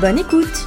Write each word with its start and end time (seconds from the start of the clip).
Bonne 0.00 0.18
écoute 0.18 0.66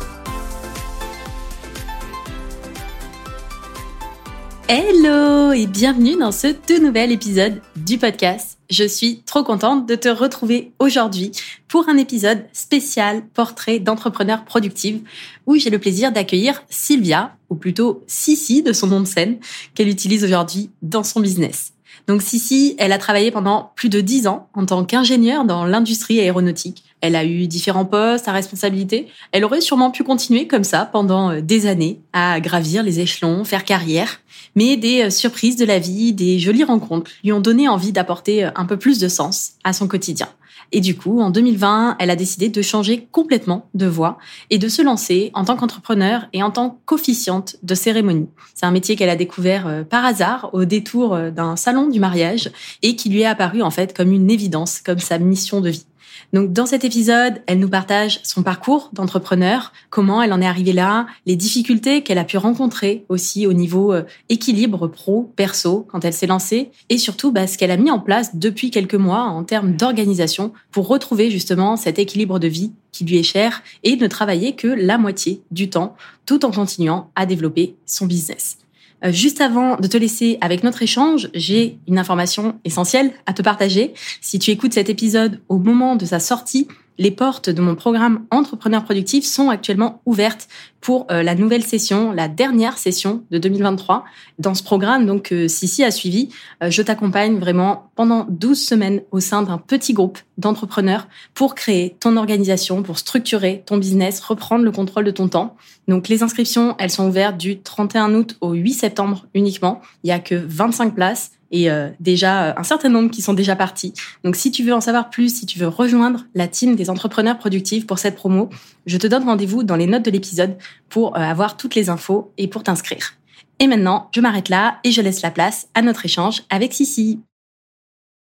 Hello 4.67 5.51
et 5.51 5.67
bienvenue 5.67 6.17
dans 6.17 6.31
ce 6.31 6.47
tout 6.47 6.81
nouvel 6.81 7.11
épisode 7.11 7.61
du 7.75 7.99
podcast. 7.99 8.57
Je 8.71 8.85
suis 8.85 9.21
trop 9.21 9.43
contente 9.43 9.87
de 9.87 9.93
te 9.93 10.09
retrouver 10.09 10.71
aujourd'hui 10.79 11.31
pour 11.67 11.89
un 11.89 11.97
épisode 11.97 12.43
spécial 12.53 13.21
portrait 13.35 13.77
d'entrepreneur 13.77 14.45
productive 14.45 15.01
où 15.45 15.57
j'ai 15.57 15.69
le 15.69 15.77
plaisir 15.77 16.11
d'accueillir 16.11 16.63
Sylvia, 16.71 17.35
ou 17.51 17.55
plutôt 17.55 18.03
Sissi 18.07 18.63
de 18.63 18.73
son 18.73 18.87
nom 18.87 19.01
de 19.01 19.05
scène, 19.05 19.37
qu'elle 19.75 19.89
utilise 19.89 20.23
aujourd'hui 20.23 20.71
dans 20.81 21.03
son 21.03 21.19
business. 21.19 21.73
Donc 22.07 22.23
Sissi, 22.23 22.73
elle 22.79 22.93
a 22.93 22.97
travaillé 22.97 23.29
pendant 23.29 23.73
plus 23.75 23.89
de 23.89 24.01
dix 24.01 24.25
ans 24.25 24.49
en 24.55 24.65
tant 24.65 24.85
qu'ingénieure 24.85 25.45
dans 25.45 25.65
l'industrie 25.65 26.19
aéronautique. 26.19 26.88
Elle 27.01 27.15
a 27.15 27.23
eu 27.23 27.47
différents 27.47 27.85
postes 27.85 28.27
à 28.27 28.33
responsabilité. 28.33 29.07
Elle 29.31 29.45
aurait 29.45 29.61
sûrement 29.61 29.91
pu 29.91 30.03
continuer 30.03 30.47
comme 30.47 30.63
ça 30.63 30.85
pendant 30.85 31.31
euh, 31.31 31.41
des 31.41 31.65
années 31.65 32.01
à 32.13 32.39
gravir 32.39 32.83
les 32.83 32.99
échelons, 32.99 33.43
faire 33.43 33.63
carrière. 33.63 34.19
Mais 34.55 34.75
des 34.75 35.03
euh, 35.03 35.09
surprises 35.09 35.55
de 35.55 35.65
la 35.65 35.79
vie, 35.79 36.13
des 36.13 36.39
jolies 36.39 36.63
rencontres 36.63 37.11
lui 37.23 37.31
ont 37.31 37.39
donné 37.39 37.69
envie 37.69 37.91
d'apporter 37.91 38.45
euh, 38.45 38.51
un 38.55 38.65
peu 38.65 38.77
plus 38.77 38.99
de 38.99 39.07
sens 39.07 39.51
à 39.63 39.71
son 39.71 39.87
quotidien. 39.87 40.27
Et 40.71 40.81
du 40.81 40.95
coup, 40.95 41.19
en 41.21 41.31
2020, 41.31 41.95
elle 41.99 42.11
a 42.11 42.15
décidé 42.15 42.49
de 42.49 42.61
changer 42.61 43.07
complètement 43.11 43.69
de 43.73 43.87
voie 43.87 44.19
et 44.51 44.59
de 44.59 44.67
se 44.67 44.83
lancer 44.83 45.31
en 45.33 45.43
tant 45.43 45.55
qu'entrepreneur 45.55 46.27
et 46.31 46.43
en 46.43 46.51
tant 46.51 46.79
qu'officiante 46.85 47.55
de 47.63 47.73
cérémonie. 47.73 48.27
C'est 48.53 48.67
un 48.67 48.71
métier 48.71 48.95
qu'elle 48.95 49.09
a 49.09 49.15
découvert 49.15 49.85
par 49.89 50.05
hasard 50.05 50.51
au 50.53 50.65
détour 50.65 51.17
d'un 51.31 51.55
salon 51.55 51.87
du 51.87 51.99
mariage 51.99 52.51
et 52.83 52.95
qui 52.95 53.09
lui 53.09 53.21
est 53.21 53.25
apparu 53.25 53.63
en 53.63 53.71
fait 53.71 53.97
comme 53.97 54.11
une 54.11 54.29
évidence, 54.29 54.79
comme 54.79 54.99
sa 54.99 55.17
mission 55.17 55.59
de 55.59 55.71
vie. 55.71 55.85
Donc 56.33 56.53
dans 56.53 56.65
cet 56.65 56.83
épisode, 56.83 57.41
elle 57.47 57.59
nous 57.59 57.69
partage 57.69 58.19
son 58.23 58.43
parcours 58.43 58.89
d'entrepreneur, 58.93 59.73
comment 59.89 60.21
elle 60.21 60.33
en 60.33 60.41
est 60.41 60.47
arrivée 60.47 60.73
là, 60.73 61.07
les 61.25 61.35
difficultés 61.35 62.01
qu'elle 62.03 62.17
a 62.17 62.23
pu 62.23 62.37
rencontrer 62.37 63.05
aussi 63.09 63.47
au 63.47 63.53
niveau 63.53 63.93
euh, 63.93 64.03
équilibre 64.29 64.87
pro 64.87 65.31
perso 65.35 65.87
quand 65.89 66.05
elle 66.05 66.13
s'est 66.13 66.27
lancée 66.27 66.71
et 66.89 66.97
surtout 66.97 67.31
bah, 67.31 67.47
ce 67.47 67.57
qu'elle 67.57 67.71
a 67.71 67.77
mis 67.77 67.91
en 67.91 67.99
place 67.99 68.35
depuis 68.35 68.71
quelques 68.71 68.95
mois 68.95 69.23
en 69.23 69.43
termes 69.43 69.75
d'organisation 69.75 70.53
pour 70.71 70.87
retrouver 70.87 71.31
justement 71.31 71.77
cet 71.77 71.99
équilibre 71.99 72.39
de 72.39 72.47
vie 72.47 72.71
qui 72.91 73.05
lui 73.05 73.17
est 73.17 73.23
cher 73.23 73.63
et 73.83 73.95
ne 73.95 74.07
travailler 74.07 74.55
que 74.55 74.67
la 74.67 74.97
moitié 74.97 75.41
du 75.51 75.69
temps 75.69 75.95
tout 76.25 76.45
en 76.45 76.51
continuant 76.51 77.11
à 77.15 77.25
développer 77.25 77.75
son 77.85 78.05
business. 78.05 78.57
Euh, 79.03 79.11
juste 79.11 79.41
avant 79.41 79.77
de 79.77 79.87
te 79.87 79.97
laisser 79.97 80.37
avec 80.41 80.63
notre 80.63 80.81
échange, 80.81 81.29
j'ai 81.33 81.79
une 81.87 81.97
information 81.97 82.59
essentielle 82.65 83.11
à 83.25 83.33
te 83.33 83.41
partager. 83.41 83.93
Si 84.21 84.39
tu 84.39 84.51
écoutes 84.51 84.73
cet 84.73 84.89
épisode 84.89 85.41
au 85.47 85.57
moment 85.57 85.95
de 85.95 86.05
sa 86.05 86.19
sortie, 86.19 86.67
les 86.99 87.11
portes 87.11 87.49
de 87.49 87.61
mon 87.61 87.75
programme 87.75 88.25
Entrepreneur 88.29 88.83
Productif 88.83 89.25
sont 89.25 89.49
actuellement 89.49 90.01
ouvertes 90.05 90.49
pour 90.81 91.07
euh, 91.09 91.23
la 91.23 91.33
nouvelle 91.33 91.63
session, 91.63 92.11
la 92.11 92.27
dernière 92.27 92.77
session 92.77 93.23
de 93.31 93.37
2023. 93.37 94.03
Dans 94.37 94.53
ce 94.53 94.63
programme, 94.63 95.05
donc, 95.05 95.31
euh, 95.31 95.47
Sissi 95.47 95.83
a 95.85 95.91
suivi, 95.91 96.29
euh, 96.61 96.69
je 96.69 96.81
t'accompagne 96.81 97.39
vraiment 97.39 97.89
pendant 97.95 98.25
12 98.29 98.61
semaines 98.61 99.01
au 99.11 99.21
sein 99.21 99.41
d'un 99.43 99.57
petit 99.57 99.93
groupe 99.93 100.19
d'entrepreneurs 100.37 101.07
pour 101.33 101.55
créer 101.55 101.95
ton 101.99 102.17
organisation, 102.17 102.83
pour 102.83 102.99
structurer 102.99 103.63
ton 103.65 103.77
business, 103.77 104.19
reprendre 104.19 104.65
le 104.65 104.71
contrôle 104.71 105.05
de 105.05 105.11
ton 105.11 105.29
temps. 105.29 105.55
Donc, 105.87 106.09
les 106.09 106.21
inscriptions, 106.21 106.75
elles 106.79 106.91
sont 106.91 107.07
ouvertes 107.07 107.37
du 107.37 107.61
31 107.61 108.13
août 108.13 108.37
au 108.41 108.51
8 108.51 108.73
septembre 108.73 109.25
uniquement. 109.33 109.81
Il 110.03 110.09
y 110.09 110.13
a 110.13 110.19
que 110.19 110.35
25 110.35 110.95
places 110.95 111.31
et 111.51 111.71
euh, 111.71 111.89
déjà 111.99 112.43
euh, 112.43 112.53
un 112.57 112.63
certain 112.63 112.89
nombre 112.89 113.11
qui 113.11 113.21
sont 113.21 113.33
déjà 113.33 113.55
partis. 113.55 113.93
Donc 114.23 114.35
si 114.35 114.51
tu 114.51 114.63
veux 114.63 114.73
en 114.73 114.81
savoir 114.81 115.09
plus, 115.09 115.35
si 115.35 115.45
tu 115.45 115.59
veux 115.59 115.67
rejoindre 115.67 116.25
la 116.35 116.47
team 116.47 116.75
des 116.75 116.89
entrepreneurs 116.89 117.37
productifs 117.37 117.87
pour 117.87 117.99
cette 117.99 118.15
promo, 118.15 118.49
je 118.85 118.97
te 118.97 119.07
donne 119.07 119.23
rendez-vous 119.23 119.63
dans 119.63 119.75
les 119.75 119.87
notes 119.87 120.05
de 120.05 120.11
l'épisode 120.11 120.57
pour 120.89 121.15
euh, 121.17 121.19
avoir 121.19 121.57
toutes 121.57 121.75
les 121.75 121.89
infos 121.89 122.31
et 122.37 122.47
pour 122.47 122.63
t'inscrire. 122.63 123.13
Et 123.59 123.67
maintenant, 123.67 124.09
je 124.15 124.21
m'arrête 124.21 124.49
là 124.49 124.79
et 124.83 124.91
je 124.91 125.01
laisse 125.01 125.21
la 125.21 125.31
place 125.31 125.67
à 125.73 125.81
notre 125.81 126.05
échange 126.05 126.43
avec 126.49 126.73
Sissi. 126.73 127.19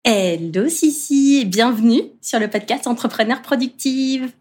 Hello 0.03 0.67
Sissi, 0.67 1.45
bienvenue 1.45 2.01
sur 2.21 2.39
le 2.39 2.49
podcast 2.49 2.87
Entrepreneurs 2.87 3.41
Productive. 3.41 4.31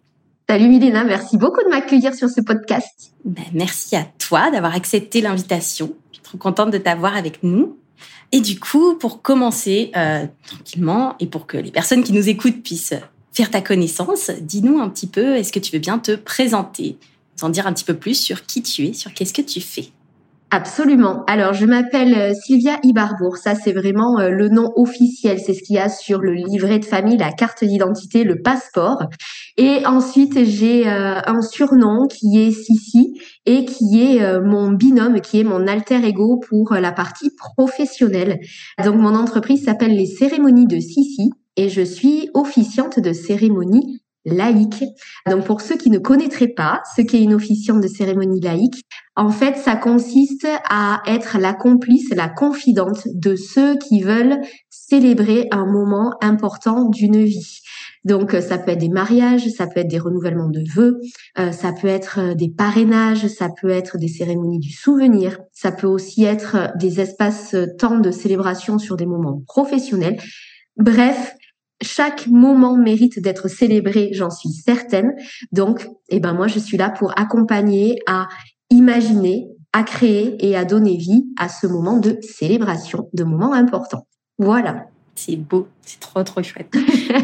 Salut 0.51 0.69
Milena, 0.69 1.05
merci 1.05 1.39
beaucoup 1.39 1.63
de 1.63 1.71
m'accueillir 1.71 2.15
sur 2.15 2.29
ce 2.29 2.41
podcast. 2.41 3.13
Ben, 3.25 3.45
merci 3.55 3.95
à 3.95 4.05
toi 4.19 4.51
d'avoir 4.51 4.75
accepté 4.75 5.21
l'invitation. 5.21 5.95
Je 6.11 6.17
suis 6.17 6.23
trop 6.23 6.37
contente 6.37 6.73
de 6.73 6.79
t'avoir 6.79 7.17
avec 7.17 7.43
nous. 7.45 7.79
Et 8.33 8.41
du 8.41 8.59
coup, 8.59 8.95
pour 8.95 9.23
commencer 9.23 9.91
euh, 9.97 10.27
tranquillement 10.47 11.17
et 11.21 11.27
pour 11.27 11.47
que 11.47 11.57
les 11.57 11.71
personnes 11.71 12.03
qui 12.03 12.13
nous 12.13 12.29
écoutent 12.29 12.63
puissent 12.63 12.95
faire 13.33 13.51
ta 13.51 13.61
connaissance, 13.61 14.31
dis-nous 14.41 14.81
un 14.81 14.89
petit 14.89 15.07
peu, 15.07 15.37
est-ce 15.37 15.53
que 15.53 15.59
tu 15.59 15.73
veux 15.73 15.79
bien 15.79 15.99
te 15.99 16.15
présenter, 16.15 16.97
nous 17.39 17.47
en 17.47 17.51
dire 17.51 17.67
un 17.67 17.73
petit 17.73 17.85
peu 17.85 17.95
plus 17.95 18.15
sur 18.15 18.47
qui 18.47 18.63
tu 18.63 18.87
es, 18.87 18.93
sur 18.93 19.13
qu'est-ce 19.15 19.33
que 19.33 19.43
tu 19.43 19.61
fais? 19.61 19.91
Absolument. 20.55 21.25
Alors, 21.29 21.55
je 21.55 21.65
m'appelle 21.65 22.13
euh, 22.13 22.35
Sylvia 22.35 22.79
Ibarbour. 22.83 23.39
Ça, 23.39 23.55
c'est 23.55 23.73
vraiment 23.73 24.19
euh, 24.21 24.29
le 24.29 24.51
nom 24.51 24.71
officiel. 24.77 25.41
C'est 25.41 25.55
ce 25.55 25.63
qu'il 25.63 25.77
y 25.77 25.79
a 25.79 25.89
sur 25.89 26.21
le 26.21 26.35
livret 26.35 26.79
de 26.79 26.85
famille, 26.85 27.17
la 27.17 27.33
carte 27.33 27.65
d'identité, 27.65 28.23
le 28.23 28.43
passeport. 28.43 29.03
Et 29.57 29.87
ensuite, 29.87 30.45
j'ai 30.45 30.87
euh, 30.87 31.23
un 31.25 31.41
surnom 31.41 32.07
qui 32.07 32.39
est 32.39 32.51
Sissi 32.51 33.19
et 33.47 33.65
qui 33.65 34.03
est 34.03 34.41
mon 34.41 34.73
binôme, 34.73 35.23
qui 35.23 35.41
est 35.41 35.45
mon 35.45 35.67
alter 35.67 36.05
ego 36.05 36.39
pour 36.47 36.75
la 36.75 36.93
partie 36.93 37.31
professionnelle. 37.35 38.39
Donc, 38.85 38.97
mon 38.97 39.15
entreprise 39.15 39.65
s'appelle 39.65 39.97
les 39.97 40.07
cérémonies 40.07 40.67
de 40.67 40.81
Sissi 40.81 41.31
et 41.57 41.71
je 41.71 41.83
suis 41.83 42.29
officiante 42.35 43.01
de 43.01 43.15
cérémonie 43.15 44.02
laïque. 44.25 44.85
Donc 45.29 45.45
pour 45.45 45.61
ceux 45.61 45.77
qui 45.77 45.91
ne 45.91 45.99
connaîtraient 45.99 46.53
pas 46.55 46.83
ce 46.97 47.03
qu'est 47.03 47.23
une 47.23 47.35
officiante 47.35 47.81
de 47.81 47.89
cérémonie 47.89 48.41
laïque, 48.41 48.83
en 49.17 49.31
fait, 49.31 49.57
ça 49.57 49.77
consiste 49.77 50.47
à 50.69 51.03
être 51.07 51.39
la 51.39 51.53
complice, 51.53 52.09
la 52.15 52.29
confidente 52.29 53.03
de 53.07 53.37
ceux 53.37 53.77
qui 53.77 54.03
veulent 54.03 54.41
célébrer 54.71 55.49
un 55.51 55.67
moment 55.67 56.15
important 56.23 56.89
d'une 56.89 57.23
vie. 57.23 57.61
Donc 58.05 58.33
ça 58.33 58.59
peut 58.59 58.73
être 58.73 58.81
des 58.81 58.89
mariages, 58.89 59.49
ça 59.49 59.67
peut 59.67 59.81
être 59.81 59.89
des 59.89 59.99
renouvellements 59.99 60.49
de 60.49 60.65
vœux, 60.75 60.99
euh, 61.39 61.53
ça 61.53 61.73
peut 61.73 61.89
être 61.89 62.19
euh, 62.19 62.35
des 62.35 62.49
parrainages, 62.49 63.27
ça 63.29 63.49
peut 63.61 63.71
être 63.71 63.97
des 63.97 64.09
cérémonies 64.09 64.59
du 64.59 64.73
souvenir, 64.73 65.39
ça 65.53 65.71
peut 65.71 65.87
aussi 65.87 66.25
être 66.25 66.73
des 66.77 67.01
espaces 67.01 67.55
euh, 67.55 67.67
temps 67.79 68.01
de 68.01 68.11
célébration 68.11 68.79
sur 68.79 68.97
des 68.97 69.07
moments 69.07 69.43
professionnels. 69.47 70.19
Bref, 70.77 71.35
chaque 71.83 72.27
moment 72.27 72.77
mérite 72.77 73.21
d'être 73.21 73.49
célébré, 73.49 74.11
j'en 74.13 74.31
suis 74.31 74.51
certaine. 74.51 75.13
Donc, 75.53 75.89
eh 76.09 76.21
ben 76.21 76.33
moi, 76.33 76.49
je 76.49 76.59
suis 76.59 76.77
là 76.77 76.91
pour 76.91 77.19
accompagner 77.19 77.99
à 78.07 78.29
imaginer, 78.71 79.49
à 79.73 79.83
créer 79.83 80.37
et 80.41 80.57
à 80.57 80.65
donner 80.65 80.97
vie 80.97 81.27
à 81.39 81.49
ce 81.49 81.67
moment 81.67 81.99
de 81.99 82.19
célébration, 82.23 83.09
de 83.13 83.25
moment 83.25 83.53
important. 83.53 84.07
Voilà. 84.39 84.87
C'est 85.15 85.37
beau, 85.37 85.69
c'est 85.83 86.01
trop 86.01 86.23
trop 86.23 86.43
chouette. 86.43 86.75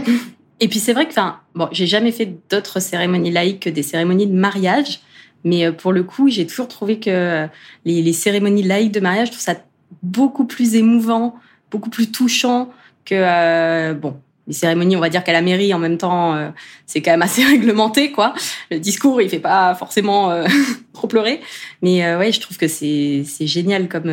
et 0.60 0.68
puis 0.68 0.78
c'est 0.78 0.92
vrai 0.92 1.06
que, 1.06 1.12
enfin, 1.12 1.40
bon, 1.54 1.68
j'ai 1.72 1.86
jamais 1.86 2.12
fait 2.12 2.38
d'autres 2.50 2.80
cérémonies 2.80 3.30
laïques 3.30 3.60
que 3.60 3.70
des 3.70 3.82
cérémonies 3.82 4.26
de 4.26 4.36
mariage, 4.36 5.00
mais 5.44 5.64
euh, 5.64 5.72
pour 5.72 5.92
le 5.92 6.02
coup, 6.02 6.28
j'ai 6.28 6.46
toujours 6.46 6.68
trouvé 6.68 7.00
que 7.00 7.48
les, 7.84 8.02
les 8.02 8.12
cérémonies 8.12 8.62
laïques 8.62 8.92
de 8.92 9.00
mariage, 9.00 9.28
je 9.28 9.32
trouve 9.32 9.44
ça 9.44 9.56
beaucoup 10.02 10.44
plus 10.44 10.74
émouvant, 10.74 11.34
beaucoup 11.70 11.90
plus 11.90 12.10
touchant 12.10 12.70
que 13.04 13.14
euh, 13.14 13.94
bon 13.94 14.20
les 14.48 14.54
cérémonies, 14.54 14.96
on 14.96 15.00
va 15.00 15.10
dire 15.10 15.22
qu'à 15.22 15.32
la 15.32 15.42
mairie, 15.42 15.72
en 15.74 15.78
même 15.78 15.98
temps, 15.98 16.34
euh, 16.34 16.48
c'est 16.86 17.02
quand 17.02 17.10
même 17.12 17.22
assez 17.22 17.44
réglementé, 17.44 18.10
quoi. 18.10 18.34
Le 18.70 18.80
discours, 18.80 19.20
il 19.22 19.28
fait 19.28 19.38
pas 19.38 19.74
forcément 19.74 20.30
euh, 20.30 20.46
trop 20.94 21.06
pleurer, 21.06 21.40
mais 21.82 22.04
euh, 22.04 22.18
ouais, 22.18 22.32
je 22.32 22.40
trouve 22.40 22.56
que 22.56 22.66
c'est 22.66 23.24
génial 23.46 23.88
comme 23.88 24.10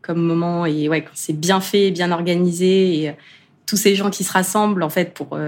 comme 0.00 0.20
moment 0.20 0.66
et 0.66 0.86
ouais, 0.88 1.00
quand 1.02 1.12
c'est 1.14 1.32
bien 1.32 1.60
fait, 1.60 1.90
bien 1.90 2.12
organisé 2.12 3.04
et 3.04 3.14
tous 3.64 3.76
ces 3.76 3.94
gens 3.94 4.10
qui 4.10 4.22
se 4.22 4.30
rassemblent 4.30 4.82
en 4.82 4.90
fait 4.90 5.14
pour 5.14 5.38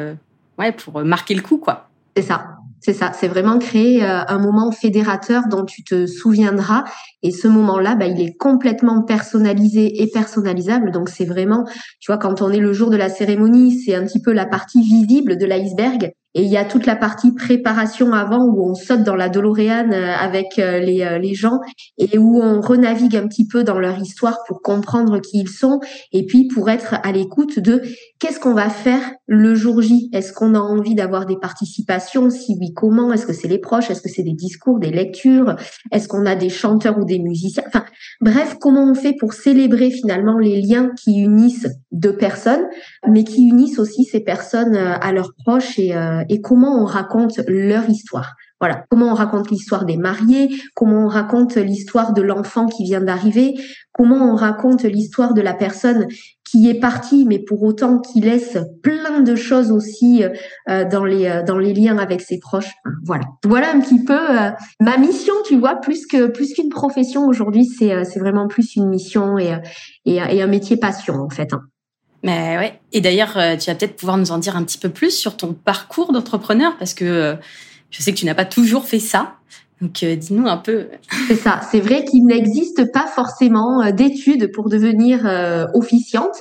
ouais 0.59 0.73
pour 0.73 1.05
marquer 1.05 1.35
le 1.35 1.43
coup, 1.43 1.59
quoi. 1.59 1.91
C'est 2.17 2.23
ça. 2.23 2.56
C'est 2.81 2.93
ça, 2.93 3.13
c'est 3.13 3.29
vraiment 3.29 3.59
créer 3.59 4.05
euh, 4.05 4.21
un 4.29 4.39
moment 4.39 4.71
fédérateur 4.71 5.45
dont 5.49 5.65
tu 5.65 5.83
te 5.83 6.07
souviendras. 6.07 6.85
Et 7.23 7.31
ce 7.31 7.49
moment-là, 7.49 7.95
bah, 7.95 8.07
il 8.07 8.21
est 8.21 8.37
complètement 8.37 9.03
personnalisé 9.03 10.03
et 10.03 10.07
personnalisable. 10.09 10.91
Donc 10.91 11.09
c'est 11.09 11.25
vraiment, 11.25 11.65
tu 12.01 12.13
vois, 12.13 12.19
quand 12.19 12.43
on 12.43 12.51
est 12.51 12.61
le 12.61 12.73
jour 12.73 12.91
de 12.91 12.97
la 12.97 13.09
cérémonie, 13.09 13.79
c'est 13.79 13.95
un 13.95 14.05
petit 14.05 14.21
peu 14.21 14.33
la 14.33 14.47
partie 14.47 14.83
visible 14.83 15.39
de 15.39 15.47
l'iceberg. 15.47 16.13
Et 16.39 16.43
il 16.43 16.51
y 16.51 16.59
a 16.59 16.67
toute 16.67 16.85
la 16.85 16.97
partie 16.97 17.33
préparation 17.33 18.13
avant 18.13 18.45
où 18.45 18.71
on 18.71 18.75
saute 18.75 19.03
dans 19.03 19.17
la 19.17 19.31
DeLorean 19.31 19.91
avec 19.91 20.59
les, 20.59 21.19
les 21.19 21.35
gens 21.35 21.61
et 21.97 22.19
où 22.19 22.43
on 22.43 22.61
renavigue 22.61 23.17
un 23.17 23.27
petit 23.27 23.49
peu 23.49 23.65
dans 23.65 23.79
leur 23.79 23.99
histoire 23.99 24.41
pour 24.47 24.61
comprendre 24.61 25.19
qui 25.21 25.41
ils 25.41 25.49
sont 25.49 25.81
et 26.13 26.27
puis 26.27 26.47
pour 26.47 26.69
être 26.69 26.97
à 27.03 27.11
l'écoute 27.11 27.59
de 27.59 27.81
qu'est-ce 28.19 28.39
qu'on 28.39 28.53
va 28.53 28.69
faire 28.69 29.01
le 29.27 29.55
jour 29.55 29.83
J. 29.83 30.11
Est-ce 30.13 30.33
qu'on 30.33 30.55
a 30.55 30.61
envie 30.61 30.95
d'avoir 30.95 31.27
des 31.27 31.37
participations? 31.37 32.31
Si 32.31 32.57
oui, 32.61 32.73
comment? 32.75 33.13
Est-ce 33.13 33.27
que 33.27 33.33
c'est 33.33 33.49
les 33.49 33.59
proches? 33.59 33.91
Est-ce 33.91 34.03
que 34.03 34.09
c'est 34.09 34.23
des 34.23 34.35
discours, 34.35 34.79
des 34.79 34.91
lectures? 34.91 35.57
Est-ce 35.91 36.07
qu'on 36.09 36.27
a 36.27 36.35
des 36.35 36.49
chanteurs 36.49 36.99
ou 36.99 37.05
des 37.05 37.19
musiciens? 37.19 37.65
Enfin, 37.67 37.85
bref, 38.21 38.57
comment 38.61 38.85
on 38.85 38.95
fait 38.95 39.15
pour 39.19 39.33
célébrer 39.33 39.91
finalement 39.91 40.39
les 40.39 40.61
liens 40.61 40.91
qui 41.03 41.19
unissent 41.19 41.69
deux 41.93 42.17
personnes, 42.17 42.65
mais 43.09 43.25
qui 43.25 43.49
unissent 43.49 43.79
aussi 43.79 44.05
ces 44.05 44.21
personnes 44.21 44.77
euh, 44.77 44.99
à 45.01 45.13
leurs 45.13 45.33
proches 45.45 45.79
et, 45.79 45.97
euh, 45.97 46.23
et 46.29 46.41
comment 46.41 46.81
on 46.81 46.85
raconte 46.85 47.41
leur 47.49 47.89
histoire. 47.89 48.35
Voilà, 48.59 48.85
comment 48.89 49.09
on 49.09 49.15
raconte 49.15 49.51
l'histoire 49.51 49.85
des 49.85 49.99
mariés, 49.99 50.49
comment 50.75 51.05
on 51.05 51.09
raconte 51.09 51.57
l'histoire 51.57 52.15
de 52.15 52.23
l'enfant 52.23 52.67
qui 52.67 52.85
vient 52.85 53.03
d'arriver, 53.03 53.55
comment 53.93 54.33
on 54.33 54.35
raconte 54.35 54.85
l'histoire 54.85 55.35
de 55.35 55.43
la 55.43 55.53
personne 55.53 56.07
qui 56.51 56.71
est 56.71 56.81
partie, 56.81 57.27
mais 57.27 57.39
pour 57.39 57.63
autant 57.63 57.99
qui 57.99 58.21
laisse 58.21 58.57
plein 58.83 59.21
de 59.21 59.35
choses 59.35 59.71
aussi 59.71 60.25
euh, 60.69 60.89
dans 60.89 61.05
les 61.05 61.27
euh, 61.27 61.43
dans 61.43 61.59
les 61.59 61.75
liens 61.75 61.99
avec 61.99 62.23
ses 62.23 62.39
proches. 62.39 62.73
Voilà, 63.05 63.25
voilà 63.45 63.75
un 63.75 63.81
petit 63.81 64.03
peu 64.03 64.15
euh, 64.15 64.51
ma 64.81 64.97
mission, 64.97 65.35
tu 65.45 65.59
vois, 65.59 65.75
plus 65.77 66.07
que 66.07 66.29
plus 66.29 66.55
qu'une 66.55 66.71
profession 66.71 67.27
aujourd'hui, 67.27 67.67
c'est 67.67 68.05
c'est 68.05 68.21
vraiment 68.21 68.49
plus 68.49 68.77
une 68.77 68.89
mission 68.89 69.39
et, 69.39 69.55
et, 70.07 70.21
un 70.21 70.47
métier 70.47 70.79
passion 70.79 71.17
en 71.17 71.29
fait. 71.29 71.53
Hein. 71.53 71.61
Mais 72.27 72.59
ouais. 72.59 72.81
Et 72.93 73.01
d'ailleurs, 73.01 73.33
tu 73.33 73.71
vas 73.71 73.75
peut-être 73.75 73.97
pouvoir 73.97 74.19
nous 74.19 74.33
en 74.33 74.39
dire 74.39 74.57
un 74.57 74.65
petit 74.65 74.79
peu 74.79 74.91
plus 74.91 75.13
sur 75.13 75.37
ton 75.39 75.55
parcours 75.55 76.13
d'entrepreneur 76.13 76.77
parce 76.77 76.93
que 76.93 77.37
je 77.91 78.03
sais 78.03 78.13
que 78.13 78.19
tu 78.19 78.27
n'as 78.27 78.35
pas 78.35 78.45
toujours 78.45 78.85
fait 78.85 78.99
ça. 78.99 79.37
Donc, 79.83 80.03
euh, 80.03 80.17
dis-nous 80.17 80.47
un 80.47 80.57
peu. 80.57 80.87
C'est 81.29 81.37
ça. 81.37 81.61
C'est 81.71 81.81
vrai 81.81 82.05
qu'il 82.05 82.25
n'existe 82.25 82.91
pas 82.93 83.07
forcément 83.07 83.83
euh, 83.83 83.91
d'études 83.91 84.51
pour 84.53 84.71
devenir 84.71 85.27
euh, 85.27 85.67
officiante. 85.75 86.41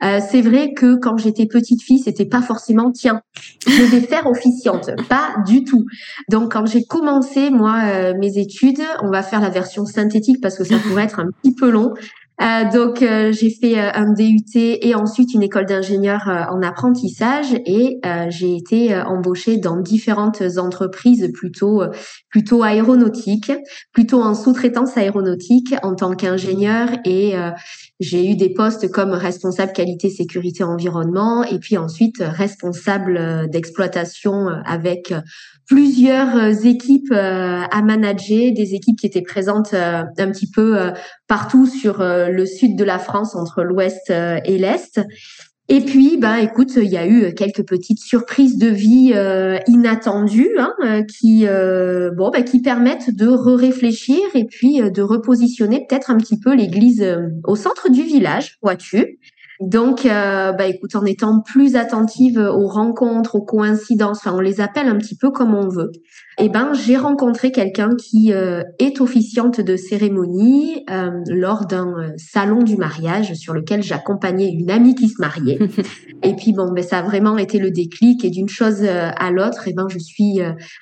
c'est 0.00 0.42
vrai 0.42 0.74
que 0.74 0.96
quand 0.96 1.16
j'étais 1.16 1.46
petite 1.46 1.82
fille, 1.82 1.98
c'était 1.98 2.26
pas 2.26 2.42
forcément 2.42 2.92
tiens, 2.92 3.22
je 3.66 3.82
vais 3.82 4.00
faire 4.00 4.26
officiante, 4.26 4.90
pas 5.08 5.36
du 5.46 5.64
tout. 5.64 5.86
Donc, 6.30 6.52
quand 6.52 6.66
j'ai 6.66 6.84
commencé 6.84 7.50
moi 7.50 8.12
mes 8.14 8.38
études, 8.38 8.82
on 9.02 9.10
va 9.10 9.22
faire 9.22 9.40
la 9.40 9.50
version 9.50 9.86
synthétique 9.86 10.40
parce 10.40 10.56
que 10.56 10.64
ça 10.64 10.76
pourrait 10.78 11.04
être 11.04 11.20
un 11.20 11.30
petit 11.42 11.54
peu 11.54 11.70
long. 11.70 11.94
Euh, 12.40 12.70
donc 12.72 13.02
euh, 13.02 13.32
j'ai 13.32 13.50
fait 13.50 13.78
euh, 13.78 13.90
un 13.94 14.12
DUT 14.12 14.44
et 14.54 14.94
ensuite 14.94 15.34
une 15.34 15.42
école 15.42 15.66
d'ingénieur 15.66 16.20
en 16.50 16.62
apprentissage 16.62 17.52
et 17.66 18.00
j'ai 18.28 18.56
été 18.56 18.96
embauchée 18.96 19.58
dans 19.58 19.76
différentes 19.76 20.42
entreprises 20.56 21.30
plutôt 21.32 21.82
plutôt 22.28 22.62
aéronautiques, 22.62 23.52
plutôt 23.92 24.22
en 24.22 24.34
sous-traitance 24.34 24.96
aéronautique 24.96 25.74
en 25.82 25.94
tant 25.94 26.14
qu'ingénieur 26.14 26.88
et 27.04 27.34
j'ai 28.00 28.30
eu 28.30 28.36
des 28.36 28.50
postes 28.50 28.90
comme 28.90 29.10
responsable 29.10 29.72
qualité 29.72 30.08
sécurité 30.10 30.62
environnement 30.62 31.42
et 31.42 31.58
puis 31.58 31.76
ensuite 31.76 32.18
responsable 32.20 33.48
d'exploitation 33.50 34.48
avec 34.64 35.12
plusieurs 35.68 36.34
euh, 36.36 36.52
équipes 36.64 37.12
euh, 37.12 37.62
à 37.70 37.82
manager, 37.82 38.52
des 38.52 38.74
équipes 38.74 38.98
qui 38.98 39.06
étaient 39.06 39.22
présentes 39.22 39.74
euh, 39.74 40.02
un 40.16 40.30
petit 40.30 40.50
peu 40.50 40.92
partout 41.26 41.66
sur 41.66 41.98
le 42.00 42.46
sud 42.46 42.76
de 42.76 42.84
la 42.84 42.98
France, 42.98 43.34
entre 43.34 43.62
l'ouest 43.62 44.10
et 44.10 44.58
l'est. 44.58 45.00
Et 45.70 45.80
puis, 45.80 46.16
ben, 46.16 46.36
écoute, 46.36 46.76
il 46.76 46.88
y 46.88 46.96
a 46.96 47.06
eu 47.06 47.34
quelques 47.34 47.66
petites 47.66 48.00
surprises 48.00 48.56
de 48.56 48.68
vie 48.68 49.14
inattendues 49.66 50.56
hein, 50.58 51.02
qui, 51.04 51.44
bon, 51.44 52.30
ben, 52.30 52.42
qui 52.42 52.62
permettent 52.62 53.14
de 53.14 53.28
réfléchir 53.28 54.18
et 54.34 54.44
puis 54.44 54.80
de 54.80 55.02
repositionner 55.02 55.84
peut-être 55.86 56.10
un 56.10 56.16
petit 56.16 56.40
peu 56.40 56.54
l'église 56.54 57.04
au 57.44 57.54
centre 57.54 57.90
du 57.90 58.02
village, 58.02 58.56
vois-tu? 58.62 59.18
Donc, 59.60 60.06
euh, 60.06 60.52
bah, 60.52 60.66
écoute, 60.66 60.94
en 60.94 61.04
étant 61.04 61.40
plus 61.40 61.74
attentive 61.74 62.38
aux 62.38 62.68
rencontres, 62.68 63.34
aux 63.34 63.44
coïncidences, 63.44 64.18
enfin, 64.18 64.36
on 64.36 64.40
les 64.40 64.60
appelle 64.60 64.86
un 64.86 64.96
petit 64.96 65.16
peu 65.16 65.30
comme 65.30 65.52
on 65.52 65.68
veut. 65.68 65.90
Eh 66.38 66.48
ben, 66.48 66.72
j'ai 66.74 66.96
rencontré 66.96 67.50
quelqu'un 67.50 67.90
qui 67.96 68.32
euh, 68.32 68.62
est 68.78 69.00
officiante 69.00 69.60
de 69.60 69.76
cérémonie 69.76 70.84
euh, 70.88 71.10
lors 71.26 71.66
d'un 71.66 72.12
salon 72.16 72.62
du 72.62 72.76
mariage 72.76 73.34
sur 73.34 73.52
lequel 73.52 73.82
j'accompagnais 73.82 74.48
une 74.48 74.70
amie 74.70 74.94
qui 74.94 75.08
se 75.08 75.20
mariait. 75.20 75.58
et 76.22 76.36
puis 76.36 76.52
bon, 76.52 76.70
ben 76.70 76.84
ça 76.84 76.98
a 76.98 77.02
vraiment 77.02 77.36
été 77.36 77.58
le 77.58 77.72
déclic 77.72 78.24
et 78.24 78.30
d'une 78.30 78.48
chose 78.48 78.84
à 78.84 79.30
l'autre, 79.32 79.64
eh 79.66 79.72
ben, 79.72 79.88
je 79.88 79.98
suis 79.98 80.38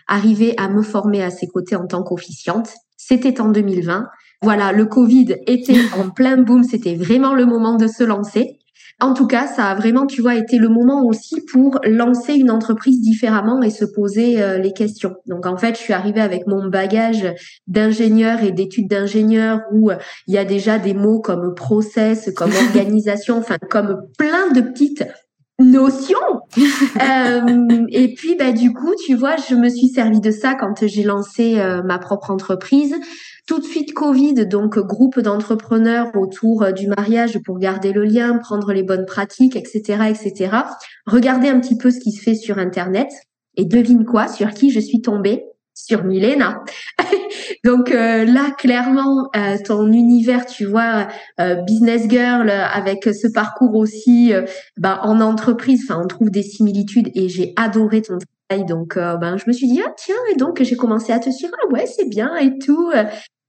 arrivée 0.07 0.55
à 0.59 0.69
me 0.69 0.83
former 0.83 1.23
à 1.23 1.31
ses 1.31 1.47
côtés 1.47 1.77
en 1.77 1.87
tant 1.87 2.03
qu'officiante. 2.03 2.69
C'était 2.99 3.41
en 3.41 3.49
2020. 3.49 4.05
Voilà, 4.43 4.73
le 4.73 4.85
Covid 4.85 5.37
était 5.47 5.81
en 5.99 6.11
plein 6.11 6.37
boom, 6.37 6.63
c'était 6.63 6.95
vraiment 6.95 7.35
le 7.35 7.47
moment 7.47 7.77
de 7.77 7.87
se 7.87 8.05
lancer. 8.05 8.59
En 8.99 9.13
tout 9.13 9.27
cas, 9.27 9.47
ça 9.47 9.67
a 9.67 9.75
vraiment, 9.75 10.07
tu 10.07 10.23
vois, 10.23 10.37
été 10.37 10.57
le 10.57 10.71
moment 10.71 11.05
aussi 11.05 11.43
pour 11.53 11.79
lancer 11.85 12.33
une 12.33 12.51
entreprise 12.51 13.01
différemment 13.03 13.63
et 13.63 13.69
se 13.69 13.85
poser 13.85 14.41
euh, 14.41 14.57
les 14.57 14.73
questions. 14.73 15.17
Donc 15.27 15.45
en 15.45 15.59
fait, 15.59 15.75
je 15.75 15.81
suis 15.81 15.93
arrivée 15.93 16.23
avec 16.23 16.47
mon 16.47 16.69
bagage 16.69 17.35
d'ingénieur 17.67 18.43
et 18.43 18.53
d'études 18.53 18.89
d'ingénieur 18.89 19.61
où 19.71 19.91
euh, 19.91 19.97
il 20.27 20.35
y 20.35 20.39
a 20.39 20.47
déjà 20.47 20.79
des 20.79 20.95
mots 20.95 21.21
comme 21.21 21.55
process, 21.55 22.31
comme 22.35 22.53
organisation, 22.69 23.37
enfin 23.37 23.59
comme 23.69 24.01
plein 24.17 24.51
de 24.53 24.63
petites 24.63 25.05
notions. 25.59 26.17
euh, 26.57 27.87
et 27.89 28.15
puis, 28.15 28.37
bah, 28.37 28.53
du 28.53 28.73
coup, 28.73 28.93
tu 29.05 29.15
vois, 29.15 29.37
je 29.37 29.55
me 29.55 29.69
suis 29.69 29.89
servi 29.89 30.21
de 30.21 30.31
ça 30.31 30.55
quand 30.55 30.87
j'ai 30.87 31.03
lancé 31.03 31.59
euh, 31.59 31.83
ma 31.83 31.99
propre 31.99 32.31
entreprise. 32.31 32.95
Tout 33.47 33.61
de 33.61 33.65
suite 33.65 33.95
Covid, 33.95 34.45
donc 34.47 34.77
groupe 34.77 35.21
d'entrepreneurs 35.21 36.11
autour 36.17 36.65
euh, 36.65 36.73
du 36.73 36.89
mariage 36.89 37.39
pour 37.45 37.61
garder 37.61 37.93
le 37.93 38.03
lien, 38.03 38.39
prendre 38.39 38.73
les 38.73 38.83
bonnes 38.83 39.07
pratiques, 39.07 39.55
etc., 39.55 40.11
etc. 40.11 40.51
Regardez 41.07 41.49
un 41.49 41.61
petit 41.61 41.79
peu 41.79 41.93
ce 41.93 42.01
qui 42.01 42.11
se 42.11 42.21
fait 42.21 42.35
sur 42.35 42.59
Internet 42.59 43.07
et 43.57 43.65
devine 43.65 44.05
quoi, 44.05 44.27
sur 44.27 44.51
qui 44.51 44.71
je 44.73 44.81
suis 44.81 45.01
tombée? 45.01 45.45
Sur 45.75 46.05
Milena. 46.05 46.65
Donc 47.65 47.93
euh, 47.93 48.25
là, 48.25 48.51
clairement, 48.59 49.29
euh, 49.37 49.57
ton 49.65 49.93
univers, 49.93 50.47
tu 50.47 50.65
vois, 50.65 51.07
business 51.67 52.09
girl, 52.09 52.51
avec 52.51 53.05
ce 53.05 53.29
parcours 53.31 53.77
aussi 53.77 54.33
bah, 54.79 55.01
en 55.03 55.21
entreprise, 55.21 55.85
enfin, 55.87 56.01
on 56.03 56.09
trouve 56.09 56.31
des 56.31 56.43
similitudes 56.43 57.11
et 57.15 57.29
j'ai 57.29 57.53
adoré 57.57 58.01
ton 58.01 58.17
travail. 58.49 58.65
Donc, 58.65 58.97
ben, 58.97 59.37
je 59.37 59.45
me 59.47 59.53
suis 59.53 59.69
dit, 59.69 59.83
ah 59.87 59.93
tiens, 59.99 60.17
et 60.33 60.37
donc 60.37 60.63
j'ai 60.63 60.77
commencé 60.77 61.13
à 61.13 61.19
te 61.19 61.29
suivre, 61.31 61.55
ah 61.63 61.73
ouais, 61.73 61.85
c'est 61.85 62.09
bien 62.09 62.35
et 62.37 62.59
tout. 62.59 62.91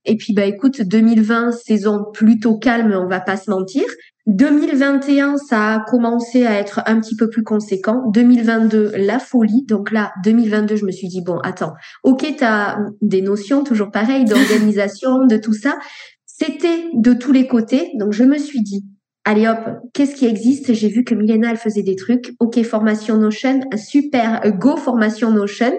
Et 0.04 0.16
puis, 0.16 0.32
bah, 0.32 0.44
écoute, 0.44 0.82
2020, 0.82 1.52
saison 1.52 2.04
plutôt 2.12 2.58
calme, 2.58 2.92
on 2.92 3.08
va 3.08 3.20
pas 3.20 3.36
se 3.36 3.50
mentir. 3.50 3.84
2021, 4.28 5.38
ça 5.38 5.74
a 5.74 5.80
commencé 5.80 6.44
à 6.44 6.58
être 6.58 6.82
un 6.84 7.00
petit 7.00 7.16
peu 7.16 7.30
plus 7.30 7.42
conséquent. 7.42 8.02
2022, 8.12 8.92
la 8.96 9.18
folie. 9.18 9.64
Donc 9.66 9.90
là, 9.90 10.12
2022, 10.22 10.76
je 10.76 10.84
me 10.84 10.90
suis 10.90 11.08
dit, 11.08 11.22
bon, 11.22 11.38
attends, 11.38 11.72
ok, 12.04 12.34
tu 12.36 12.44
as 12.44 12.78
des 13.00 13.22
notions, 13.22 13.64
toujours 13.64 13.90
pareil, 13.90 14.24
d'organisation, 14.26 15.24
de 15.24 15.38
tout 15.38 15.54
ça. 15.54 15.78
C'était 16.26 16.90
de 16.94 17.14
tous 17.14 17.32
les 17.32 17.46
côtés. 17.48 17.90
Donc 17.98 18.12
je 18.12 18.22
me 18.24 18.36
suis 18.36 18.62
dit, 18.62 18.84
allez 19.24 19.48
hop, 19.48 19.58
qu'est-ce 19.94 20.14
qui 20.14 20.26
existe? 20.26 20.74
J'ai 20.74 20.88
vu 20.88 21.04
que 21.04 21.14
Milena, 21.14 21.50
elle 21.50 21.56
faisait 21.56 21.82
des 21.82 21.96
trucs. 21.96 22.34
Ok, 22.38 22.62
formation 22.64 23.16
Notion, 23.16 23.60
super, 23.76 24.42
go 24.58 24.76
formation 24.76 25.30
Notion. 25.30 25.72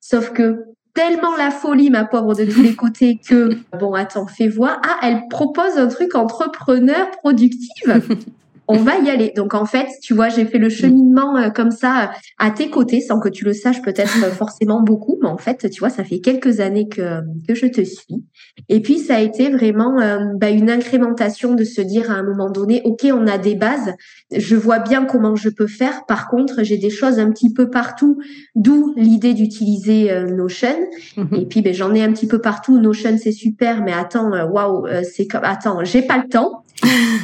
Sauf 0.00 0.32
que 0.32 0.64
tellement 0.94 1.36
la 1.36 1.50
folie, 1.50 1.90
ma 1.90 2.04
pauvre, 2.04 2.34
de 2.34 2.44
tous 2.44 2.62
les 2.62 2.74
côtés 2.74 3.18
que, 3.18 3.58
bon, 3.78 3.94
attends, 3.94 4.26
fais 4.26 4.48
voir. 4.48 4.80
Ah, 4.84 4.98
elle 5.02 5.28
propose 5.28 5.76
un 5.76 5.88
truc 5.88 6.14
entrepreneur 6.14 7.10
productive. 7.10 8.00
on 8.68 8.76
va 8.76 8.98
y 8.98 9.10
aller. 9.10 9.32
Donc 9.36 9.54
en 9.54 9.66
fait, 9.66 9.86
tu 10.02 10.14
vois, 10.14 10.28
j'ai 10.28 10.44
fait 10.46 10.58
le 10.58 10.68
cheminement 10.68 11.36
euh, 11.36 11.50
comme 11.50 11.70
ça 11.70 12.12
à 12.38 12.50
tes 12.50 12.70
côtés, 12.70 13.00
sans 13.00 13.20
que 13.20 13.28
tu 13.28 13.44
le 13.44 13.52
saches 13.52 13.82
peut-être 13.82 14.24
euh, 14.24 14.30
forcément 14.30 14.82
beaucoup, 14.82 15.18
mais 15.22 15.28
en 15.28 15.36
fait, 15.36 15.70
tu 15.70 15.80
vois, 15.80 15.90
ça 15.90 16.04
fait 16.04 16.20
quelques 16.20 16.60
années 16.60 16.88
que 16.88 17.20
que 17.46 17.54
je 17.54 17.66
te 17.66 17.82
suis. 17.82 18.24
Et 18.68 18.80
puis 18.80 18.98
ça 18.98 19.16
a 19.16 19.20
été 19.20 19.50
vraiment 19.50 20.00
euh, 20.00 20.18
bah, 20.36 20.50
une 20.50 20.70
incrémentation 20.70 21.54
de 21.54 21.64
se 21.64 21.80
dire 21.80 22.10
à 22.10 22.14
un 22.14 22.22
moment 22.22 22.50
donné, 22.50 22.80
ok, 22.84 23.06
on 23.12 23.26
a 23.26 23.38
des 23.38 23.54
bases, 23.54 23.94
je 24.34 24.56
vois 24.56 24.78
bien 24.78 25.04
comment 25.04 25.36
je 25.36 25.50
peux 25.50 25.66
faire. 25.66 26.06
Par 26.06 26.28
contre, 26.28 26.62
j'ai 26.62 26.78
des 26.78 26.90
choses 26.90 27.18
un 27.18 27.30
petit 27.30 27.52
peu 27.52 27.68
partout, 27.70 28.18
d'où 28.54 28.94
l'idée 28.96 29.34
d'utiliser 29.34 30.10
Notion. 30.24 30.68
Mm-hmm. 31.16 31.40
Et 31.40 31.46
puis 31.46 31.62
ben, 31.62 31.74
j'en 31.74 31.94
ai 31.94 32.02
un 32.02 32.12
petit 32.12 32.26
peu 32.26 32.40
partout. 32.40 32.78
Notion 32.78 33.16
c'est 33.18 33.32
super, 33.32 33.82
mais 33.82 33.92
attends, 33.92 34.30
waouh, 34.50 34.86
c'est 35.02 35.26
comme 35.26 35.44
attends, 35.44 35.84
j'ai 35.84 36.02
pas 36.02 36.18
le 36.18 36.28
temps. 36.28 36.63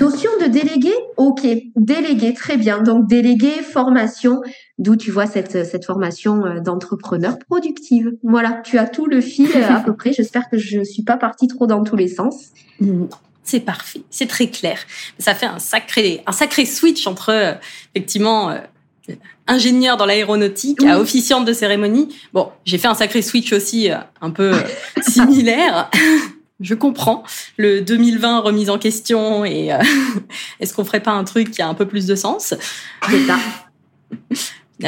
Notion 0.01 0.31
de 0.41 0.47
délégué, 0.47 0.93
ok, 1.17 1.47
délégué, 1.77 2.35
très 2.35 2.57
bien. 2.57 2.83
Donc 2.83 3.09
délégué, 3.09 3.51
formation, 3.63 4.41
d'où 4.79 4.97
tu 4.97 5.11
vois 5.11 5.27
cette, 5.27 5.67
cette 5.67 5.85
formation 5.85 6.45
euh, 6.45 6.61
d'entrepreneur 6.61 7.39
productive. 7.39 8.13
Voilà, 8.23 8.63
tu 8.65 8.79
as 8.79 8.87
tout 8.87 9.07
le 9.07 9.21
fil 9.21 9.49
euh, 9.55 9.69
à 9.69 9.81
peu 9.81 9.95
près. 9.95 10.13
J'espère 10.13 10.49
que 10.49 10.57
je 10.57 10.79
ne 10.79 10.85
suis 10.85 11.03
pas 11.03 11.17
partie 11.17 11.49
trop 11.49 11.67
dans 11.67 11.83
tous 11.83 11.97
les 11.97 12.09
sens. 12.09 12.51
C'est 13.43 13.61
parfait, 13.61 14.03
c'est 14.11 14.29
très 14.29 14.49
clair. 14.49 14.79
Ça 15.19 15.35
fait 15.35 15.47
un 15.47 15.59
sacré, 15.59 16.23
un 16.27 16.33
sacré 16.33 16.65
switch 16.65 17.07
entre 17.07 17.31
euh, 17.31 17.53
effectivement 17.95 18.57
ingénieur 19.49 19.97
dans 19.97 20.07
l'aéronautique, 20.07 20.85
à 20.85 21.01
officiante 21.01 21.45
de 21.45 21.53
cérémonie. 21.53 22.15
Bon, 22.33 22.51
j'ai 22.65 22.79
fait 22.79 22.87
un 22.87 22.95
sacré 22.95 23.23
switch 23.23 23.53
aussi, 23.53 23.89
un 24.21 24.31
peu 24.31 24.53
similaire. 25.03 25.91
je 26.61 26.75
comprends 26.75 27.23
le 27.57 27.81
2020 27.81 28.41
remise 28.41 28.71
en 28.71 28.79
question 28.79 29.45
et 29.45 29.71
est-ce 30.61 30.75
qu'on 30.75 30.85
ferait 30.85 31.03
pas 31.03 31.13
un 31.13 31.25
truc 31.25 31.51
qui 31.51 31.63
a 31.63 31.69
un 31.69 31.75
peu 31.75 31.87
plus 31.87 32.07
de 32.07 32.15
sens? 32.15 32.55
C'est 33.09 33.27
ça 33.27 33.39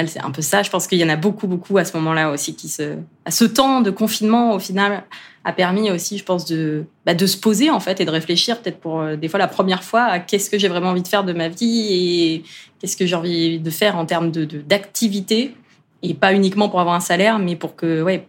c'est 0.07 0.21
un 0.21 0.31
peu 0.31 0.43
ça. 0.43 0.63
Je 0.63 0.71
pense 0.71 0.87
qu'il 0.87 0.99
y 0.99 1.05
en 1.05 1.09
a 1.09 1.17
beaucoup, 1.17 1.47
beaucoup 1.47 1.79
à 1.79 1.85
ce 1.85 1.97
moment-là 1.97 2.31
aussi 2.31 2.55
qui 2.55 2.69
se, 2.69 2.97
à 3.25 3.31
ce 3.31 3.45
temps 3.45 3.81
de 3.81 3.91
confinement, 3.91 4.55
au 4.55 4.59
final, 4.59 5.05
a 5.45 5.53
permis 5.53 5.91
aussi, 5.91 6.19
je 6.19 6.25
pense, 6.25 6.45
de, 6.47 6.85
bah, 7.05 7.15
de 7.15 7.27
se 7.27 7.37
poser 7.37 7.71
en 7.71 7.81
fait 7.81 8.01
et 8.01 8.05
de 8.05 8.11
réfléchir 8.11 8.61
peut-être 8.61 8.79
pour 8.79 9.01
euh, 9.01 9.17
des 9.17 9.29
fois 9.29 9.39
la 9.39 9.49
première 9.49 9.83
fois 9.83 10.03
à 10.03 10.19
qu'est-ce 10.21 10.49
que 10.49 10.59
j'ai 10.59 10.69
vraiment 10.69 10.91
envie 10.91 11.03
de 11.03 11.09
faire 11.09 11.25
de 11.25 11.33
ma 11.33 11.49
vie 11.49 11.89
et 11.91 12.45
qu'est-ce 12.79 12.97
que 12.97 13.07
j'ai 13.07 13.17
envie 13.17 13.59
de 13.59 13.71
faire 13.71 13.97
en 13.97 14.07
termes 14.07 14.31
de 14.31 14.45
d'activité 14.45 15.55
et 16.03 16.15
pas 16.15 16.33
uniquement 16.33 16.69
pour 16.69 16.81
avoir 16.81 16.95
un 16.95 17.01
salaire, 17.01 17.39
mais 17.39 17.57
pour 17.57 17.77
que, 17.77 18.03
ouais, 18.03 18.27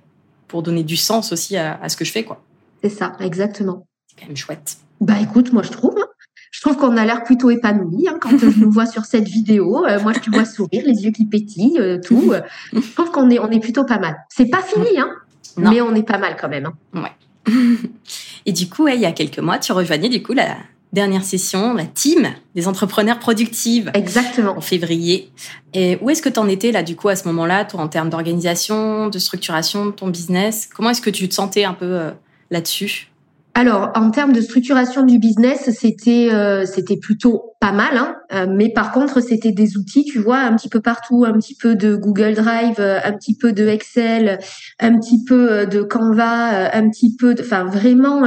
pour 0.48 0.64
donner 0.64 0.84
du 0.84 0.98
sens 0.98 1.32
aussi 1.32 1.58
à, 1.58 1.80
à 1.82 1.90
ce 1.90 1.98
que 1.98 2.06
je 2.06 2.12
fais, 2.12 2.24
quoi. 2.24 2.42
C'est 2.84 2.90
ça, 2.90 3.14
exactement. 3.20 3.88
C'est 4.08 4.20
quand 4.20 4.28
même 4.28 4.38
chouette. 4.38 4.78
Bah 5.00 5.16
écoute, 5.22 5.54
moi 5.54 5.64
je 5.64 5.72
trouve. 5.72 5.96
Hein 5.98 6.08
je 6.54 6.62
trouve 6.62 6.78
qu'on 6.78 6.96
a 6.98 7.04
l'air 7.04 7.24
plutôt 7.24 7.50
épanoui 7.50 8.08
hein, 8.08 8.18
quand 8.22 8.38
je 8.38 8.46
nous 8.60 8.70
vois 8.70 8.86
sur 8.86 9.06
cette 9.06 9.28
vidéo. 9.28 9.86
Euh, 9.86 10.00
moi, 10.00 10.14
je 10.14 10.20
te 10.20 10.30
vois 10.30 10.46
sourire, 10.46 10.84
les 10.86 11.04
yeux 11.04 11.12
qui 11.12 11.26
pétillent, 11.26 11.80
euh, 11.80 12.00
tout. 12.00 12.32
je 12.72 12.94
trouve 12.94 13.10
qu'on 13.10 13.30
est, 13.32 13.40
on 13.40 13.50
est 13.50 13.60
plutôt 13.60 13.86
pas 13.86 13.98
mal. 13.98 14.18
C'est 14.30 14.46
pas 14.46 14.62
fini, 14.62 15.00
hein, 15.00 15.10
mais 15.58 15.82
on 15.82 15.96
est 15.96 16.04
pas 16.04 16.20
mal 16.20 16.38
quand 16.40 16.50
même. 16.50 16.72
Hein. 16.94 17.02
Ouais. 17.02 17.54
Et 18.46 18.52
du 18.52 18.70
coup, 18.70 18.88
il 18.88 19.00
y 19.00 19.06
a 19.06 19.12
quelques 19.12 19.40
mois, 19.40 19.58
tu 19.58 19.72
rejoignais 19.72 20.10
du 20.10 20.22
coup 20.22 20.34
la 20.34 20.58
dernière 20.94 21.24
session, 21.24 21.74
la 21.74 21.86
team 21.86 22.28
des 22.54 22.68
entrepreneurs 22.68 23.18
productives. 23.18 23.90
Exactement. 23.96 24.56
En 24.56 24.62
février. 24.62 25.32
Et 25.74 25.98
où 26.02 26.12
est-ce 26.12 26.22
que 26.22 26.30
tu 26.30 26.40
en 26.40 26.48
étais 26.48 26.72
là, 26.72 26.84
du 26.84 26.96
coup, 26.96 27.10
à 27.10 27.16
ce 27.16 27.28
moment-là, 27.30 27.66
toi, 27.66 27.82
en 27.82 27.88
termes 27.88 28.12
d'organisation, 28.12 29.10
de 29.10 29.18
structuration 29.18 29.88
de 29.88 29.92
ton 29.92 30.08
business? 30.08 30.70
Comment 30.74 30.92
est-ce 30.92 31.02
que 31.02 31.10
tu 31.10 31.28
te 31.28 31.34
sentais 31.34 31.64
un 31.64 31.74
peu 31.74 31.86
euh, 31.86 32.12
là-dessus? 32.54 33.10
Alors, 33.56 33.92
en 33.94 34.10
termes 34.10 34.34
de 34.34 34.42
structuration 34.42 35.04
du 35.04 35.20
business, 35.20 35.70
c'était 35.80 36.30
euh, 36.32 36.66
c'était 36.66 36.98
plutôt 36.98 37.54
pas 37.60 37.72
mal, 37.72 37.98
hein. 37.98 38.16
Euh, 38.34 38.48
mais 38.50 38.70
par 38.70 38.92
contre, 38.92 39.22
c'était 39.22 39.52
des 39.52 39.78
outils, 39.78 40.06
tu 40.06 40.18
vois, 40.18 40.40
un 40.40 40.56
petit 40.56 40.70
peu 40.70 40.82
partout, 40.82 41.24
un 41.24 41.34
petit 41.34 41.56
peu 41.56 41.76
de 41.76 41.96
Google 41.96 42.34
Drive, 42.34 42.78
euh, 42.80 43.00
un 43.04 43.12
petit 43.14 43.38
peu 43.38 43.52
de 43.52 43.68
Excel, 43.68 44.40
un 44.80 44.98
petit 44.98 45.24
peu 45.24 45.68
de 45.68 45.84
Canva, 45.84 46.74
un 46.74 46.90
petit 46.90 47.16
peu, 47.16 47.36
enfin 47.40 47.64
vraiment 47.66 48.24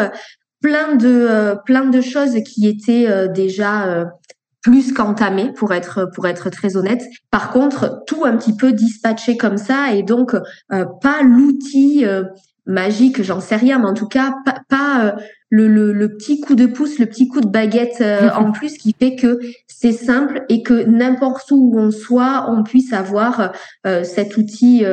plein 0.62 0.94
de 0.94 1.56
plein 1.64 1.86
de 1.86 2.00
choses 2.00 2.36
qui 2.44 2.68
étaient 2.68 3.28
déjà 3.28 4.06
plus 4.62 4.92
qu'entamées 4.92 5.52
pour 5.56 5.74
être 5.74 6.08
pour 6.14 6.28
être 6.28 6.50
très 6.50 6.76
honnête. 6.76 7.02
Par 7.32 7.50
contre, 7.50 8.04
tout 8.06 8.24
un 8.24 8.36
petit 8.36 8.54
peu 8.56 8.72
dispatché 8.72 9.36
comme 9.36 9.58
ça 9.58 9.92
et 9.92 10.04
donc 10.04 10.36
pas 10.68 11.22
l'outil 11.22 12.04
magique, 12.66 13.22
j'en 13.22 13.40
sais 13.40 13.56
rien, 13.56 13.78
mais 13.78 13.86
en 13.86 13.94
tout 13.94 14.08
cas 14.08 14.34
pas, 14.44 14.56
pas 14.68 15.04
euh, 15.04 15.12
le, 15.50 15.68
le, 15.68 15.92
le, 15.92 16.16
petit 16.16 16.40
coup 16.40 16.56
de 16.56 16.66
pouce, 16.66 16.98
le 16.98 17.06
petit 17.06 17.28
coup 17.28 17.40
de 17.40 17.46
baguette 17.46 18.00
euh, 18.00 18.28
en 18.30 18.50
plus 18.50 18.76
qui 18.76 18.94
fait 18.98 19.14
que 19.14 19.38
c'est 19.68 19.92
simple 19.92 20.44
et 20.48 20.62
que 20.64 20.84
n'importe 20.84 21.48
où 21.52 21.74
on 21.78 21.92
soit, 21.92 22.46
on 22.50 22.64
puisse 22.64 22.92
avoir 22.92 23.52
euh, 23.86 24.02
cet 24.02 24.36
outil 24.36 24.84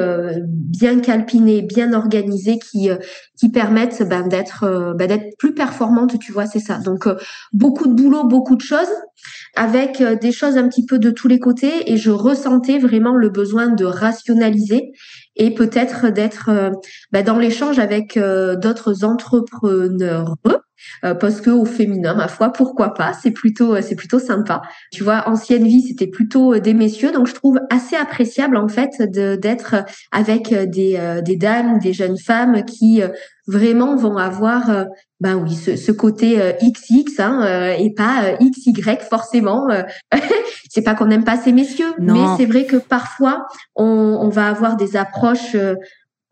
bien 0.45 0.99
calpiné, 0.99 1.63
bien 1.63 1.93
organisé 1.93 2.59
qui 2.59 2.89
qui 3.35 3.49
permettent 3.49 4.07
ben, 4.07 4.27
d'être 4.27 4.93
ben, 4.95 5.07
d'être 5.07 5.35
plus 5.39 5.55
performante, 5.55 6.19
tu 6.19 6.31
vois, 6.31 6.45
c'est 6.45 6.59
ça. 6.59 6.77
Donc 6.77 7.07
beaucoup 7.51 7.87
de 7.87 7.93
boulot, 7.93 8.25
beaucoup 8.25 8.55
de 8.55 8.61
choses 8.61 8.93
avec 9.55 10.03
des 10.03 10.31
choses 10.31 10.57
un 10.57 10.67
petit 10.67 10.85
peu 10.85 10.99
de 10.99 11.09
tous 11.09 11.27
les 11.27 11.39
côtés 11.39 11.91
et 11.91 11.97
je 11.97 12.11
ressentais 12.11 12.77
vraiment 12.77 13.15
le 13.15 13.29
besoin 13.29 13.69
de 13.69 13.85
rationaliser 13.85 14.91
et 15.35 15.53
peut-être 15.53 16.09
d'être 16.09 16.49
euh, 16.49 16.71
bah, 17.11 17.23
dans 17.23 17.37
l'échange 17.37 17.79
avec 17.79 18.17
euh, 18.17 18.55
d'autres 18.55 19.03
entrepreneurs 19.03 20.35
euh, 21.03 21.13
parce 21.13 21.41
que 21.41 21.49
au 21.49 21.65
féminin 21.65 22.13
ma 22.13 22.27
foi 22.27 22.51
pourquoi 22.51 22.93
pas 22.93 23.13
c'est 23.13 23.31
plutôt 23.31 23.81
c'est 23.81 23.95
plutôt 23.95 24.19
sympa. 24.19 24.61
Tu 24.91 25.03
vois 25.03 25.27
ancienne 25.27 25.65
vie 25.65 25.81
c'était 25.81 26.07
plutôt 26.07 26.59
des 26.59 26.73
messieurs 26.73 27.11
donc 27.11 27.27
je 27.27 27.33
trouve 27.33 27.59
assez 27.69 27.95
appréciable 27.95 28.57
en 28.57 28.67
fait 28.67 29.01
d'être 29.01 29.75
avec 30.11 30.53
des 30.53 31.21
des 31.23 31.35
dames 31.35 31.79
des 31.79 31.93
jeunes 31.93 32.17
femmes 32.17 32.63
qui 32.65 33.01
vraiment 33.47 33.95
vont 33.95 34.17
avoir 34.17 34.87
ben 35.23 35.35
oui, 35.35 35.55
ce, 35.55 35.77
ce 35.77 35.91
côté 35.91 36.37
XX 36.61 37.19
hein, 37.19 37.75
et 37.79 37.93
pas 37.93 38.35
XY 38.41 38.73
forcément. 39.09 39.67
c'est 40.69 40.81
pas 40.81 40.95
qu'on 40.95 41.05
n'aime 41.05 41.23
pas 41.23 41.37
ces 41.37 41.53
messieurs, 41.53 41.93
mais 41.97 42.19
c'est 42.37 42.45
vrai 42.45 42.65
que 42.65 42.75
parfois 42.75 43.47
on, 43.75 43.85
on, 43.85 44.29
va 44.29 44.49
avoir 44.49 44.75
des 44.75 44.97
approches, 44.97 45.55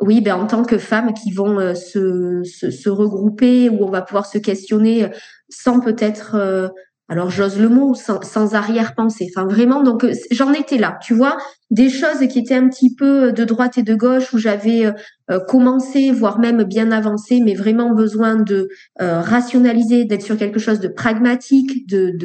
oui, 0.02 0.20
ben 0.20 0.36
en 0.36 0.46
tant 0.46 0.64
que 0.64 0.78
femmes 0.78 1.14
qui 1.14 1.32
vont 1.32 1.74
se, 1.74 2.44
se, 2.44 2.70
se, 2.70 2.90
regrouper 2.90 3.70
où 3.70 3.86
on 3.86 3.90
va 3.90 4.02
pouvoir 4.02 4.26
se 4.26 4.38
questionner 4.38 5.08
sans 5.50 5.80
peut-être 5.80 6.72
alors 7.12 7.30
j'ose 7.30 7.60
le 7.60 7.68
mot, 7.68 7.94
sans, 7.94 8.56
arrière-pensée. 8.56 9.30
Enfin 9.30 9.46
vraiment, 9.46 9.84
donc 9.84 10.06
euh, 10.06 10.14
j'en 10.32 10.54
étais 10.54 10.78
là, 10.78 10.98
tu 11.02 11.14
vois, 11.14 11.36
des 11.70 11.90
choses 11.90 12.26
qui 12.30 12.40
étaient 12.40 12.56
un 12.56 12.70
petit 12.70 12.96
peu 12.96 13.34
de 13.34 13.44
droite 13.44 13.78
et 13.78 13.84
de 13.84 13.96
gauche 13.96 14.32
où 14.32 14.38
j'avais 14.38 14.86
euh, 14.86 14.94
euh, 15.30 15.40
commencé, 15.42 16.12
voire 16.12 16.40
même 16.40 16.64
bien 16.64 16.90
avancé, 16.94 17.42
mais 17.44 17.54
vraiment 17.54 17.94
besoin 17.94 18.38
de 18.38 18.70
rationaliser, 18.98 20.06
d'être 20.06 20.22
sur 20.22 20.38
quelque 20.38 20.58
chose 20.58 20.80
de 20.80 20.88
pragmatique, 20.88 21.86
de 21.90 22.18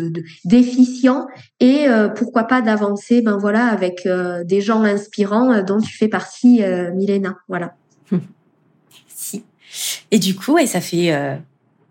d'efficient 0.45 1.27
et 1.59 1.87
pourquoi 2.15 2.45
pas 2.45 2.63
d'avancer, 2.63 3.23
ben 3.23 3.37
voilà, 3.37 3.67
avec 3.67 4.09
des 4.45 4.61
gens 4.61 4.83
inspirants 4.83 5.63
dont 5.63 5.81
tu 5.81 5.97
fais 5.97 6.09
partie, 6.09 6.63
Milena. 6.95 7.37
Voilà. 7.49 7.75
Si. 9.09 9.45
Et 10.13 10.19
du 10.19 10.37
coup, 10.37 10.59
et 10.59 10.67
ça 10.67 10.81
fait 10.81 11.13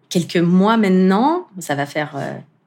quelques 0.10 0.38
mois 0.38 0.78
maintenant, 0.78 1.48
ça 1.60 1.76
va 1.76 1.86
faire 1.86 2.16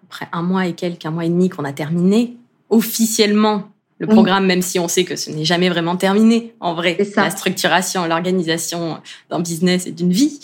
après 0.08 0.28
un 0.32 0.42
mois 0.42 0.66
et 0.66 0.72
quelques, 0.72 1.04
un 1.06 1.10
mois 1.10 1.24
et 1.24 1.28
demi 1.28 1.48
qu'on 1.48 1.64
a 1.64 1.72
terminé 1.72 2.36
officiellement 2.70 3.70
le 3.98 4.06
programme, 4.06 4.46
même 4.46 4.62
si 4.62 4.78
on 4.78 4.86
sait 4.86 5.04
que 5.04 5.16
ce 5.16 5.30
n'est 5.30 5.44
jamais 5.44 5.68
vraiment 5.68 5.96
terminé 5.96 6.54
en 6.60 6.74
vrai. 6.74 6.96
La 7.16 7.30
structuration, 7.30 8.06
l'organisation 8.06 9.00
d'un 9.28 9.40
business 9.40 9.86
et 9.86 9.90
d'une 9.90 10.12
vie. 10.12 10.38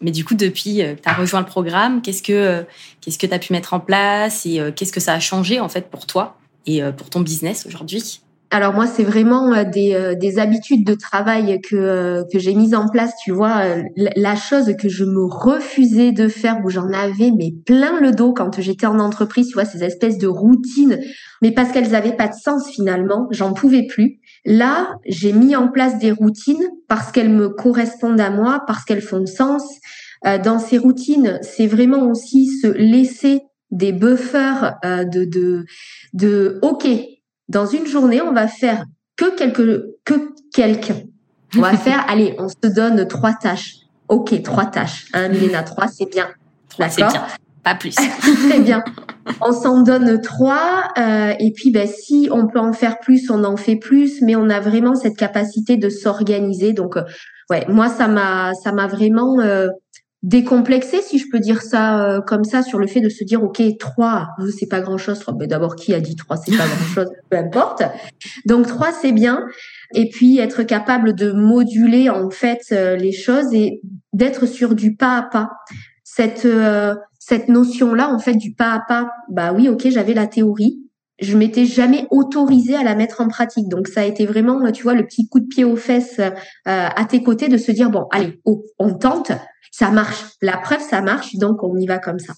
Mais 0.00 0.10
du 0.10 0.24
coup, 0.24 0.34
depuis 0.34 0.78
que 0.78 0.94
tu 0.94 1.08
as 1.08 1.14
rejoint 1.14 1.40
le 1.40 1.46
programme, 1.46 2.02
qu'est-ce 2.02 2.22
que 2.22 2.32
euh, 2.32 2.62
qu'est-ce 3.00 3.18
que 3.18 3.26
tu 3.26 3.32
as 3.32 3.38
pu 3.38 3.52
mettre 3.52 3.74
en 3.74 3.80
place 3.80 4.44
et 4.44 4.60
euh, 4.60 4.72
qu'est-ce 4.72 4.92
que 4.92 5.00
ça 5.00 5.12
a 5.12 5.20
changé 5.20 5.60
en 5.60 5.68
fait 5.68 5.88
pour 5.88 6.06
toi 6.06 6.36
et 6.66 6.82
euh, 6.82 6.90
pour 6.90 7.08
ton 7.08 7.20
business 7.20 7.64
aujourd'hui? 7.66 8.20
Alors 8.50 8.74
moi, 8.74 8.86
c'est 8.86 9.02
vraiment 9.02 9.52
euh, 9.52 9.64
des, 9.64 9.94
euh, 9.94 10.14
des, 10.14 10.38
habitudes 10.38 10.86
de 10.86 10.94
travail 10.94 11.60
que, 11.60 11.74
euh, 11.74 12.24
que 12.32 12.38
j'ai 12.38 12.54
mises 12.54 12.74
en 12.74 12.88
place. 12.88 13.12
Tu 13.22 13.32
vois, 13.32 13.62
la 13.96 14.36
chose 14.36 14.72
que 14.78 14.88
je 14.88 15.04
me 15.04 15.24
refusais 15.24 16.12
de 16.12 16.28
faire, 16.28 16.60
où 16.64 16.70
j'en 16.70 16.88
avais 16.92 17.32
mais 17.36 17.52
plein 17.64 18.00
le 18.00 18.12
dos 18.12 18.32
quand 18.32 18.60
j'étais 18.60 18.86
en 18.86 19.00
entreprise, 19.00 19.48
tu 19.48 19.54
vois, 19.54 19.64
ces 19.64 19.82
espèces 19.82 20.18
de 20.18 20.28
routines, 20.28 20.98
mais 21.42 21.50
parce 21.50 21.72
qu'elles 21.72 21.94
avaient 21.94 22.16
pas 22.16 22.28
de 22.28 22.34
sens 22.34 22.68
finalement, 22.68 23.26
j'en 23.30 23.52
pouvais 23.52 23.86
plus. 23.86 24.20
Là, 24.44 24.96
j'ai 25.06 25.32
mis 25.32 25.56
en 25.56 25.68
place 25.68 25.98
des 25.98 26.12
routines 26.12 26.68
parce 26.88 27.10
qu'elles 27.10 27.30
me 27.32 27.48
correspondent 27.48 28.20
à 28.20 28.30
moi, 28.30 28.62
parce 28.66 28.84
qu'elles 28.84 29.02
font 29.02 29.26
sens. 29.26 29.62
Dans 30.44 30.58
ces 30.58 30.78
routines, 30.78 31.38
c'est 31.42 31.66
vraiment 31.66 32.08
aussi 32.10 32.46
se 32.46 32.66
laisser 32.66 33.42
des 33.70 33.92
buffers 33.92 34.74
de, 34.82 35.24
de, 35.24 35.66
de 36.14 36.58
OK, 36.62 36.86
dans 37.48 37.66
une 37.66 37.86
journée, 37.86 38.20
on 38.20 38.32
va 38.32 38.48
faire 38.48 38.84
que 39.16 39.36
quelque, 39.36 39.96
que 40.04 40.14
quelqu'un. 40.52 41.00
On 41.56 41.60
va 41.60 41.76
faire, 41.76 42.04
allez, 42.08 42.34
on 42.38 42.48
se 42.48 42.68
donne 42.68 43.06
trois 43.08 43.34
tâches. 43.34 43.76
Ok, 44.08 44.40
trois 44.42 44.66
tâches. 44.66 45.06
Hein, 45.12 45.28
Milena, 45.28 45.62
trois, 45.62 45.88
c'est 45.88 46.10
bien. 46.10 46.28
D'accord. 46.78 47.26
Pas 47.64 47.74
plus. 47.74 47.94
Très 48.48 48.60
bien. 48.60 48.84
On 49.40 49.52
s'en 49.52 49.82
donne 49.82 50.20
trois. 50.20 50.92
Euh, 50.98 51.32
et 51.40 51.52
puis, 51.52 51.72
ben, 51.72 51.88
si 51.88 52.28
on 52.30 52.46
peut 52.46 52.60
en 52.60 52.72
faire 52.72 53.00
plus, 53.00 53.28
on 53.30 53.42
en 53.42 53.56
fait 53.56 53.74
plus. 53.74 54.22
Mais 54.22 54.36
on 54.36 54.48
a 54.48 54.60
vraiment 54.60 54.94
cette 54.94 55.16
capacité 55.16 55.76
de 55.76 55.88
s'organiser. 55.88 56.72
Donc, 56.72 56.96
euh, 56.96 57.02
ouais, 57.50 57.64
moi, 57.68 57.88
ça 57.88 58.06
m'a, 58.06 58.54
ça 58.54 58.70
m'a 58.70 58.86
vraiment 58.86 59.40
euh, 59.40 59.68
décomplexé, 60.22 61.02
si 61.02 61.18
je 61.18 61.26
peux 61.30 61.38
dire 61.38 61.62
ça 61.62 62.02
euh, 62.04 62.20
comme 62.20 62.44
ça, 62.44 62.62
sur 62.62 62.78
le 62.78 62.86
fait 62.86 63.00
de 63.00 63.08
se 63.08 63.24
dire, 63.24 63.42
OK, 63.42 63.62
trois, 63.78 64.30
euh, 64.40 64.50
c'est 64.56 64.66
pas 64.66 64.80
grand-chose. 64.80 65.24
Mais 65.38 65.46
d'abord, 65.46 65.76
qui 65.76 65.94
a 65.94 66.00
dit 66.00 66.16
trois, 66.16 66.36
c'est 66.36 66.56
pas 66.56 66.66
grand-chose, 66.66 67.10
peu 67.30 67.36
importe. 67.36 67.82
Donc, 68.44 68.66
trois, 68.66 68.92
c'est 68.92 69.12
bien. 69.12 69.44
Et 69.94 70.08
puis, 70.08 70.38
être 70.38 70.62
capable 70.62 71.14
de 71.14 71.32
moduler, 71.32 72.10
en 72.10 72.30
fait, 72.30 72.60
euh, 72.72 72.96
les 72.96 73.12
choses 73.12 73.52
et 73.54 73.80
d'être 74.12 74.46
sur 74.46 74.74
du 74.74 74.96
pas 74.96 75.18
à 75.18 75.22
pas. 75.22 75.50
Cette, 76.02 76.48
cette 77.18 77.48
notion-là, 77.48 78.08
en 78.08 78.18
fait, 78.18 78.34
du 78.34 78.54
pas 78.54 78.72
à 78.72 78.80
pas, 78.80 79.10
bah 79.28 79.52
oui, 79.52 79.68
OK, 79.68 79.86
j'avais 79.90 80.14
la 80.14 80.26
théorie. 80.26 80.85
Je 81.18 81.36
m'étais 81.36 81.64
jamais 81.64 82.06
autorisée 82.10 82.76
à 82.76 82.82
la 82.82 82.94
mettre 82.94 83.20
en 83.20 83.28
pratique. 83.28 83.68
Donc, 83.68 83.88
ça 83.88 84.02
a 84.02 84.04
été 84.04 84.26
vraiment, 84.26 84.70
tu 84.70 84.82
vois, 84.82 84.94
le 84.94 85.04
petit 85.04 85.28
coup 85.28 85.40
de 85.40 85.46
pied 85.46 85.64
aux 85.64 85.76
fesses 85.76 86.20
à 86.64 87.04
tes 87.06 87.22
côtés 87.22 87.48
de 87.48 87.56
se 87.56 87.72
dire, 87.72 87.90
bon, 87.90 88.06
allez, 88.10 88.40
oh, 88.44 88.62
on 88.78 88.94
tente 88.94 89.32
ça 89.76 89.90
marche. 89.90 90.24
La 90.40 90.56
preuve, 90.56 90.80
ça 90.80 91.02
marche, 91.02 91.36
donc 91.36 91.62
on 91.62 91.76
y 91.76 91.86
va 91.86 91.98
comme 91.98 92.18
ça. 92.18 92.32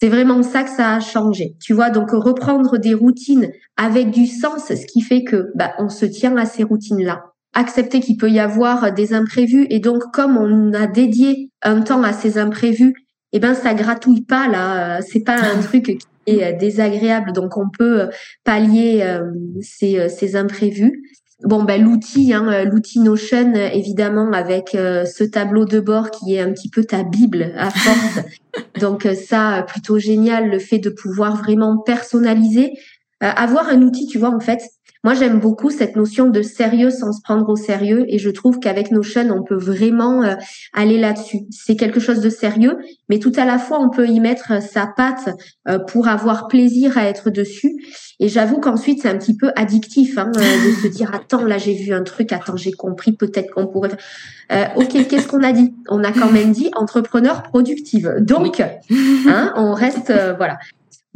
C'est 0.00 0.08
vraiment 0.08 0.42
ça 0.44 0.62
que 0.62 0.70
ça 0.70 0.94
a 0.94 1.00
changé. 1.00 1.56
Tu 1.60 1.72
vois, 1.72 1.90
donc 1.90 2.10
reprendre 2.10 2.78
des 2.78 2.94
routines 2.94 3.50
avec 3.76 4.10
du 4.10 4.26
sens, 4.26 4.66
ce 4.68 4.86
qui 4.86 5.00
fait 5.00 5.24
que 5.24 5.48
bah, 5.56 5.72
on 5.78 5.88
se 5.88 6.04
tient 6.04 6.36
à 6.36 6.46
ces 6.46 6.62
routines-là. 6.62 7.24
Accepter 7.52 7.98
qu'il 7.98 8.16
peut 8.16 8.30
y 8.30 8.38
avoir 8.38 8.92
des 8.92 9.12
imprévus 9.12 9.66
et 9.70 9.80
donc 9.80 10.02
comme 10.12 10.36
on 10.36 10.72
a 10.72 10.86
dédié 10.86 11.50
un 11.62 11.80
temps 11.80 12.02
à 12.02 12.12
ces 12.12 12.38
imprévus, 12.38 12.94
eh 13.32 13.40
ben 13.40 13.54
ça 13.54 13.74
gratouille 13.74 14.22
pas 14.22 14.46
là. 14.46 15.00
C'est 15.02 15.24
pas 15.24 15.36
un 15.36 15.58
truc 15.62 15.84
qui 15.84 15.98
est 16.26 16.52
désagréable, 16.54 17.32
donc 17.32 17.56
on 17.56 17.68
peut 17.68 18.08
pallier 18.44 19.02
euh, 19.02 19.30
ces, 19.60 19.98
euh, 19.98 20.08
ces 20.08 20.36
imprévus. 20.36 21.02
Bon, 21.42 21.64
ben 21.64 21.82
l'outil, 21.82 22.32
hein, 22.32 22.50
euh, 22.50 22.64
l'outil 22.64 23.00
Notion, 23.00 23.52
évidemment, 23.54 24.32
avec 24.32 24.74
euh, 24.74 25.04
ce 25.04 25.24
tableau 25.24 25.64
de 25.64 25.78
bord 25.80 26.10
qui 26.10 26.34
est 26.34 26.40
un 26.40 26.52
petit 26.52 26.70
peu 26.70 26.84
ta 26.84 27.02
bible 27.02 27.52
à 27.58 27.70
force. 27.70 28.26
Donc 28.80 29.04
euh, 29.04 29.14
ça, 29.14 29.64
plutôt 29.66 29.98
génial, 29.98 30.48
le 30.48 30.58
fait 30.58 30.78
de 30.78 30.90
pouvoir 30.90 31.36
vraiment 31.36 31.76
personnaliser, 31.78 32.72
avoir 33.20 33.68
un 33.68 33.82
outil, 33.82 34.06
tu 34.06 34.18
vois, 34.18 34.34
en 34.34 34.40
fait, 34.40 34.60
moi, 35.04 35.12
j'aime 35.12 35.38
beaucoup 35.38 35.70
cette 35.70 35.96
notion 35.96 36.30
de 36.30 36.40
sérieux 36.40 36.90
sans 36.90 37.12
se 37.12 37.20
prendre 37.22 37.46
au 37.50 37.56
sérieux 37.56 38.06
et 38.08 38.18
je 38.18 38.30
trouve 38.30 38.58
qu'avec 38.58 38.90
Notion, 38.90 39.28
on 39.30 39.42
peut 39.42 39.54
vraiment 39.54 40.22
euh, 40.22 40.34
aller 40.72 40.98
là-dessus. 40.98 41.40
C'est 41.50 41.76
quelque 41.76 42.00
chose 42.00 42.20
de 42.20 42.30
sérieux, 42.30 42.78
mais 43.10 43.18
tout 43.18 43.32
à 43.36 43.44
la 43.44 43.58
fois, 43.58 43.80
on 43.80 43.90
peut 43.90 44.08
y 44.08 44.18
mettre 44.18 44.62
sa 44.62 44.86
patte 44.86 45.28
euh, 45.68 45.78
pour 45.78 46.08
avoir 46.08 46.48
plaisir 46.48 46.96
à 46.96 47.04
être 47.04 47.28
dessus. 47.28 47.76
Et 48.18 48.28
j'avoue 48.28 48.60
qu'ensuite, 48.60 49.02
c'est 49.02 49.10
un 49.10 49.18
petit 49.18 49.36
peu 49.36 49.50
addictif 49.56 50.16
hein, 50.16 50.32
euh, 50.36 50.40
de 50.40 50.82
se 50.82 50.86
dire, 50.88 51.14
attends, 51.14 51.44
là, 51.44 51.58
j'ai 51.58 51.74
vu 51.74 51.92
un 51.92 52.02
truc, 52.02 52.32
attends, 52.32 52.56
j'ai 52.56 52.72
compris, 52.72 53.12
peut-être 53.12 53.52
qu'on 53.52 53.66
pourrait... 53.66 53.90
Euh, 54.52 54.64
ok, 54.76 55.06
qu'est-ce 55.06 55.28
qu'on 55.28 55.42
a 55.42 55.52
dit? 55.52 55.74
On 55.90 56.02
a 56.02 56.12
quand 56.12 56.30
même 56.30 56.52
dit 56.52 56.70
entrepreneur 56.76 57.42
productive. 57.42 58.14
Donc, 58.20 58.60
hein, 58.60 59.52
on 59.56 59.74
reste, 59.74 60.12
voilà. 60.38 60.58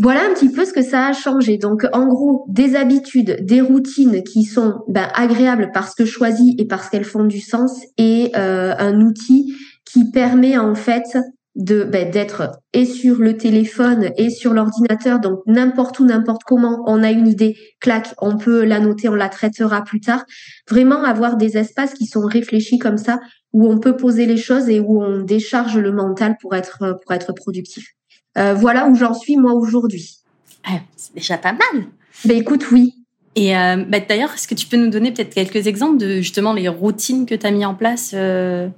Voilà 0.01 0.21
un 0.25 0.33
petit 0.33 0.49
peu 0.49 0.65
ce 0.65 0.73
que 0.73 0.83
ça 0.83 1.09
a 1.09 1.13
changé. 1.13 1.59
Donc, 1.59 1.85
en 1.93 2.07
gros, 2.07 2.45
des 2.49 2.77
habitudes, 2.77 3.45
des 3.45 3.61
routines 3.61 4.23
qui 4.23 4.45
sont 4.45 4.75
ben, 4.87 5.09
agréables 5.15 5.71
parce 5.75 5.95
que 5.97 6.05
choisies 6.05 6.55
et 6.59 6.67
parce 6.67 6.89
qu'elles 6.89 7.05
font 7.05 7.25
du 7.25 7.41
sens, 7.41 7.81
et 7.97 8.31
euh, 8.37 8.75
un 8.79 9.01
outil 9.01 9.53
qui 9.85 10.11
permet 10.11 10.57
en 10.57 10.77
fait 10.77 11.19
de 11.57 11.83
ben, 11.83 12.09
d'être 12.13 12.61
et 12.73 12.85
sur 12.85 13.19
le 13.19 13.37
téléphone 13.37 14.11
et 14.17 14.31
sur 14.31 14.55
l'ordinateur, 14.55 15.19
donc 15.19 15.41
n'importe 15.47 15.99
où, 15.99 16.05
n'importe 16.05 16.45
comment, 16.45 16.85
on 16.87 17.03
a 17.03 17.11
une 17.11 17.27
idée, 17.27 17.57
clac, 17.81 18.15
on 18.19 18.37
peut 18.37 18.65
la 18.65 18.79
noter, 18.79 19.09
on 19.09 19.17
la 19.17 19.29
traitera 19.29 19.83
plus 19.83 20.01
tard. 20.01 20.25
Vraiment 20.71 21.03
avoir 21.03 21.37
des 21.37 21.59
espaces 21.59 21.95
qui 21.95 22.07
sont 22.07 22.25
réfléchis 22.25 22.79
comme 22.79 22.99
ça, 22.99 23.19
où 23.53 23.67
on 23.67 23.81
peut 23.81 23.97
poser 23.97 24.27
les 24.27 24.37
choses 24.37 24.69
et 24.69 24.79
où 24.79 25.03
on 25.03 25.23
décharge 25.23 25.77
le 25.77 25.91
mental 25.91 26.37
pour 26.41 26.55
être 26.55 27.01
pour 27.03 27.13
être 27.13 27.33
productif. 27.33 27.98
Euh, 28.39 28.55
voilà 28.55 28.89
où 28.89 28.95
j'en 28.95 29.15
suis 29.15 29.37
moi 29.37 29.53
aujourd'hui. 29.53 30.19
Ah, 30.65 30.81
c'est 30.97 31.15
déjà 31.15 31.39
pas 31.39 31.53
mal. 31.53 31.87
Ben 32.25 32.37
écoute, 32.37 32.71
oui. 32.71 32.95
Et 33.35 33.57
euh, 33.57 33.85
bah, 33.87 33.99
d'ailleurs, 34.01 34.33
est-ce 34.35 34.49
que 34.49 34.55
tu 34.55 34.67
peux 34.67 34.77
nous 34.77 34.91
donner 34.91 35.13
peut-être 35.13 35.35
quelques 35.35 35.67
exemples 35.67 35.99
de 35.99 36.17
justement 36.17 36.53
les 36.53 36.69
routines 36.69 37.27
que 37.27 37.35
tu 37.35 37.47
as 37.47 37.51
mis 37.51 37.65
en 37.65 37.75
place 37.75 38.13
euh, 38.15 38.69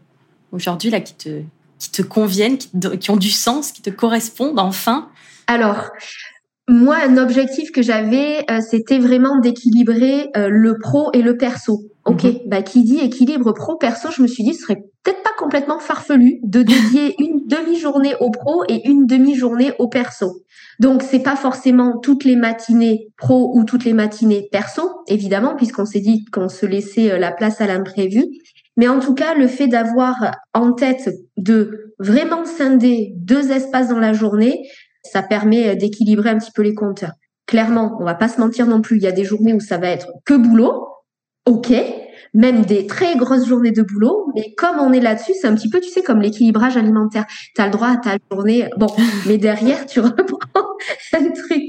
aujourd'hui 0.52 0.90
là 0.90 1.00
qui 1.00 1.14
te 1.14 1.40
qui 1.78 1.90
te 1.90 2.02
conviennent, 2.02 2.58
qui, 2.58 2.68
qui, 2.98 3.10
ont 3.10 3.16
du 3.16 3.30
sens, 3.30 3.72
qui 3.72 3.80
te 3.80 3.88
correspondent 3.88 4.58
enfin? 4.58 5.08
Alors, 5.46 5.88
moi, 6.68 6.98
un 7.02 7.16
objectif 7.16 7.72
que 7.72 7.80
j'avais, 7.80 8.44
c'était 8.60 8.98
vraiment 8.98 9.40
d'équilibrer 9.40 10.28
le 10.34 10.78
pro 10.78 11.10
et 11.14 11.22
le 11.22 11.38
perso. 11.38 11.80
Ok, 12.04 12.24
mhm. 12.24 12.38
bah 12.48 12.60
qui 12.60 12.84
dit 12.84 12.98
équilibre 12.98 13.52
pro 13.52 13.76
perso, 13.76 14.10
je 14.10 14.20
me 14.20 14.26
suis 14.26 14.44
dit 14.44 14.52
ce 14.52 14.62
serait 14.62 14.82
peut-être 15.02 15.22
pas 15.22 15.30
complètement 15.38 15.78
farfelu 15.78 16.40
de 16.42 16.62
dédier 16.62 17.14
une 17.22 17.46
demi-journée 17.46 18.14
au 18.20 18.30
pro 18.30 18.64
et 18.68 18.88
une 18.88 19.06
demi-journée 19.06 19.72
au 19.78 19.88
perso. 19.88 20.42
Donc 20.78 21.02
c'est 21.02 21.22
pas 21.22 21.36
forcément 21.36 21.98
toutes 21.98 22.24
les 22.24 22.36
matinées 22.36 23.08
pro 23.16 23.52
ou 23.54 23.64
toutes 23.64 23.84
les 23.84 23.92
matinées 23.92 24.48
perso, 24.50 24.82
évidemment, 25.08 25.56
puisqu'on 25.56 25.86
s'est 25.86 26.00
dit 26.00 26.24
qu'on 26.26 26.48
se 26.48 26.66
laissait 26.66 27.12
euh, 27.12 27.18
la 27.18 27.32
place 27.32 27.60
à 27.60 27.66
l'imprévu. 27.66 28.24
Mais 28.76 28.88
en 28.88 28.98
tout 28.98 29.14
cas, 29.14 29.34
le 29.34 29.46
fait 29.46 29.66
d'avoir 29.66 30.30
en 30.54 30.72
tête 30.72 31.10
de 31.36 31.92
vraiment 31.98 32.44
scinder 32.44 33.12
deux 33.16 33.50
espaces 33.50 33.88
dans 33.88 33.98
la 33.98 34.12
journée, 34.12 34.62
ça 35.02 35.22
permet 35.22 35.68
euh, 35.68 35.74
d'équilibrer 35.74 36.30
un 36.30 36.38
petit 36.38 36.52
peu 36.52 36.62
les 36.62 36.74
compteurs. 36.74 37.12
Clairement, 37.46 37.96
on 38.00 38.04
va 38.04 38.14
pas 38.14 38.28
se 38.28 38.40
mentir 38.40 38.66
non 38.66 38.80
plus. 38.80 38.96
Il 38.96 39.02
y 39.02 39.08
a 39.08 39.12
des 39.12 39.24
journées 39.24 39.52
où 39.52 39.60
ça 39.60 39.78
va 39.78 39.88
être 39.88 40.08
que 40.24 40.34
boulot, 40.34 40.86
ok, 41.46 41.72
même 42.34 42.64
des 42.64 42.86
très 42.86 43.16
grosses 43.16 43.46
journées 43.46 43.72
de 43.72 43.82
boulot, 43.82 44.30
mais 44.34 44.54
comme 44.56 44.78
on 44.78 44.92
est 44.92 45.00
là-dessus, 45.00 45.32
c'est 45.40 45.46
un 45.46 45.54
petit 45.54 45.68
peu, 45.68 45.80
tu 45.80 45.88
sais, 45.88 46.02
comme 46.02 46.20
l'équilibrage 46.20 46.76
alimentaire. 46.76 47.26
Tu 47.54 47.60
as 47.60 47.66
le 47.66 47.72
droit 47.72 47.88
à 47.88 47.96
ta 47.96 48.16
journée, 48.30 48.68
bon, 48.76 48.88
mais 49.26 49.38
derrière, 49.38 49.86
tu 49.86 50.00
reprends 50.00 50.38
un 51.12 51.30
truc. 51.30 51.62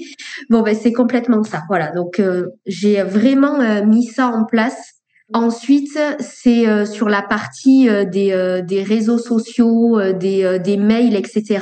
Bon, 0.49 0.61
ben 0.61 0.75
c'est 0.75 0.93
complètement 0.93 1.43
ça. 1.43 1.63
Voilà, 1.67 1.91
donc 1.91 2.19
euh, 2.19 2.47
j'ai 2.65 3.01
vraiment 3.03 3.59
euh, 3.59 3.85
mis 3.85 4.05
ça 4.05 4.27
en 4.27 4.45
place. 4.45 4.93
Ensuite, 5.33 5.97
c'est 6.19 6.67
euh, 6.67 6.85
sur 6.85 7.07
la 7.07 7.21
partie 7.21 7.87
des, 8.11 8.61
des 8.67 8.83
réseaux 8.83 9.17
sociaux, 9.17 9.97
des, 10.11 10.59
des 10.59 10.75
mails, 10.75 11.15
etc., 11.15 11.59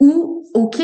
où, 0.00 0.44
ok, 0.54 0.80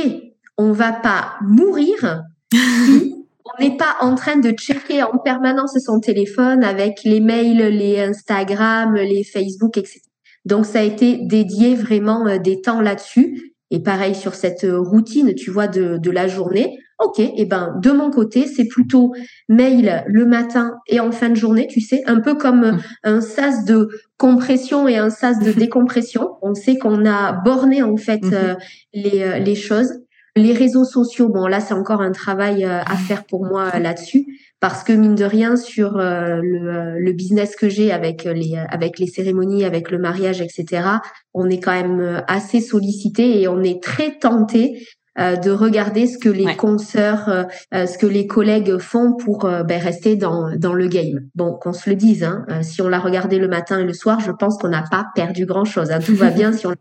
on 0.59 0.73
va 0.73 0.93
pas 0.93 1.37
mourir 1.43 2.25
on 3.47 3.63
n'est 3.63 3.77
pas 3.77 3.97
en 4.01 4.15
train 4.15 4.37
de 4.37 4.51
checker 4.51 5.03
en 5.03 5.19
permanence 5.19 5.77
son 5.79 6.01
téléphone 6.01 6.65
avec 6.65 7.01
les 7.05 7.21
mails, 7.21 7.69
les 7.77 8.01
Instagram, 8.01 8.95
les 8.95 9.25
Facebook, 9.25 9.77
etc. 9.77 10.01
Donc 10.45 10.65
ça 10.65 10.81
a 10.81 10.83
été 10.83 11.19
dédié 11.23 11.75
vraiment 11.75 12.27
euh, 12.27 12.39
des 12.39 12.61
temps 12.61 12.81
là-dessus. 12.81 13.53
Et 13.73 13.81
pareil 13.83 14.15
sur 14.15 14.35
cette 14.35 14.65
euh, 14.65 14.79
routine, 14.79 15.35
tu 15.35 15.51
vois, 15.51 15.67
de, 15.67 15.99
de 15.99 16.11
la 16.11 16.29
journée. 16.29 16.79
Ok, 16.99 17.19
et 17.19 17.35
eh 17.37 17.45
ben 17.45 17.75
de 17.83 17.91
mon 17.91 18.11
côté, 18.11 18.47
c'est 18.47 18.69
plutôt 18.69 19.13
mail 19.51 20.03
le 20.07 20.25
matin 20.25 20.73
et 20.87 20.99
en 20.99 21.13
fin 21.13 21.29
de 21.29 21.35
journée, 21.35 21.67
tu 21.67 21.83
sais, 21.83 22.03
un 22.07 22.21
peu 22.21 22.37
comme 22.37 22.71
mmh. 22.71 22.83
un 23.03 23.21
sas 23.21 23.67
de 23.67 23.89
compression 24.17 24.89
et 24.89 24.97
un 24.97 25.11
sas 25.11 25.39
de 25.41 25.53
décompression. 25.53 26.31
On 26.41 26.55
sait 26.55 26.79
qu'on 26.79 27.05
a 27.05 27.33
borné 27.33 27.83
en 27.83 27.99
fait 27.99 28.23
mmh. 28.23 28.33
euh, 28.33 28.55
les, 28.95 29.41
les 29.41 29.55
choses. 29.55 29.93
Les 30.37 30.53
réseaux 30.53 30.85
sociaux, 30.85 31.31
bon 31.31 31.47
là 31.47 31.61
c'est 31.61 31.73
encore 31.73 32.03
un 32.03 32.13
travail 32.13 32.67
euh, 32.67 32.81
à 32.81 32.97
faire 32.97 33.25
pour 33.25 33.47
moi 33.47 33.71
euh, 33.75 33.79
là-dessus 33.79 34.27
parce 34.61 34.85
que 34.85 34.93
mine 34.93 35.15
de 35.15 35.25
rien 35.25 35.57
sur 35.57 35.97
euh, 35.97 36.41
le, 36.43 37.13
business 37.13 37.57
que 37.57 37.71
j'ai 37.71 37.91
avec 37.91 38.25
les 38.25 38.55
avec 38.69 38.99
les 38.99 39.07
cérémonies, 39.07 39.65
avec 39.65 39.91
le 39.91 39.99
mariage, 39.99 40.43
etc. 40.43 40.89
On 41.33 41.49
est 41.49 41.61
quand 41.61 41.73
même 41.73 42.23
assez 42.29 42.61
sollicité 42.61 43.41
et 43.41 43.49
on 43.49 43.63
est 43.63 43.83
très 43.83 44.19
tenté 44.19 44.87
de 45.19 45.51
regarder 45.51 46.07
ce 46.07 46.19
que 46.19 46.29
les 46.29 46.57
consoeurs, 46.57 47.47
ce 47.73 47.97
que 47.97 48.07
les 48.07 48.27
collègues 48.27 48.77
font 48.77 49.15
pour 49.15 49.49
ben, 49.49 49.81
rester 49.81 50.17
dans, 50.17 50.55
dans 50.55 50.75
le 50.75 50.89
game. 50.89 51.21
Bon, 51.35 51.55
qu'on 51.55 51.73
se 51.73 51.89
le 51.89 51.97
dise, 51.97 52.23
hein, 52.23 52.45
si 52.61 52.83
on 52.83 52.89
l'a 52.89 52.99
regardé 52.99 53.39
le 53.39 53.49
matin 53.49 53.79
et 53.79 53.85
le 53.85 53.95
soir, 53.95 54.21
je 54.21 54.31
pense 54.31 54.59
qu'on 54.59 54.69
n'a 54.69 54.85
pas 54.91 55.07
perdu 55.15 55.47
grand-chose. 55.47 55.91
Hein. 55.91 56.01
Tout 56.05 56.17
va 56.17 56.29
bien 56.29 56.53
si 56.53 56.67
on 56.67 56.75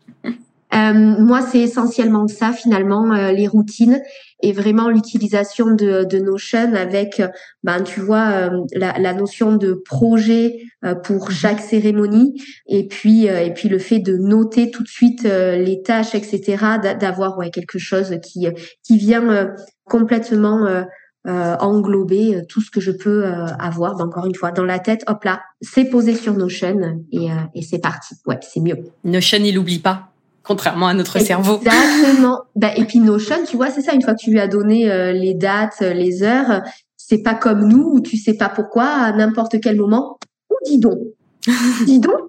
moi, 0.76 1.42
c'est 1.42 1.60
essentiellement 1.60 2.28
ça 2.28 2.52
finalement, 2.52 3.14
euh, 3.14 3.32
les 3.32 3.48
routines 3.48 4.02
et 4.42 4.52
vraiment 4.52 4.90
l'utilisation 4.90 5.68
de, 5.68 6.04
de 6.04 6.20
Notion 6.20 6.74
avec, 6.76 7.22
ben 7.64 7.82
tu 7.82 8.02
vois, 8.02 8.32
euh, 8.32 8.50
la, 8.74 9.00
la, 9.00 9.14
notion 9.14 9.56
de 9.56 9.74
projet 9.74 10.60
pour 11.04 11.32
chaque 11.32 11.62
cérémonie 11.62 12.40
et 12.68 12.88
puis 12.88 13.26
et 13.26 13.52
puis 13.54 13.70
le 13.70 13.80
fait 13.80 14.00
de 14.00 14.18
noter 14.18 14.70
tout 14.70 14.84
de 14.84 14.88
suite 14.88 15.24
les 15.24 15.82
tâches, 15.82 16.14
etc. 16.14 16.58
D'avoir 17.00 17.38
ouais 17.38 17.50
quelque 17.50 17.80
chose 17.80 18.18
qui 18.22 18.48
qui 18.84 18.98
vient 18.98 19.56
complètement 19.86 20.86
englober 21.26 22.42
tout 22.50 22.62
ce 22.62 22.70
que 22.70 22.82
je 22.82 22.92
peux 22.92 23.26
avoir. 23.26 23.96
Ben, 23.96 24.06
encore 24.06 24.28
une 24.28 24.36
fois, 24.36 24.52
dans 24.52 24.66
la 24.66 24.78
tête, 24.78 25.04
hop 25.08 25.24
là, 25.24 25.42
c'est 25.62 25.86
posé 25.86 26.14
sur 26.14 26.34
Notion 26.34 27.02
et, 27.12 27.30
et 27.56 27.62
c'est 27.64 27.80
parti. 27.80 28.14
Ouais, 28.28 28.40
c'est 28.42 28.60
mieux. 28.60 28.78
Notion, 29.04 29.40
il 29.42 29.58
oublie 29.58 29.80
pas 29.80 30.12
contrairement 30.46 30.88
à 30.88 30.94
notre 30.94 31.20
cerveau. 31.20 31.58
Exactement. 31.58 32.42
bah, 32.56 32.70
et 32.76 32.86
puis 32.86 33.00
Notion, 33.00 33.38
tu 33.48 33.58
vois, 33.58 33.70
c'est 33.70 33.82
ça. 33.82 33.94
Une 33.94 34.02
fois 34.02 34.14
que 34.14 34.22
tu 34.22 34.32
lui 34.32 34.40
as 34.40 34.48
donné 34.48 34.90
euh, 34.90 35.12
les 35.12 35.34
dates, 35.34 35.82
euh, 35.82 35.94
les 35.94 36.24
heures, 36.24 36.62
c'est 36.96 37.24
pas 37.24 37.34
comme 37.34 37.68
nous 37.68 37.92
où 37.94 38.02
tu 38.02 38.18
sais 38.18 38.36
pas 38.36 38.50
pourquoi 38.50 38.86
à 38.86 39.12
n'importe 39.12 39.60
quel 39.62 39.78
moment. 39.78 40.18
Ou 40.50 40.56
dis 40.66 40.80
donc, 40.80 41.00
dis 41.86 42.00
donc. 42.00 42.20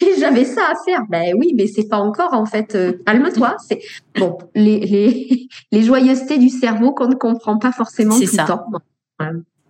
Et 0.00 0.14
j'avais 0.18 0.44
ça 0.44 0.62
à 0.70 0.74
faire. 0.84 1.00
Ben 1.08 1.34
oui, 1.36 1.54
mais 1.56 1.66
c'est 1.66 1.88
pas 1.88 1.98
encore 1.98 2.34
en 2.34 2.46
fait. 2.46 2.76
Euh, 2.76 2.92
calme-toi. 3.04 3.56
C'est 3.66 3.80
bon 4.16 4.38
les, 4.54 4.78
les 4.78 5.48
les 5.72 5.82
joyeusetés 5.82 6.38
du 6.38 6.50
cerveau 6.50 6.92
qu'on 6.92 7.08
ne 7.08 7.16
comprend 7.16 7.58
pas 7.58 7.72
forcément 7.72 8.14
tout 8.14 8.20
le 8.20 8.46
temps. 8.46 8.64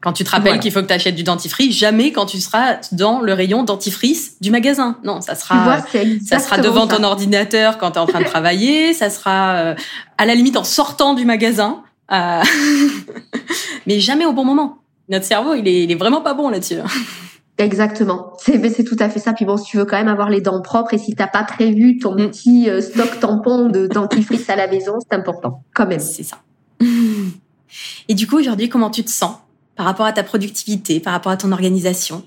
Quand 0.02 0.12
tu 0.12 0.24
te 0.24 0.30
rappelles 0.30 0.58
qu'il 0.58 0.72
faut 0.72 0.82
que 0.82 0.86
tu 0.86 0.92
achètes 0.92 1.14
du 1.14 1.22
dentifrice, 1.22 1.76
jamais 1.76 2.10
quand 2.10 2.26
tu 2.26 2.40
seras 2.40 2.78
dans 2.90 3.20
le 3.20 3.32
rayon 3.32 3.62
dentifrice 3.62 4.34
du 4.40 4.50
magasin. 4.50 4.96
Non, 5.04 5.20
ça 5.20 5.36
sera, 5.36 5.80
ça 6.26 6.40
sera 6.40 6.58
devant 6.58 6.88
ton 6.88 7.04
ordinateur 7.04 7.78
quand 7.78 7.92
tu 7.92 7.98
es 7.98 8.00
en 8.00 8.06
train 8.06 8.20
de 8.20 8.26
travailler, 8.26 8.94
ça 8.94 9.10
sera 9.10 9.54
euh, 9.54 9.74
à 10.18 10.26
la 10.26 10.34
limite 10.34 10.56
en 10.56 10.64
sortant 10.64 11.14
du 11.14 11.24
magasin, 11.24 11.82
euh, 12.10 12.42
mais 13.86 14.00
jamais 14.00 14.26
au 14.26 14.32
bon 14.32 14.44
moment. 14.44 14.78
Notre 15.08 15.24
cerveau, 15.24 15.54
il 15.54 15.68
est, 15.68 15.84
il 15.84 15.92
est 15.92 15.96
vraiment 15.96 16.20
pas 16.20 16.34
bon 16.34 16.48
là-dessus. 16.48 16.78
Exactement. 17.58 18.32
C'est 18.38 18.84
tout 18.84 18.96
à 18.98 19.08
fait 19.08 19.20
ça. 19.20 19.32
Puis 19.34 19.44
bon, 19.44 19.56
si 19.56 19.64
tu 19.64 19.76
veux 19.76 19.84
quand 19.84 19.98
même 19.98 20.08
avoir 20.08 20.30
les 20.30 20.40
dents 20.40 20.60
propres 20.62 20.94
et 20.94 20.98
si 20.98 21.14
t'as 21.14 21.28
pas 21.28 21.44
prévu 21.44 21.98
ton 21.98 22.14
mm. 22.14 22.30
petit 22.30 22.68
euh, 22.68 22.80
stock 22.80 23.20
tampon 23.20 23.68
de 23.68 23.86
dentifrice 23.86 24.50
à 24.50 24.56
la 24.56 24.66
maison, 24.66 24.94
c'est 25.00 25.16
important 25.16 25.62
quand 25.74 25.86
même. 25.86 26.00
C'est 26.00 26.24
ça. 26.24 26.38
Et 28.08 28.14
du 28.14 28.26
coup, 28.26 28.38
aujourd'hui, 28.38 28.68
comment 28.68 28.90
tu 28.90 29.04
te 29.04 29.10
sens? 29.10 29.36
Par 29.76 29.86
rapport 29.86 30.06
à 30.06 30.12
ta 30.12 30.22
productivité, 30.22 31.00
par 31.00 31.12
rapport 31.12 31.32
à 31.32 31.36
ton 31.36 31.52
organisation? 31.52 32.22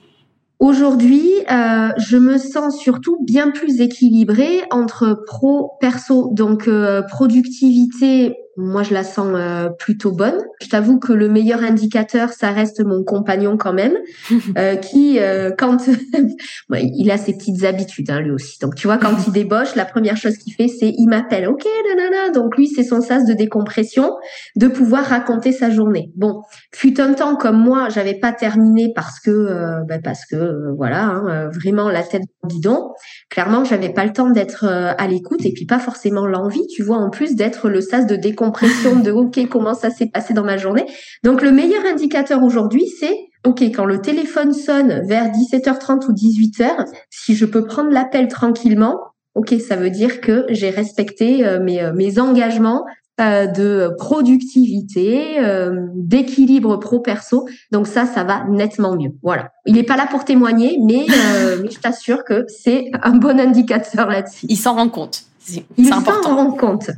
Aujourd'hui, 0.59 1.29
euh, 1.51 1.89
je 1.97 2.17
me 2.17 2.37
sens 2.37 2.79
surtout 2.79 3.17
bien 3.25 3.51
plus 3.51 3.81
équilibrée 3.81 4.61
entre 4.71 5.23
pro 5.25 5.73
perso, 5.81 6.29
donc 6.31 6.67
euh, 6.67 7.01
productivité 7.01 8.37
moi, 8.57 8.83
je 8.83 8.93
la 8.93 9.03
sens 9.03 9.33
euh, 9.33 9.69
plutôt 9.69 10.11
bonne. 10.11 10.41
Je 10.61 10.69
t'avoue 10.69 10.97
que 10.97 11.11
le 11.11 11.27
meilleur 11.27 11.61
indicateur, 11.61 12.29
ça 12.31 12.51
reste 12.51 12.81
mon 12.83 13.03
compagnon 13.03 13.57
quand 13.57 13.73
même, 13.73 13.97
euh, 14.57 14.75
qui, 14.75 15.19
euh, 15.19 15.51
quand 15.57 15.89
il 16.71 17.11
a 17.11 17.17
ses 17.17 17.33
petites 17.33 17.63
habitudes, 17.65 18.09
hein, 18.09 18.21
lui 18.21 18.31
aussi. 18.31 18.57
Donc, 18.59 18.75
tu 18.75 18.87
vois, 18.87 18.97
quand 18.97 19.15
il 19.27 19.33
débauche, 19.33 19.75
la 19.75 19.85
première 19.85 20.15
chose 20.15 20.37
qu'il 20.37 20.53
fait, 20.53 20.69
c'est 20.69 20.93
il 20.97 21.07
m'appelle. 21.07 21.47
Ok, 21.49 21.65
nanana. 21.87 22.29
Donc 22.29 22.55
lui, 22.55 22.67
c'est 22.67 22.83
son 22.83 23.01
sas 23.01 23.25
de 23.25 23.33
décompression, 23.33 24.13
de 24.55 24.67
pouvoir 24.67 25.03
raconter 25.03 25.51
sa 25.51 25.69
journée. 25.69 26.11
Bon, 26.15 26.41
fut 26.73 27.01
un 27.01 27.13
temps 27.13 27.35
comme 27.35 27.57
moi, 27.57 27.89
j'avais 27.89 28.15
pas 28.15 28.31
terminé 28.31 28.93
parce 28.95 29.19
que, 29.19 29.83
ben, 29.87 30.01
parce 30.01 30.25
que, 30.25 30.73
voilà, 30.77 31.03
hein, 31.03 31.49
vraiment 31.49 31.89
la 31.89 32.03
tête 32.03 32.21
dans 32.21 32.49
le 32.49 32.55
bidon. 32.55 32.91
Clairement, 33.29 33.65
j'avais 33.65 33.89
pas 33.89 34.05
le 34.05 34.13
temps 34.13 34.29
d'être 34.29 34.65
à 34.65 35.07
l'écoute 35.07 35.45
et 35.45 35.51
puis 35.51 35.65
pas 35.65 35.79
forcément 35.79 36.25
l'envie, 36.25 36.65
tu 36.67 36.83
vois, 36.83 36.97
en 36.97 37.09
plus 37.09 37.35
d'être 37.35 37.69
le 37.69 37.81
sas 37.81 38.05
de 38.05 38.15
décompression 38.15 38.44
compression 38.45 38.99
de 38.99 39.11
OK, 39.11 39.47
comment 39.49 39.73
ça 39.73 39.89
s'est 39.89 40.07
passé 40.07 40.33
dans 40.33 40.43
ma 40.43 40.57
journée. 40.57 40.85
Donc 41.23 41.41
le 41.41 41.51
meilleur 41.51 41.85
indicateur 41.85 42.43
aujourd'hui, 42.43 42.87
c'est 42.99 43.17
OK, 43.45 43.61
quand 43.61 43.85
le 43.85 44.01
téléphone 44.01 44.53
sonne 44.53 45.05
vers 45.07 45.29
17h30 45.29 46.07
ou 46.07 46.13
18h, 46.13 46.85
si 47.09 47.35
je 47.35 47.45
peux 47.45 47.65
prendre 47.65 47.91
l'appel 47.91 48.27
tranquillement, 48.27 48.99
OK, 49.35 49.53
ça 49.59 49.75
veut 49.75 49.89
dire 49.89 50.21
que 50.21 50.45
j'ai 50.49 50.69
respecté 50.69 51.45
euh, 51.45 51.59
mes, 51.61 51.81
euh, 51.81 51.93
mes 51.93 52.19
engagements 52.19 52.85
euh, 53.21 53.45
de 53.47 53.91
productivité, 53.97 55.37
d'équilibre 55.93 56.77
pro-perso. 56.77 57.47
Donc 57.71 57.87
ça, 57.87 58.05
ça 58.05 58.23
va 58.23 58.45
nettement 58.49 58.95
mieux. 58.95 59.11
Voilà. 59.21 59.51
Il 59.65 59.75
n'est 59.75 59.83
pas 59.83 59.95
là 59.95 60.07
pour 60.09 60.25
témoigner, 60.25 60.77
mais, 60.83 61.05
mais 61.61 61.69
je 61.69 61.79
t'assure 61.79 62.23
que 62.23 62.45
c'est 62.47 62.91
un 63.03 63.17
bon 63.17 63.39
indicateur 63.39 64.09
là-dessus. 64.09 64.47
Il 64.49 64.57
s'en 64.57 64.75
rend 64.75 64.89
compte. 64.89 65.23
Il 65.77 65.87
s'en 65.87 66.01
rend 66.01 66.51
compte. 66.51 66.89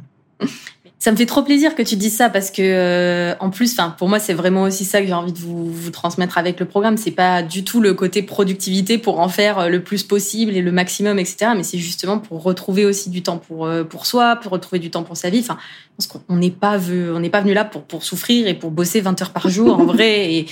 Ça 1.00 1.12
me 1.12 1.16
fait 1.16 1.28
trop 1.28 1.44
plaisir 1.44 1.76
que 1.76 1.84
tu 1.84 1.96
dises 1.96 2.16
ça 2.16 2.28
parce 2.30 2.50
que 2.50 2.62
euh, 2.64 3.36
en 3.40 3.52
plus, 3.52 3.72
enfin 3.74 3.94
pour 3.96 4.10
moi 4.10 4.18
c'est 4.18 4.34
vraiment 4.34 4.64
aussi 4.64 4.84
ça 4.84 5.00
que 5.00 5.06
j'ai 5.06 5.14
envie 5.14 5.32
de 5.32 5.38
vous, 5.38 5.72
vous, 5.72 5.92
transmettre 5.92 6.40
avec 6.40 6.60
le 6.60 6.66
programme. 6.66 6.98
C'est 6.98 7.12
pas 7.12 7.44
du 7.44 7.64
tout 7.64 7.82
le 7.82 7.94
côté 7.94 8.24
productivité 8.24 8.98
pour 8.98 9.20
en 9.20 9.30
faire 9.30 9.60
euh, 9.60 9.70
le 9.70 9.84
plus 9.84 10.02
possible 10.02 10.54
et 10.54 10.62
le 10.64 10.72
maximum, 10.72 11.20
etc. 11.20 11.52
Mais 11.56 11.62
c'est 11.62 11.78
justement 11.78 12.18
pour 12.18 12.42
retrouver 12.42 12.84
aussi 12.84 13.12
du 13.12 13.22
temps 13.22 13.38
pour 13.38 13.68
euh, 13.68 13.84
pour 13.84 14.08
soi, 14.08 14.38
pour 14.38 14.52
retrouver 14.52 14.80
du 14.80 14.90
temps 14.90 15.04
pour 15.04 15.18
sa 15.18 15.30
vie. 15.30 15.40
Enfin, 15.42 15.60
parce 15.98 16.08
qu'on 16.08 16.36
n'est 16.36 16.50
pas 16.50 16.80
on 17.14 17.20
n'est 17.20 17.30
pas 17.30 17.42
venu 17.42 17.54
là 17.54 17.64
pour 17.64 17.84
pour 17.84 18.04
souffrir 18.04 18.48
et 18.48 18.56
pour 18.56 18.72
bosser 18.72 19.00
20 19.00 19.22
heures 19.22 19.34
par 19.34 19.50
jour 19.50 19.80
en 19.80 19.86
vrai. 19.86 20.48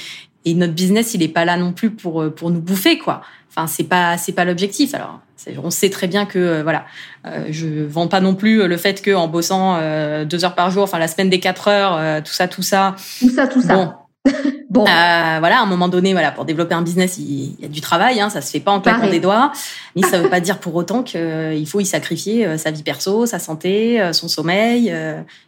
Et 0.45 0.53
notre 0.53 0.73
business 0.73 1.13
il 1.13 1.23
est 1.23 1.27
pas 1.27 1.45
là 1.45 1.57
non 1.57 1.73
plus 1.73 1.91
pour 1.91 2.33
pour 2.33 2.51
nous 2.51 2.61
bouffer 2.61 2.97
quoi. 2.97 3.21
Enfin 3.49 3.67
c'est 3.67 3.83
pas 3.83 4.17
c'est 4.17 4.33
pas 4.33 4.45
l'objectif. 4.45 4.93
Alors 4.93 5.19
on 5.61 5.69
sait 5.69 5.89
très 5.89 6.07
bien 6.07 6.25
que 6.25 6.39
euh, 6.39 6.63
voilà, 6.63 6.85
euh, 7.25 7.45
je 7.49 7.67
vends 7.83 8.07
pas 8.07 8.21
non 8.21 8.35
plus 8.35 8.67
le 8.67 8.77
fait 8.77 9.01
que 9.01 9.13
en 9.13 9.27
bossant 9.27 9.77
euh, 9.79 10.25
deux 10.25 10.45
heures 10.45 10.55
par 10.55 10.71
jour, 10.71 10.83
enfin 10.83 10.99
la 10.99 11.07
semaine 11.07 11.29
des 11.29 11.39
quatre 11.39 11.67
heures, 11.67 12.23
tout 12.23 12.33
ça, 12.33 12.47
tout 12.47 12.61
ça. 12.61 12.95
Tout 13.19 13.29
ça, 13.29 13.47
tout 13.47 13.61
ça. 13.61 13.75
Bon. 13.75 13.93
bon. 14.69 14.83
voilà, 14.83 15.59
à 15.59 15.61
un 15.61 15.65
moment 15.65 15.87
donné, 15.87 16.13
voilà, 16.13 16.31
pour 16.31 16.45
développer 16.45 16.73
un 16.73 16.81
business, 16.81 17.17
il, 17.17 17.55
y 17.59 17.65
a 17.65 17.67
du 17.67 17.81
travail, 17.81 18.19
hein, 18.19 18.29
ça 18.29 18.41
se 18.41 18.51
fait 18.51 18.59
pas 18.59 18.71
en 18.71 18.81
claquant 18.81 19.09
des 19.09 19.19
doigts. 19.19 19.51
Mais 19.95 20.01
ça 20.01 20.19
veut 20.21 20.29
pas 20.29 20.39
dire 20.39 20.59
pour 20.59 20.75
autant 20.75 21.03
qu'il 21.03 21.67
faut 21.67 21.79
y 21.79 21.85
sacrifier 21.85 22.57
sa 22.57 22.71
vie 22.71 22.83
perso, 22.83 23.25
sa 23.25 23.39
santé, 23.39 24.01
son 24.13 24.27
sommeil. 24.27 24.93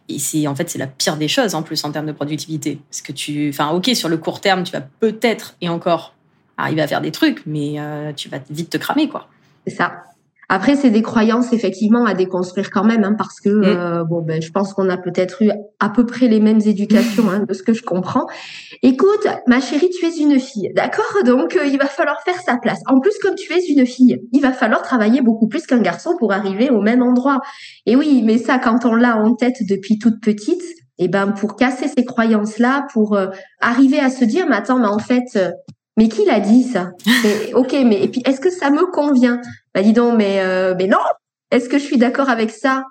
et 0.08 0.18
c'est 0.18 0.46
en 0.46 0.54
fait 0.54 0.70
c'est 0.70 0.78
la 0.78 0.86
pire 0.86 1.16
des 1.16 1.28
choses 1.28 1.54
en 1.54 1.62
plus 1.62 1.84
en 1.84 1.92
termes 1.92 2.06
de 2.06 2.12
productivité, 2.12 2.80
parce 2.90 3.02
que 3.02 3.12
tu, 3.12 3.50
enfin 3.52 3.70
ok, 3.70 3.90
sur 3.94 4.08
le 4.08 4.16
court 4.16 4.40
terme, 4.40 4.62
tu 4.62 4.72
vas 4.72 4.82
peut-être 5.00 5.56
et 5.60 5.68
encore 5.68 6.14
arriver 6.56 6.82
à 6.82 6.86
faire 6.86 7.00
des 7.00 7.12
trucs, 7.12 7.42
mais 7.46 7.76
tu 8.16 8.28
vas 8.28 8.38
vite 8.50 8.70
te 8.70 8.78
cramer 8.78 9.08
quoi. 9.08 9.28
C'est 9.66 9.74
ça. 9.74 10.04
Après, 10.50 10.76
c'est 10.76 10.90
des 10.90 11.02
croyances 11.02 11.52
effectivement 11.52 12.06
à 12.06 12.14
déconstruire 12.14 12.70
quand 12.70 12.84
même, 12.84 13.04
hein, 13.04 13.14
parce 13.16 13.38
que 13.40 13.50
mm. 13.50 13.64
euh, 13.64 14.04
bon, 14.04 14.22
ben, 14.22 14.40
je 14.40 14.50
pense 14.50 14.72
qu'on 14.72 14.88
a 14.88 14.96
peut-être 14.96 15.42
eu 15.42 15.50
à 15.78 15.90
peu 15.90 16.06
près 16.06 16.26
les 16.26 16.40
mêmes 16.40 16.60
éducations, 16.64 17.28
hein, 17.30 17.44
de 17.46 17.52
ce 17.52 17.62
que 17.62 17.74
je 17.74 17.82
comprends. 17.82 18.26
Écoute, 18.82 19.26
ma 19.46 19.60
chérie, 19.60 19.90
tu 19.90 20.06
es 20.06 20.16
une 20.16 20.40
fille, 20.40 20.70
d'accord? 20.74 21.04
Donc, 21.26 21.56
euh, 21.56 21.66
il 21.66 21.78
va 21.78 21.86
falloir 21.86 22.22
faire 22.22 22.40
sa 22.40 22.56
place. 22.56 22.80
En 22.86 22.98
plus, 23.00 23.18
comme 23.18 23.34
tu 23.34 23.52
es 23.52 23.62
une 23.66 23.84
fille, 23.84 24.18
il 24.32 24.40
va 24.40 24.52
falloir 24.52 24.82
travailler 24.82 25.20
beaucoup 25.20 25.48
plus 25.48 25.66
qu'un 25.66 25.80
garçon 25.80 26.16
pour 26.18 26.32
arriver 26.32 26.70
au 26.70 26.80
même 26.80 27.02
endroit. 27.02 27.40
Et 27.84 27.94
oui, 27.94 28.22
mais 28.24 28.38
ça, 28.38 28.58
quand 28.58 28.86
on 28.86 28.94
l'a 28.94 29.16
en 29.18 29.34
tête 29.34 29.56
depuis 29.68 29.98
toute 29.98 30.20
petite, 30.22 30.62
et 31.00 31.04
eh 31.04 31.08
ben 31.08 31.28
pour 31.28 31.54
casser 31.54 31.86
ces 31.86 32.04
croyances-là, 32.04 32.88
pour 32.92 33.14
euh, 33.14 33.28
arriver 33.60 34.00
à 34.00 34.10
se 34.10 34.24
dire, 34.24 34.46
mais 34.48 34.56
attends, 34.56 34.80
mais 34.80 34.88
en 34.88 34.98
fait, 34.98 35.38
mais 35.98 36.08
qui 36.08 36.24
l'a 36.24 36.38
dit 36.38 36.62
ça? 36.62 36.92
Ok, 37.54 37.72
mais 37.84 38.00
et 38.00 38.08
puis 38.08 38.22
est-ce 38.24 38.40
que 38.40 38.50
ça 38.50 38.70
me 38.70 38.90
convient? 38.90 39.40
Bah 39.74 39.82
dis 39.82 39.92
donc, 39.92 40.16
mais 40.16 40.40
euh, 40.40 40.74
mais 40.78 40.86
non. 40.86 40.98
Est-ce 41.50 41.68
que 41.68 41.78
je 41.78 41.82
suis 41.82 41.98
d'accord 41.98 42.28
avec 42.28 42.50
ça? 42.50 42.84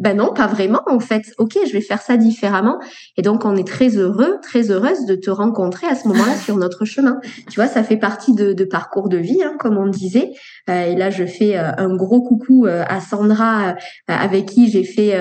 Ben 0.00 0.16
non, 0.16 0.32
pas 0.32 0.48
vraiment 0.48 0.80
en 0.86 0.98
fait. 0.98 1.22
Ok, 1.38 1.56
je 1.66 1.72
vais 1.72 1.80
faire 1.80 2.02
ça 2.02 2.16
différemment. 2.16 2.80
Et 3.16 3.22
donc 3.22 3.44
on 3.44 3.54
est 3.54 3.66
très 3.66 3.96
heureux, 3.96 4.38
très 4.42 4.72
heureuse 4.72 5.06
de 5.06 5.14
te 5.14 5.30
rencontrer 5.30 5.86
à 5.86 5.94
ce 5.94 6.08
moment-là 6.08 6.34
sur 6.34 6.56
notre 6.56 6.84
chemin. 6.84 7.20
Tu 7.48 7.54
vois, 7.60 7.68
ça 7.68 7.84
fait 7.84 7.96
partie 7.96 8.34
de, 8.34 8.64
parcours 8.64 9.08
de 9.08 9.18
vie, 9.18 9.40
hein, 9.44 9.54
comme 9.60 9.76
on 9.76 9.86
disait. 9.86 10.32
Euh, 10.68 10.84
et 10.84 10.96
là, 10.96 11.10
je 11.10 11.26
fais 11.26 11.56
euh, 11.56 11.70
un 11.78 11.94
gros 11.94 12.22
coucou 12.22 12.66
à 12.66 13.00
Sandra, 13.00 13.76
avec 14.08 14.46
qui 14.46 14.68
j'ai 14.68 14.84
fait 14.84 15.14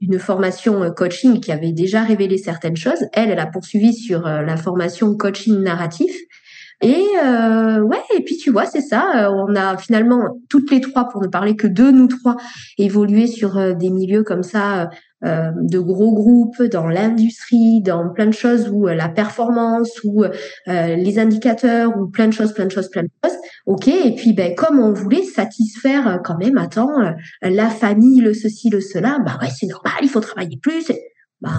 une 0.00 0.18
formation 0.18 0.90
coaching 0.90 1.38
qui 1.38 1.52
avait 1.52 1.72
déjà 1.72 2.02
révélé 2.02 2.38
certaines 2.38 2.76
choses. 2.76 3.06
Elle, 3.12 3.30
elle 3.30 3.38
a 3.38 3.46
poursuivi 3.46 3.94
sur 3.94 4.22
la 4.22 4.56
formation 4.56 5.16
coaching 5.16 5.62
narratif. 5.62 6.12
Et 6.82 7.06
euh, 7.24 7.80
ouais, 7.80 8.02
et 8.14 8.22
puis 8.22 8.36
tu 8.36 8.50
vois, 8.50 8.66
c'est 8.66 8.82
ça. 8.82 9.26
Euh, 9.26 9.30
on 9.30 9.54
a 9.56 9.78
finalement 9.78 10.38
toutes 10.50 10.70
les 10.70 10.80
trois, 10.80 11.08
pour 11.08 11.22
ne 11.22 11.28
parler 11.28 11.56
que 11.56 11.66
de 11.66 11.90
nous 11.90 12.06
trois, 12.06 12.36
évolué 12.76 13.26
sur 13.26 13.56
euh, 13.56 13.72
des 13.72 13.88
milieux 13.88 14.22
comme 14.24 14.42
ça, 14.42 14.90
euh, 15.24 15.50
de 15.56 15.78
gros 15.78 16.12
groupes, 16.12 16.62
dans 16.62 16.86
l'industrie, 16.86 17.80
dans 17.80 18.10
plein 18.10 18.26
de 18.26 18.32
choses 18.32 18.68
où 18.68 18.86
la 18.86 19.08
performance, 19.08 19.90
ou 20.04 20.24
les 20.66 21.18
indicateurs, 21.18 21.96
ou 21.96 22.08
plein 22.08 22.28
de 22.28 22.32
choses, 22.32 22.52
plein 22.52 22.66
de 22.66 22.70
choses, 22.70 22.90
plein 22.90 23.04
de 23.04 23.10
choses. 23.24 23.38
Ok. 23.64 23.88
Et 23.88 24.14
puis 24.14 24.34
ben 24.34 24.54
comme 24.54 24.78
on 24.78 24.92
voulait 24.92 25.24
satisfaire 25.24 26.20
quand 26.24 26.36
même, 26.38 26.58
attends, 26.58 26.92
la 27.40 27.70
famille, 27.70 28.20
le 28.20 28.34
ceci, 28.34 28.68
le 28.68 28.82
cela, 28.82 29.18
bah 29.24 29.38
ouais, 29.40 29.48
c'est 29.58 29.66
normal, 29.66 29.94
il 30.02 30.10
faut 30.10 30.20
travailler 30.20 30.58
plus. 30.62 30.92
Bah 31.40 31.50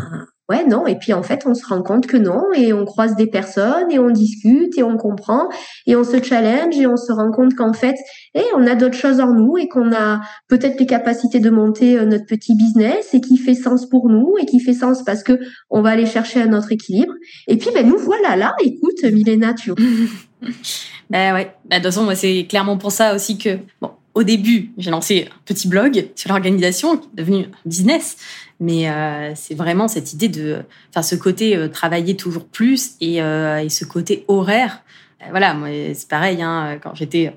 ouais, 0.49 0.65
non. 0.65 0.88
Et 0.88 0.95
puis 0.95 1.13
en 1.13 1.23
fait, 1.23 1.43
on 1.45 1.53
se 1.53 1.65
rend 1.65 1.81
compte 1.81 2.07
que 2.07 2.17
non, 2.17 2.43
et 2.55 2.73
on 2.73 2.86
croise 2.86 3.15
des 3.15 3.27
personnes, 3.27 3.91
et 3.91 3.99
on 3.99 4.10
discute, 4.10 4.77
et 4.77 4.83
on 4.83 4.97
comprend, 4.97 5.49
et 5.86 5.95
on 5.95 6.03
se 6.03 6.21
challenge, 6.21 6.77
et 6.77 6.88
on 6.88 6.97
se 6.97 7.12
rend 7.12 7.31
compte 7.31 7.55
qu'en 7.55 7.73
fait, 7.73 7.95
eh, 8.36 8.43
on 8.55 8.65
a 8.67 8.75
d'autres 8.75 8.97
choses 8.97 9.19
en 9.19 9.33
nous, 9.33 9.57
et 9.57 9.67
qu'on 9.67 9.91
a 9.93 10.21
peut-être 10.47 10.79
les 10.79 10.86
capacités 10.86 11.39
de 11.39 11.49
monter 11.49 11.97
euh, 11.97 12.05
notre 12.05 12.25
petit 12.25 12.55
business, 12.55 13.13
et 13.13 13.21
qui 13.21 13.38
fait 13.38 13.55
sens 13.55 13.88
pour 13.88 14.10
nous, 14.10 14.36
et 14.39 14.45
qui 14.45 14.60
fait 14.60 14.73
sens 14.73 15.03
parce 15.03 15.23
que 15.23 15.39
on 15.69 15.81
va 15.81 15.89
aller 15.89 16.05
chercher 16.05 16.41
un 16.41 16.53
autre 16.53 16.71
équilibre. 16.71 17.13
Et 17.47 17.57
puis, 17.57 17.69
ben 17.73 17.88
nous 17.88 17.97
voilà 17.97 18.36
là. 18.36 18.55
Écoute, 18.62 19.03
Milena, 19.03 19.53
tu. 19.53 19.71
ben 21.10 21.33
ouais. 21.33 21.53
Ben, 21.65 21.79
de 21.79 21.83
toute 21.83 21.93
façon, 21.93 22.03
moi, 22.03 22.15
c'est 22.15 22.45
clairement 22.47 22.77
pour 22.77 22.91
ça 22.91 23.15
aussi 23.15 23.38
que 23.38 23.57
bon 23.81 23.91
au 24.17 24.23
début, 24.23 24.71
j'ai 24.80 24.89
lancé 24.89 25.30
un 25.32 25.39
petit 25.45 25.67
blog 25.67 26.08
sur 26.15 26.30
l'organisation 26.30 26.97
qui 26.97 27.06
est 27.06 27.15
devenu 27.17 27.43
un 27.43 27.69
business. 27.69 28.17
Mais 28.60 28.89
euh, 28.89 29.34
c'est 29.36 29.53
vraiment 29.53 29.88
cette 29.88 30.12
idée 30.12 30.27
de, 30.27 30.63
enfin, 30.89 31.03
ce 31.03 31.13
côté 31.13 31.56
euh, 31.56 31.67
travailler 31.67 32.15
toujours 32.15 32.45
plus 32.45 32.93
et, 32.99 33.21
euh, 33.21 33.60
et 33.60 33.69
ce 33.69 33.86
côté 33.86 34.25
horaire. 34.27 34.82
voilà, 35.30 35.53
moi, 35.53 35.67
c'est 35.93 36.08
pareil. 36.08 36.41
Hein, 36.41 36.80
quand 36.82 36.95
j'étais 36.95 37.32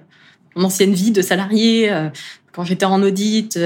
en 0.57 0.65
ancienne 0.65 0.95
vie 0.95 1.11
de 1.11 1.21
salarié, 1.21 1.93
quand 2.53 2.65
j'étais 2.65 2.87
en 2.87 3.03
audit, 3.03 3.59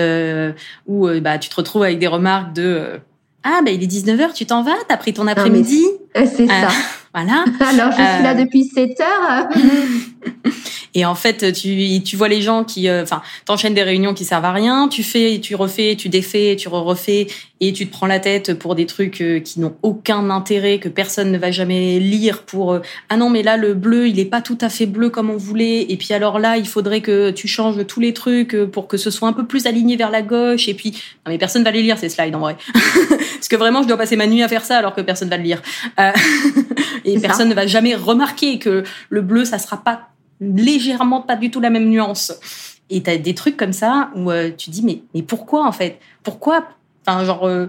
où 0.86 1.08
bah, 1.20 1.38
tu 1.38 1.48
te 1.48 1.54
retrouves 1.54 1.84
avec 1.84 2.00
des 2.00 2.08
remarques 2.08 2.52
de 2.52 3.00
ah, 3.46 3.60
bah, 3.62 3.70
il 3.70 3.82
est 3.82 3.86
19h, 3.86 4.32
tu 4.32 4.46
t'en 4.46 4.62
vas, 4.62 4.72
t'as 4.88 4.96
pris 4.96 5.12
ton 5.12 5.26
après-midi. 5.26 5.84
C'est 6.14 6.46
ça. 6.46 6.68
voilà. 7.14 7.44
Alors, 7.60 7.92
je 7.92 7.96
suis 7.96 8.22
là 8.22 8.34
depuis 8.34 8.64
7 8.64 9.00
heures. 9.00 9.48
Et 10.94 11.04
en 11.04 11.16
fait, 11.16 11.52
tu, 11.52 12.02
tu 12.04 12.16
vois 12.16 12.28
les 12.28 12.40
gens 12.40 12.62
qui, 12.62 12.88
euh, 12.88 13.02
enfin, 13.02 13.20
t'enchaînes 13.46 13.74
des 13.74 13.82
réunions 13.82 14.14
qui 14.14 14.24
servent 14.24 14.44
à 14.44 14.52
rien, 14.52 14.88
tu 14.88 15.02
fais, 15.02 15.40
tu 15.40 15.56
refais, 15.56 15.96
tu 15.96 16.08
défais, 16.08 16.54
tu 16.56 16.68
refais, 16.68 17.26
et 17.60 17.72
tu 17.72 17.88
te 17.88 17.92
prends 17.92 18.06
la 18.06 18.20
tête 18.20 18.54
pour 18.54 18.76
des 18.76 18.86
trucs 18.86 19.20
euh, 19.20 19.40
qui 19.40 19.58
n'ont 19.58 19.74
aucun 19.82 20.30
intérêt, 20.30 20.78
que 20.78 20.88
personne 20.88 21.32
ne 21.32 21.38
va 21.38 21.50
jamais 21.50 21.98
lire 21.98 22.42
pour, 22.42 22.72
euh, 22.72 22.80
ah 23.08 23.16
non, 23.16 23.28
mais 23.28 23.42
là, 23.42 23.56
le 23.56 23.74
bleu, 23.74 24.06
il 24.06 24.20
est 24.20 24.24
pas 24.24 24.40
tout 24.40 24.58
à 24.60 24.68
fait 24.68 24.86
bleu 24.86 25.10
comme 25.10 25.30
on 25.30 25.36
voulait, 25.36 25.82
et 25.88 25.96
puis 25.96 26.14
alors 26.14 26.38
là, 26.38 26.58
il 26.58 26.68
faudrait 26.68 27.00
que 27.00 27.32
tu 27.32 27.48
changes 27.48 27.84
tous 27.88 27.98
les 27.98 28.14
trucs 28.14 28.56
pour 28.70 28.86
que 28.86 28.96
ce 28.96 29.10
soit 29.10 29.28
un 29.28 29.32
peu 29.32 29.46
plus 29.46 29.66
aligné 29.66 29.96
vers 29.96 30.10
la 30.10 30.22
gauche, 30.22 30.68
et 30.68 30.74
puis, 30.74 30.92
non, 31.26 31.32
mais 31.32 31.38
personne 31.38 31.64
va 31.64 31.72
les 31.72 31.82
lire, 31.82 31.98
ces 31.98 32.08
slides, 32.08 32.36
en 32.36 32.40
vrai. 32.40 32.56
Parce 32.72 33.48
que 33.48 33.56
vraiment, 33.56 33.82
je 33.82 33.88
dois 33.88 33.96
passer 33.96 34.14
ma 34.14 34.28
nuit 34.28 34.44
à 34.44 34.48
faire 34.48 34.64
ça 34.64 34.78
alors 34.78 34.94
que 34.94 35.00
personne 35.00 35.28
va 35.28 35.38
le 35.38 35.42
lire. 35.42 35.60
et 37.04 37.18
personne 37.18 37.48
ne 37.48 37.54
va 37.54 37.66
jamais 37.66 37.96
remarquer 37.96 38.60
que 38.60 38.84
le 39.10 39.22
bleu, 39.22 39.44
ça 39.44 39.58
sera 39.58 39.82
pas 39.82 40.13
légèrement 40.40 41.20
pas 41.22 41.36
du 41.36 41.50
tout 41.50 41.60
la 41.60 41.70
même 41.70 41.88
nuance. 41.88 42.32
Et 42.90 43.02
tu 43.02 43.10
as 43.10 43.16
des 43.16 43.34
trucs 43.34 43.56
comme 43.56 43.72
ça 43.72 44.10
où 44.14 44.30
euh, 44.30 44.50
tu 44.56 44.70
dis 44.70 44.82
mais 44.82 45.02
mais 45.14 45.22
pourquoi 45.22 45.66
en 45.66 45.72
fait? 45.72 45.98
Pourquoi 46.22 46.66
enfin 47.06 47.24
genre 47.24 47.46
euh, 47.46 47.66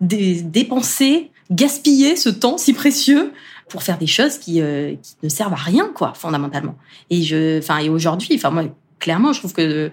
dépenser, 0.00 1.30
gaspiller 1.50 2.16
ce 2.16 2.28
temps 2.28 2.58
si 2.58 2.72
précieux 2.72 3.32
pour 3.68 3.82
faire 3.82 3.98
des 3.98 4.06
choses 4.06 4.38
qui, 4.38 4.60
euh, 4.60 4.94
qui 5.02 5.14
ne 5.22 5.28
servent 5.28 5.52
à 5.52 5.56
rien 5.56 5.90
quoi 5.94 6.14
fondamentalement? 6.14 6.76
Et 7.10 7.22
je 7.22 7.60
et 7.82 7.88
aujourd'hui, 7.88 8.40
clairement, 8.98 9.32
je 9.32 9.38
trouve 9.38 9.52
que 9.52 9.90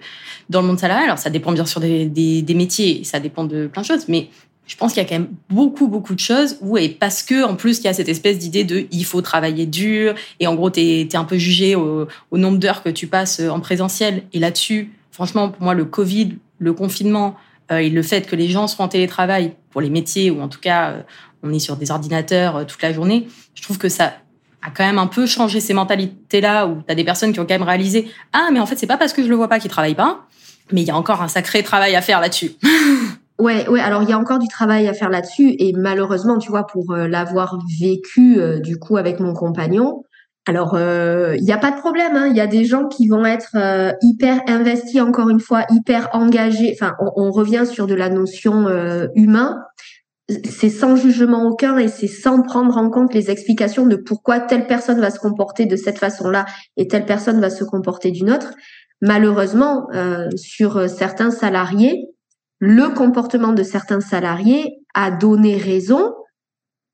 dans 0.48 0.60
le 0.60 0.66
monde 0.66 0.78
salarial, 0.78 1.04
alors 1.04 1.18
ça 1.18 1.30
dépend 1.30 1.52
bien 1.52 1.66
sûr 1.66 1.80
des, 1.80 2.06
des, 2.06 2.42
des 2.42 2.54
métiers, 2.54 3.04
ça 3.04 3.20
dépend 3.20 3.44
de 3.44 3.66
plein 3.66 3.82
de 3.82 3.86
choses, 3.86 4.08
mais 4.08 4.28
je 4.66 4.76
pense 4.76 4.92
qu'il 4.92 5.02
y 5.02 5.06
a 5.06 5.08
quand 5.08 5.16
même 5.16 5.30
beaucoup 5.50 5.88
beaucoup 5.88 6.14
de 6.14 6.20
choses 6.20 6.56
où 6.60 6.78
et 6.78 6.88
parce 6.88 7.22
que 7.22 7.44
en 7.44 7.54
plus 7.54 7.78
il 7.78 7.84
y 7.84 7.88
a 7.88 7.92
cette 7.92 8.08
espèce 8.08 8.38
d'idée 8.38 8.64
de 8.64 8.86
il 8.90 9.04
faut 9.04 9.20
travailler 9.20 9.66
dur 9.66 10.14
et 10.40 10.46
en 10.46 10.54
gros 10.54 10.70
tu 10.70 10.80
es, 10.80 11.16
un 11.16 11.24
peu 11.24 11.36
jugé 11.36 11.74
au, 11.74 12.06
au 12.30 12.38
nombre 12.38 12.58
d'heures 12.58 12.82
que 12.82 12.88
tu 12.88 13.06
passes 13.06 13.40
en 13.40 13.60
présentiel 13.60 14.22
et 14.32 14.38
là-dessus 14.38 14.90
franchement 15.10 15.50
pour 15.50 15.62
moi 15.62 15.74
le 15.74 15.84
Covid, 15.84 16.36
le 16.58 16.72
confinement 16.72 17.36
euh, 17.70 17.78
et 17.78 17.90
le 17.90 18.02
fait 18.02 18.26
que 18.26 18.36
les 18.36 18.48
gens 18.48 18.66
soient 18.66 18.84
en 18.84 18.88
télétravail 18.88 19.54
pour 19.70 19.80
les 19.80 19.90
métiers 19.90 20.30
ou 20.30 20.40
en 20.40 20.48
tout 20.48 20.60
cas 20.60 20.90
euh, 20.90 21.02
on 21.42 21.52
est 21.52 21.58
sur 21.58 21.76
des 21.76 21.90
ordinateurs 21.90 22.56
euh, 22.56 22.64
toute 22.64 22.82
la 22.82 22.92
journée, 22.92 23.28
je 23.54 23.62
trouve 23.62 23.78
que 23.78 23.88
ça 23.88 24.14
a 24.62 24.70
quand 24.70 24.84
même 24.84 24.98
un 24.98 25.06
peu 25.06 25.26
changé 25.26 25.60
ces 25.60 25.74
mentalités 25.74 26.40
là 26.40 26.66
où 26.66 26.82
tu 26.86 26.90
as 26.90 26.94
des 26.94 27.04
personnes 27.04 27.32
qui 27.32 27.40
ont 27.40 27.44
quand 27.44 27.54
même 27.54 27.62
réalisé 27.62 28.10
ah 28.32 28.48
mais 28.52 28.60
en 28.60 28.66
fait 28.66 28.76
c'est 28.76 28.86
pas 28.86 28.96
parce 28.96 29.12
que 29.12 29.22
je 29.22 29.28
le 29.28 29.36
vois 29.36 29.48
pas 29.48 29.60
qu'ils 29.60 29.70
travaillent 29.70 29.94
pas 29.94 30.26
mais 30.72 30.82
il 30.82 30.88
y 30.88 30.90
a 30.90 30.96
encore 30.96 31.22
un 31.22 31.28
sacré 31.28 31.62
travail 31.62 31.94
à 31.94 32.00
faire 32.00 32.20
là-dessus. 32.20 32.52
Ouais, 33.38 33.68
ouais. 33.68 33.80
Alors 33.80 34.02
il 34.02 34.08
y 34.08 34.12
a 34.12 34.18
encore 34.18 34.38
du 34.38 34.46
travail 34.46 34.86
à 34.86 34.94
faire 34.94 35.10
là-dessus 35.10 35.56
et 35.58 35.72
malheureusement, 35.72 36.38
tu 36.38 36.50
vois, 36.50 36.66
pour 36.66 36.92
euh, 36.92 37.08
l'avoir 37.08 37.58
vécu 37.80 38.38
euh, 38.38 38.60
du 38.60 38.78
coup 38.78 38.96
avec 38.96 39.18
mon 39.18 39.34
compagnon, 39.34 40.04
alors 40.46 40.74
euh, 40.74 41.34
il 41.36 41.42
n'y 41.42 41.52
a 41.52 41.58
pas 41.58 41.72
de 41.72 41.76
problème. 41.76 42.14
Hein. 42.14 42.28
Il 42.28 42.36
y 42.36 42.40
a 42.40 42.46
des 42.46 42.64
gens 42.64 42.86
qui 42.86 43.08
vont 43.08 43.24
être 43.26 43.56
hyper 44.02 44.40
investis, 44.46 45.00
encore 45.00 45.30
une 45.30 45.40
fois, 45.40 45.64
hyper 45.70 46.10
engagés. 46.12 46.76
Enfin, 46.78 46.94
on, 47.00 47.10
on 47.16 47.30
revient 47.32 47.64
sur 47.66 47.86
de 47.86 47.94
la 47.94 48.08
notion 48.08 48.68
humain. 49.14 49.58
C'est 50.28 50.70
sans 50.70 50.96
jugement 50.96 51.44
aucun 51.44 51.76
et 51.76 51.88
c'est 51.88 52.06
sans 52.06 52.40
prendre 52.42 52.76
en 52.78 52.88
compte 52.88 53.12
les 53.14 53.30
explications 53.30 53.86
de 53.86 53.96
pourquoi 53.96 54.40
telle 54.40 54.66
personne 54.66 55.00
va 55.00 55.10
se 55.10 55.18
comporter 55.18 55.66
de 55.66 55.76
cette 55.76 55.98
façon-là 55.98 56.46
et 56.76 56.88
telle 56.88 57.04
personne 57.04 57.40
va 57.40 57.50
se 57.50 57.64
comporter 57.64 58.10
d'une 58.10 58.30
autre. 58.30 58.54
Malheureusement, 59.02 59.88
sur 60.36 60.88
certains 60.88 61.30
salariés, 61.30 62.13
le 62.64 62.88
comportement 62.94 63.52
de 63.52 63.62
certains 63.62 64.00
salariés 64.00 64.78
a 64.94 65.10
donné 65.10 65.58
raison 65.58 66.14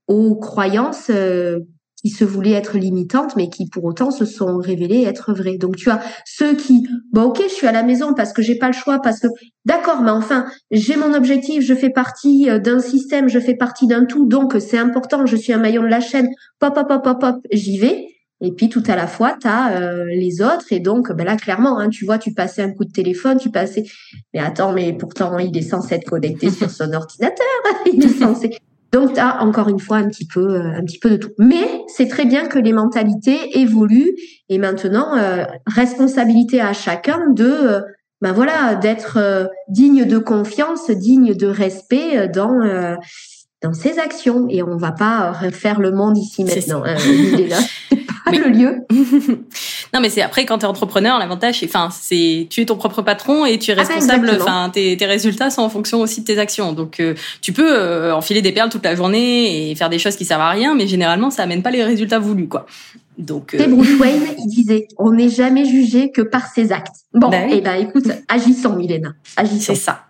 aux 0.08 0.34
croyances 0.34 1.10
euh, 1.10 1.60
qui 2.02 2.08
se 2.08 2.24
voulaient 2.24 2.52
être 2.52 2.76
limitantes, 2.76 3.36
mais 3.36 3.48
qui 3.50 3.68
pour 3.68 3.84
autant 3.84 4.10
se 4.10 4.24
sont 4.24 4.56
révélées 4.56 5.04
être 5.04 5.32
vraies. 5.32 5.58
Donc 5.58 5.76
tu 5.76 5.88
as 5.88 6.00
ceux 6.24 6.56
qui, 6.56 6.88
bon 7.12 7.26
ok, 7.26 7.42
je 7.44 7.54
suis 7.54 7.68
à 7.68 7.72
la 7.72 7.84
maison 7.84 8.14
parce 8.14 8.32
que 8.32 8.42
j'ai 8.42 8.58
pas 8.58 8.66
le 8.66 8.72
choix, 8.72 8.98
parce 9.00 9.20
que 9.20 9.28
d'accord, 9.64 10.02
mais 10.02 10.10
enfin 10.10 10.46
j'ai 10.72 10.96
mon 10.96 11.14
objectif, 11.14 11.62
je 11.62 11.74
fais 11.74 11.90
partie 11.90 12.50
euh, 12.50 12.58
d'un 12.58 12.80
système, 12.80 13.28
je 13.28 13.38
fais 13.38 13.54
partie 13.54 13.86
d'un 13.86 14.06
tout, 14.06 14.26
donc 14.26 14.56
c'est 14.58 14.78
important, 14.78 15.24
je 15.24 15.36
suis 15.36 15.52
un 15.52 15.58
maillon 15.58 15.82
de 15.82 15.88
la 15.88 16.00
chaîne. 16.00 16.26
Pop 16.58 16.74
pop 16.74 16.88
pop 16.88 17.04
pop 17.04 17.20
pop, 17.20 17.36
j'y 17.52 17.78
vais. 17.78 18.08
Et 18.40 18.52
puis 18.52 18.68
tout 18.68 18.82
à 18.86 18.96
la 18.96 19.06
fois, 19.06 19.36
tu 19.40 19.46
as 19.46 19.80
euh, 19.80 20.04
les 20.06 20.40
autres. 20.40 20.66
Et 20.70 20.80
donc, 20.80 21.12
ben 21.12 21.24
là, 21.24 21.36
clairement, 21.36 21.78
hein, 21.78 21.90
tu 21.90 22.04
vois, 22.04 22.18
tu 22.18 22.32
passais 22.32 22.62
un 22.62 22.70
coup 22.70 22.84
de 22.84 22.92
téléphone, 22.92 23.38
tu 23.38 23.50
passais... 23.50 23.84
Mais 24.32 24.40
attends, 24.40 24.72
mais 24.72 24.92
pourtant, 24.94 25.38
il 25.38 25.56
est 25.56 25.62
censé 25.62 25.96
être 25.96 26.08
connecté 26.08 26.50
sur 26.50 26.70
son 26.70 26.92
ordinateur. 26.92 27.46
il 27.92 28.04
est 28.04 28.08
censé... 28.08 28.56
Donc, 28.92 29.14
tu 29.14 29.20
as 29.20 29.42
encore 29.42 29.68
une 29.68 29.78
fois 29.78 29.98
un 29.98 30.08
petit 30.08 30.26
peu, 30.26 30.40
euh, 30.40 30.72
un 30.74 30.82
petit 30.82 30.98
peu 30.98 31.10
de 31.10 31.16
tout. 31.16 31.30
Mais 31.38 31.82
c'est 31.86 32.08
très 32.08 32.24
bien 32.24 32.46
que 32.48 32.58
les 32.58 32.72
mentalités 32.72 33.58
évoluent. 33.58 34.16
Et 34.48 34.58
maintenant, 34.58 35.16
euh, 35.16 35.44
responsabilité 35.66 36.60
à 36.60 36.72
chacun 36.72 37.30
de... 37.30 37.82
ben 38.20 38.32
voilà, 38.32 38.74
d'être 38.74 39.48
digne 39.68 40.06
de 40.06 40.18
confiance, 40.18 40.90
digne 40.90 41.34
de 41.34 41.46
respect 41.46 42.26
dans 42.28 42.58
dans 43.62 43.74
ses 43.74 43.98
actions 43.98 44.46
et 44.48 44.62
on 44.62 44.76
va 44.76 44.92
pas 44.92 45.32
refaire 45.32 45.80
le 45.80 45.92
monde 45.92 46.16
ici 46.16 46.44
maintenant. 46.44 46.82
Hein, 46.84 46.96
là, 47.48 47.58
pas 48.24 48.30
le 48.30 48.48
lieu. 48.48 48.76
non, 49.94 50.00
mais 50.00 50.08
c'est 50.08 50.22
après 50.22 50.46
quand 50.46 50.58
tu 50.58 50.64
es 50.64 50.68
entrepreneur, 50.68 51.18
l'avantage, 51.18 51.60
enfin, 51.64 51.90
c'est 51.92 52.46
tu 52.48 52.62
es 52.62 52.64
ton 52.64 52.76
propre 52.76 53.02
patron 53.02 53.44
et 53.44 53.58
tu 53.58 53.70
es 53.70 53.74
ah 53.74 53.82
ben, 53.82 53.86
responsable. 53.86 54.30
Enfin, 54.40 54.70
tes, 54.72 54.96
tes, 54.96 55.06
résultats 55.06 55.50
sont 55.50 55.62
en 55.62 55.68
fonction 55.68 56.00
aussi 56.00 56.22
de 56.22 56.26
tes 56.26 56.38
actions. 56.38 56.72
Donc, 56.72 57.00
euh, 57.00 57.14
tu 57.42 57.52
peux 57.52 57.76
euh, 57.76 58.14
enfiler 58.14 58.40
des 58.40 58.52
perles 58.52 58.70
toute 58.70 58.84
la 58.84 58.94
journée 58.94 59.70
et 59.70 59.74
faire 59.74 59.90
des 59.90 59.98
choses 59.98 60.16
qui 60.16 60.24
servent 60.24 60.40
à 60.40 60.50
rien, 60.50 60.74
mais 60.74 60.86
généralement, 60.86 61.30
ça 61.30 61.42
amène 61.42 61.62
pas 61.62 61.70
les 61.70 61.84
résultats 61.84 62.18
voulus, 62.18 62.48
quoi. 62.48 62.66
Donc, 63.18 63.54
euh... 63.54 63.66
Bruce 63.66 63.94
Wayne, 64.00 64.22
il 64.38 64.48
disait, 64.48 64.88
on 64.96 65.12
n'est 65.12 65.28
jamais 65.28 65.66
jugé 65.66 66.10
que 66.10 66.22
par 66.22 66.46
ses 66.46 66.72
actes. 66.72 66.96
Bon, 67.12 67.28
ben, 67.28 67.50
et 67.50 67.56
eh 67.58 67.60
ben, 67.60 67.74
écoute, 67.74 68.06
agissons, 68.28 68.74
Milena, 68.76 69.12
agissons. 69.36 69.74
C'est 69.74 69.74
ça. 69.74 70.04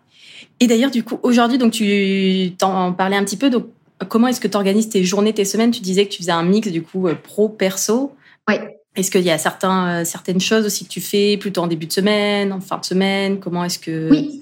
Et 0.60 0.66
d'ailleurs, 0.66 0.90
du 0.90 1.02
coup, 1.02 1.18
aujourd'hui, 1.22 1.58
donc 1.58 1.72
tu 1.72 2.52
t'en 2.58 2.92
parlais 2.92 3.16
un 3.16 3.24
petit 3.24 3.38
peu. 3.38 3.48
Donc, 3.48 3.66
comment 4.08 4.28
est-ce 4.28 4.40
que 4.40 4.48
tu 4.48 4.56
organises 4.56 4.90
tes 4.90 5.04
journées, 5.04 5.32
tes 5.32 5.46
semaines? 5.46 5.70
Tu 5.70 5.80
disais 5.80 6.04
que 6.04 6.10
tu 6.10 6.18
faisais 6.18 6.32
un 6.32 6.42
mix 6.42 6.68
du 6.68 6.82
coup 6.82 7.08
euh, 7.08 7.14
pro 7.14 7.48
perso. 7.48 8.12
Oui. 8.48 8.56
Est-ce 8.96 9.10
qu'il 9.10 9.22
y 9.22 9.30
a 9.30 9.38
certains, 9.38 10.00
euh, 10.00 10.04
certaines 10.04 10.40
choses 10.40 10.66
aussi 10.66 10.84
que 10.84 10.90
tu 10.90 11.00
fais 11.00 11.36
plutôt 11.36 11.62
en 11.62 11.66
début 11.66 11.86
de 11.86 11.92
semaine, 11.92 12.52
en 12.52 12.60
fin 12.60 12.76
de 12.78 12.84
semaine? 12.84 13.40
Comment 13.40 13.64
est-ce 13.64 13.78
que 13.78 14.10
Oui. 14.10 14.40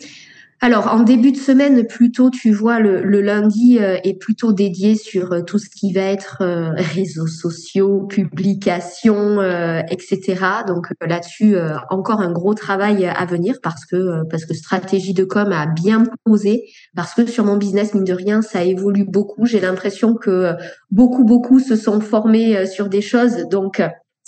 Alors 0.60 0.88
en 0.88 1.04
début 1.04 1.30
de 1.30 1.36
semaine, 1.36 1.86
plutôt 1.86 2.30
tu 2.30 2.50
vois 2.50 2.80
le, 2.80 3.20
lundi 3.20 3.78
euh, 3.78 3.96
est 4.02 4.18
plutôt 4.18 4.52
dédié 4.52 4.96
sur 4.96 5.32
euh, 5.32 5.42
tout 5.42 5.58
ce 5.60 5.70
qui 5.70 5.92
va 5.92 6.00
être 6.00 6.38
euh, 6.40 6.72
réseaux 6.74 7.28
sociaux, 7.28 8.06
publications, 8.08 9.40
etc. 9.88 10.36
Donc 10.66 10.88
là-dessus 11.00 11.56
encore 11.90 12.20
un 12.20 12.32
gros 12.32 12.54
travail 12.54 13.06
à 13.06 13.24
venir 13.24 13.58
parce 13.62 13.84
que 13.86 14.22
parce 14.30 14.44
que 14.44 14.54
stratégie 14.54 15.14
de 15.14 15.24
com 15.24 15.52
a 15.52 15.66
bien 15.66 16.04
posé 16.24 16.64
parce 16.96 17.14
que 17.14 17.26
sur 17.26 17.44
mon 17.44 17.56
business 17.56 17.94
mine 17.94 18.04
de 18.04 18.12
rien 18.12 18.42
ça 18.42 18.64
évolue 18.64 19.04
beaucoup. 19.04 19.46
J'ai 19.46 19.60
l'impression 19.60 20.14
que 20.14 20.54
beaucoup 20.90 21.24
beaucoup 21.24 21.60
se 21.60 21.76
sont 21.76 22.00
formés 22.00 22.66
sur 22.66 22.88
des 22.88 23.02
choses 23.02 23.48
donc 23.48 23.80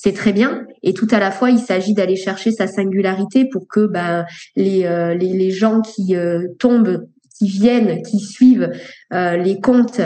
c'est 0.03 0.15
très 0.15 0.33
bien. 0.33 0.67
Et 0.83 0.95
tout 0.95 1.09
à 1.11 1.19
la 1.19 1.31
fois, 1.31 1.51
il 1.51 1.59
s'agit 1.59 1.93
d'aller 1.93 2.17
chercher 2.17 2.53
sa 2.53 2.67
singularité 2.67 3.45
pour 3.45 3.69
que 3.69 3.87
ben, 3.87 4.25
les, 4.57 4.87
euh, 4.87 5.13
les, 5.15 5.35
les, 5.35 5.51
gens 5.51 5.83
qui 5.83 6.17
euh, 6.17 6.47
tombent, 6.59 7.07
qui 7.37 7.49
viennent, 7.49 8.01
qui 8.01 8.19
suivent 8.19 8.71
euh, 9.13 9.37
les 9.37 9.61
comptes 9.61 10.01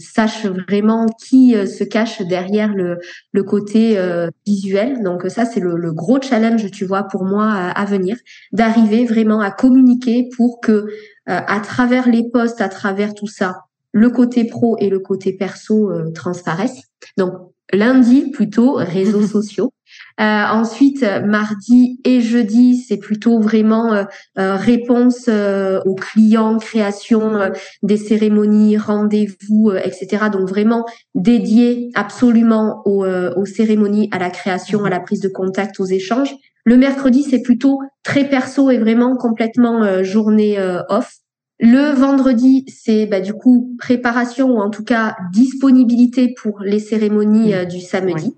sachent 0.00 0.46
vraiment 0.46 1.06
qui 1.06 1.52
se 1.52 1.84
cache 1.84 2.22
derrière 2.22 2.74
le, 2.74 2.98
le 3.30 3.42
côté 3.44 3.96
visuel. 4.44 5.00
Donc 5.04 5.22
ça, 5.28 5.44
c'est 5.44 5.60
le, 5.60 5.92
gros 5.92 6.20
challenge, 6.20 6.68
tu 6.72 6.84
vois, 6.84 7.04
pour 7.04 7.24
moi 7.24 7.52
à 7.52 7.84
venir, 7.84 8.16
d'arriver 8.50 9.04
vraiment 9.04 9.40
à 9.40 9.52
communiquer 9.52 10.28
pour 10.36 10.60
que 10.60 10.86
à 11.26 11.60
travers 11.60 12.08
les 12.08 12.28
posts, 12.28 12.60
à 12.60 12.68
travers 12.68 13.14
tout 13.14 13.28
ça, 13.28 13.58
le 13.92 14.10
côté 14.10 14.44
pro 14.44 14.76
et 14.80 14.88
le 14.88 14.98
côté 14.98 15.32
perso 15.32 15.92
transparaissent. 16.14 16.82
Donc 17.16 17.49
lundi 17.72 18.30
plutôt 18.30 18.74
réseaux 18.74 19.26
sociaux. 19.26 19.72
Euh, 20.20 20.24
ensuite, 20.24 21.04
mardi 21.24 21.98
et 22.04 22.20
jeudi, 22.20 22.76
c'est 22.76 22.98
plutôt 22.98 23.40
vraiment 23.40 23.92
euh, 23.92 24.04
euh 24.38 24.56
réponse 24.56 25.26
euh, 25.28 25.80
aux 25.86 25.94
clients, 25.94 26.58
création 26.58 27.50
des 27.82 27.96
cérémonies, 27.96 28.76
rendez-vous, 28.76 29.72
etc. 29.72 30.26
Donc 30.30 30.48
vraiment 30.48 30.84
dédié 31.14 31.90
absolument 31.94 32.82
aux, 32.84 33.06
aux, 33.06 33.46
cérémonies, 33.46 34.08
à 34.12 34.18
la 34.18 34.30
création, 34.30 34.84
à 34.84 34.90
la 34.90 35.00
prise 35.00 35.20
de 35.20 35.28
contact, 35.28 35.80
aux 35.80 35.86
échanges. 35.86 36.34
Le 36.64 36.76
mercredi, 36.76 37.22
c'est 37.22 37.40
plutôt 37.40 37.80
très 38.02 38.28
perso 38.28 38.70
et 38.70 38.78
vraiment 38.78 39.16
complètement 39.16 40.02
journée 40.02 40.58
off. 40.88 41.19
Le 41.62 41.92
vendredi, 41.94 42.64
c'est 42.68 43.04
bah, 43.04 43.20
du 43.20 43.34
coup 43.34 43.76
préparation 43.78 44.56
ou 44.56 44.60
en 44.60 44.70
tout 44.70 44.82
cas 44.82 45.14
disponibilité 45.30 46.34
pour 46.40 46.60
les 46.60 46.78
cérémonies 46.78 47.54
euh, 47.54 47.64
du 47.66 47.80
samedi. 47.80 48.34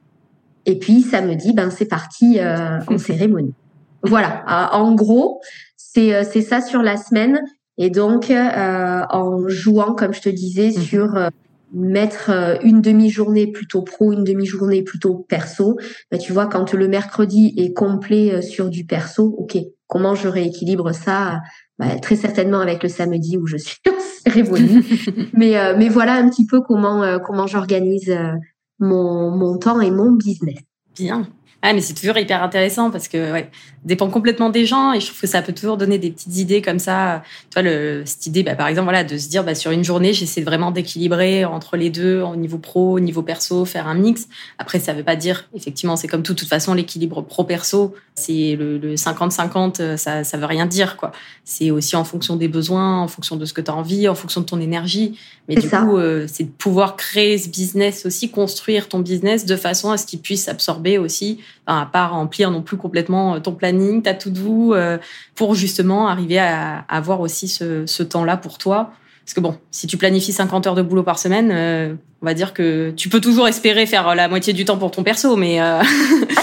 Et 0.66 0.76
puis 0.78 1.02
samedi, 1.02 1.52
ben 1.52 1.70
c'est 1.70 1.86
parti 1.86 2.40
euh, 2.40 2.80
en 2.88 2.98
cérémonie. 2.98 3.54
Voilà. 4.02 4.42
Euh, 4.48 4.76
en 4.76 4.94
gros, 4.94 5.40
c'est 5.76 6.24
c'est 6.24 6.42
ça 6.42 6.60
sur 6.60 6.82
la 6.82 6.96
semaine. 6.96 7.40
Et 7.78 7.90
donc 7.90 8.30
en 8.30 9.48
jouant, 9.48 9.94
comme 9.94 10.12
je 10.12 10.20
te 10.20 10.28
disais, 10.28 10.68
mmh. 10.70 10.82
sur 10.82 11.30
mettre 11.72 12.58
une 12.62 12.82
demi-journée 12.82 13.46
plutôt 13.46 13.82
pro, 13.82 14.12
une 14.12 14.24
demi-journée 14.24 14.82
plutôt 14.82 15.24
perso. 15.28 15.78
Bah, 16.10 16.18
tu 16.18 16.32
vois, 16.32 16.46
quand 16.46 16.74
le 16.74 16.88
mercredi 16.88 17.54
est 17.56 17.72
complet 17.72 18.42
sur 18.42 18.68
du 18.68 18.84
perso, 18.84 19.34
ok, 19.38 19.56
comment 19.86 20.14
je 20.14 20.28
rééquilibre 20.28 20.92
ça 20.92 21.40
bah, 21.78 21.98
très 22.00 22.16
certainement 22.16 22.60
avec 22.60 22.82
le 22.82 22.88
samedi 22.88 23.36
où 23.36 23.46
je 23.46 23.56
suis 23.56 23.78
révolue. 24.26 24.84
mais, 25.32 25.58
euh, 25.58 25.74
mais 25.76 25.88
voilà 25.88 26.14
un 26.14 26.28
petit 26.28 26.46
peu 26.46 26.60
comment, 26.60 27.02
euh, 27.02 27.18
comment 27.18 27.46
j'organise 27.46 28.10
euh, 28.10 28.32
mon, 28.78 29.30
mon 29.30 29.58
temps 29.58 29.80
et 29.80 29.90
mon 29.90 30.12
business. 30.12 30.58
Bien. 30.94 31.26
Ah, 31.64 31.72
mais 31.72 31.80
c'est 31.80 31.94
toujours 31.94 32.18
hyper 32.18 32.42
intéressant 32.42 32.90
parce 32.90 33.06
que 33.06 33.32
ouais, 33.32 33.48
dépend 33.84 34.10
complètement 34.10 34.50
des 34.50 34.66
gens 34.66 34.92
et 34.92 35.00
je 35.00 35.06
trouve 35.06 35.20
que 35.20 35.28
ça 35.28 35.42
peut 35.42 35.52
toujours 35.52 35.76
donner 35.76 35.96
des 35.96 36.10
petites 36.10 36.36
idées 36.36 36.60
comme 36.60 36.80
ça. 36.80 37.22
Tu 37.50 37.54
vois, 37.54 37.62
le, 37.62 38.02
cette 38.04 38.26
idée, 38.26 38.42
bah, 38.42 38.56
par 38.56 38.66
exemple, 38.66 38.86
voilà, 38.86 39.04
de 39.04 39.16
se 39.16 39.28
dire 39.28 39.44
bah, 39.44 39.54
sur 39.54 39.70
une 39.70 39.84
journée, 39.84 40.12
j'essaie 40.12 40.40
vraiment 40.40 40.72
d'équilibrer 40.72 41.44
entre 41.44 41.76
les 41.76 41.88
deux, 41.88 42.20
au 42.20 42.34
niveau 42.34 42.58
pro, 42.58 42.96
au 42.96 43.00
niveau 43.00 43.22
perso, 43.22 43.64
faire 43.64 43.86
un 43.86 43.94
mix. 43.94 44.26
Après, 44.58 44.80
ça 44.80 44.92
veut 44.92 45.04
pas 45.04 45.14
dire, 45.14 45.48
effectivement, 45.54 45.94
c'est 45.94 46.08
comme 46.08 46.24
tout. 46.24 46.32
De 46.34 46.38
toute 46.38 46.48
façon, 46.48 46.74
l'équilibre 46.74 47.22
pro-perso, 47.22 47.94
c'est 48.16 48.56
le 48.58 48.96
50-50, 48.96 49.80
euh, 49.80 49.96
ça, 49.96 50.24
ça 50.24 50.36
veut 50.36 50.46
rien 50.46 50.66
dire, 50.66 50.96
quoi. 50.96 51.12
C'est 51.44 51.70
aussi 51.70 51.94
en 51.94 52.04
fonction 52.04 52.34
des 52.34 52.48
besoins, 52.48 53.00
en 53.00 53.08
fonction 53.08 53.36
de 53.36 53.44
ce 53.44 53.52
que 53.52 53.60
tu 53.60 53.70
as 53.70 53.74
envie, 53.74 54.08
en 54.08 54.16
fonction 54.16 54.40
de 54.40 54.46
ton 54.46 54.60
énergie. 54.60 55.16
Mais 55.48 55.54
du 55.54 55.68
coup, 55.68 55.96
euh, 55.96 56.26
c'est 56.28 56.44
de 56.44 56.50
pouvoir 56.50 56.96
créer 56.96 57.38
ce 57.38 57.48
business 57.48 58.04
aussi, 58.04 58.30
construire 58.30 58.88
ton 58.88 58.98
business 58.98 59.46
de 59.46 59.56
façon 59.56 59.90
à 59.90 59.96
ce 59.96 60.06
qu'il 60.06 60.20
puisse 60.20 60.48
absorber 60.48 60.98
aussi 60.98 61.38
à 61.66 61.88
pas 61.90 62.06
remplir 62.06 62.50
non 62.50 62.62
plus 62.62 62.76
complètement 62.76 63.34
euh, 63.34 63.38
ton 63.38 63.52
planning, 63.52 64.02
ta 64.02 64.14
to-do, 64.14 64.74
euh, 64.74 64.98
pour 65.34 65.54
justement 65.54 66.08
arriver 66.08 66.38
à, 66.38 66.84
avoir 66.88 67.20
aussi 67.20 67.48
ce, 67.48 68.02
temps-là 68.02 68.36
pour 68.36 68.58
toi. 68.58 68.92
Parce 69.24 69.34
que 69.34 69.40
bon, 69.40 69.56
si 69.70 69.86
tu 69.86 69.96
planifies 69.96 70.32
50 70.32 70.66
heures 70.66 70.74
de 70.74 70.82
boulot 70.82 71.04
par 71.04 71.18
semaine, 71.18 71.50
euh, 71.52 71.94
on 72.22 72.26
va 72.26 72.34
dire 72.34 72.52
que 72.52 72.90
tu 72.96 73.08
peux 73.08 73.20
toujours 73.20 73.46
espérer 73.46 73.86
faire 73.86 74.14
la 74.16 74.28
moitié 74.28 74.52
du 74.52 74.64
temps 74.64 74.76
pour 74.76 74.90
ton 74.90 75.04
perso, 75.04 75.36
mais... 75.36 75.60
ah, 75.60 75.82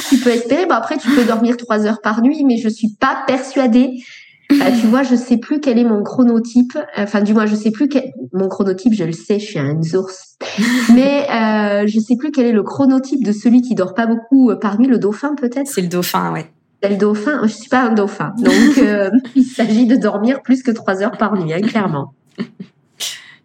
tu 0.07 0.17
peux 0.17 0.29
espérer, 0.29 0.65
bon 0.65 0.75
après 0.75 0.97
tu 0.97 1.09
peux 1.09 1.25
dormir 1.25 1.57
3 1.57 1.85
heures 1.85 2.01
par 2.01 2.21
nuit, 2.21 2.45
mais 2.45 2.57
je 2.57 2.69
suis 2.69 2.89
pas 2.99 3.23
persuadée 3.27 4.01
euh, 4.51 4.71
tu 4.81 4.87
vois, 4.87 5.03
je 5.03 5.15
sais 5.15 5.37
plus 5.37 5.59
quel 5.59 5.77
est 5.77 5.83
mon 5.83 6.03
chronotype. 6.03 6.77
Enfin, 6.97 7.21
du 7.21 7.33
moins, 7.33 7.45
je 7.45 7.55
sais 7.55 7.71
plus 7.71 7.87
quel... 7.87 8.11
mon 8.33 8.47
chronotype. 8.47 8.93
Je 8.93 9.03
le 9.03 9.11
sais, 9.11 9.39
je 9.39 9.45
suis 9.45 9.59
un 9.59 9.79
ours. 9.93 10.37
Mais 10.93 11.27
euh, 11.29 11.87
je 11.87 11.99
sais 11.99 12.15
plus 12.15 12.31
quel 12.31 12.47
est 12.47 12.51
le 12.51 12.63
chronotype 12.63 13.23
de 13.23 13.31
celui 13.31 13.61
qui 13.61 13.75
dort 13.75 13.93
pas 13.93 14.07
beaucoup. 14.07 14.49
Euh, 14.49 14.55
parmi 14.55 14.87
le 14.87 14.97
dauphin, 14.97 15.35
peut-être? 15.35 15.67
C'est 15.67 15.81
le 15.81 15.87
dauphin, 15.87 16.33
ouais. 16.33 16.51
C'est 16.81 16.89
le 16.89 16.97
dauphin? 16.97 17.41
Je 17.43 17.49
suis 17.49 17.69
pas 17.69 17.81
un 17.81 17.93
dauphin, 17.93 18.33
donc 18.37 18.77
euh, 18.77 19.11
il 19.35 19.43
s'agit 19.43 19.85
de 19.85 19.97
dormir 19.97 20.41
plus 20.41 20.63
que 20.63 20.71
trois 20.71 21.03
heures 21.03 21.17
par 21.17 21.35
nuit, 21.35 21.53
hein, 21.53 21.61
clairement. 21.61 22.13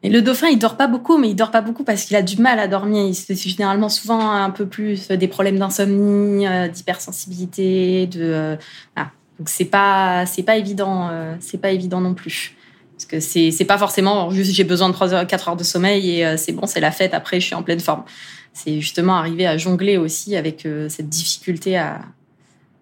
Et 0.05 0.11
le 0.11 0.23
dauphin, 0.23 0.49
il 0.49 0.59
dort 0.59 0.77
pas 0.77 0.87
beaucoup, 0.87 1.19
mais 1.19 1.31
il 1.31 1.35
dort 1.35 1.51
pas 1.51 1.63
beaucoup 1.63 1.83
parce 1.83 2.05
qu'il 2.05 2.15
a 2.15 2.23
du 2.23 2.41
mal 2.41 2.59
à 2.59 2.69
dormir. 2.69 3.13
C'est 3.15 3.35
généralement 3.35 3.89
souvent 3.89 4.31
un 4.31 4.51
peu 4.51 4.67
plus 4.67 5.09
des 5.09 5.29
problèmes 5.29 5.59
d'insomnie, 5.59 6.47
d'hypersensibilité, 6.73 8.07
de 8.07 8.57
ah, 8.97 9.09
donc 9.39 9.49
c'est 9.49 9.65
pas 9.65 10.27
c'est 10.27 10.43
pas 10.43 10.57
évident, 10.57 11.09
euh, 11.11 11.35
c'est 11.41 11.59
pas 11.59 11.71
évident 11.71 12.01
non 12.01 12.15
plus. 12.15 12.55
Parce 12.93 13.07
que 13.07 13.21
c'est 13.21 13.51
c'est 13.51 13.65
pas 13.65 13.79
forcément 13.79 14.31
juste 14.31 14.53
j'ai 14.53 14.65
besoin 14.65 14.89
de 14.89 14.95
3 14.95 15.15
heures 15.15 15.27
4 15.27 15.49
heures 15.49 15.57
de 15.57 15.65
sommeil 15.65 16.19
et 16.19 16.27
euh, 16.27 16.37
c'est 16.37 16.53
bon, 16.53 16.67
c'est 16.67 16.81
la 16.81 16.93
fête 16.93 17.15
après 17.15 17.41
je 17.41 17.47
suis 17.47 17.55
en 17.55 17.63
pleine 17.63 17.81
forme. 17.81 18.05
C'est 18.53 18.81
justement 18.81 19.17
arriver 19.17 19.47
à 19.47 19.57
jongler 19.57 19.97
aussi 19.97 20.37
avec 20.37 20.65
euh, 20.65 20.89
cette 20.89 21.09
difficulté 21.09 21.77
à, 21.77 22.03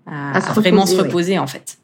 à, 0.06 0.38
vraiment 0.54 0.84
se 0.84 0.96
reposer 0.96 1.38
en 1.38 1.46
fait. 1.46 1.78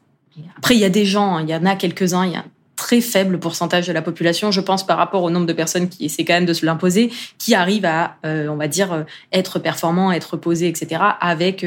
Après 0.57 0.75
il 0.75 0.79
y 0.79 0.85
a 0.85 0.89
des 0.89 1.05
gens, 1.05 1.37
hein, 1.37 1.41
il 1.41 1.49
y 1.49 1.55
en 1.55 1.65
a 1.65 1.75
quelques-uns, 1.75 2.25
il 2.25 2.33
y 2.33 2.35
a 2.35 2.45
très 2.79 3.01
faible 3.01 3.39
pourcentage 3.39 3.87
de 3.87 3.91
la 3.91 4.01
population, 4.01 4.51
je 4.51 4.61
pense, 4.61 4.87
par 4.87 4.97
rapport 4.97 5.23
au 5.23 5.29
nombre 5.29 5.45
de 5.45 5.51
personnes 5.51 5.89
qui 5.89 6.05
essaient 6.05 6.23
quand 6.23 6.33
même 6.33 6.45
de 6.45 6.53
se 6.53 6.65
l'imposer, 6.65 7.11
qui 7.37 7.53
arrivent 7.53 7.85
à, 7.85 8.15
euh, 8.25 8.47
on 8.47 8.55
va 8.55 8.69
dire, 8.69 8.93
euh, 8.93 9.03
être 9.33 9.59
performants, 9.59 10.13
être 10.13 10.31
reposés, 10.31 10.69
etc., 10.69 11.01
avec 11.19 11.65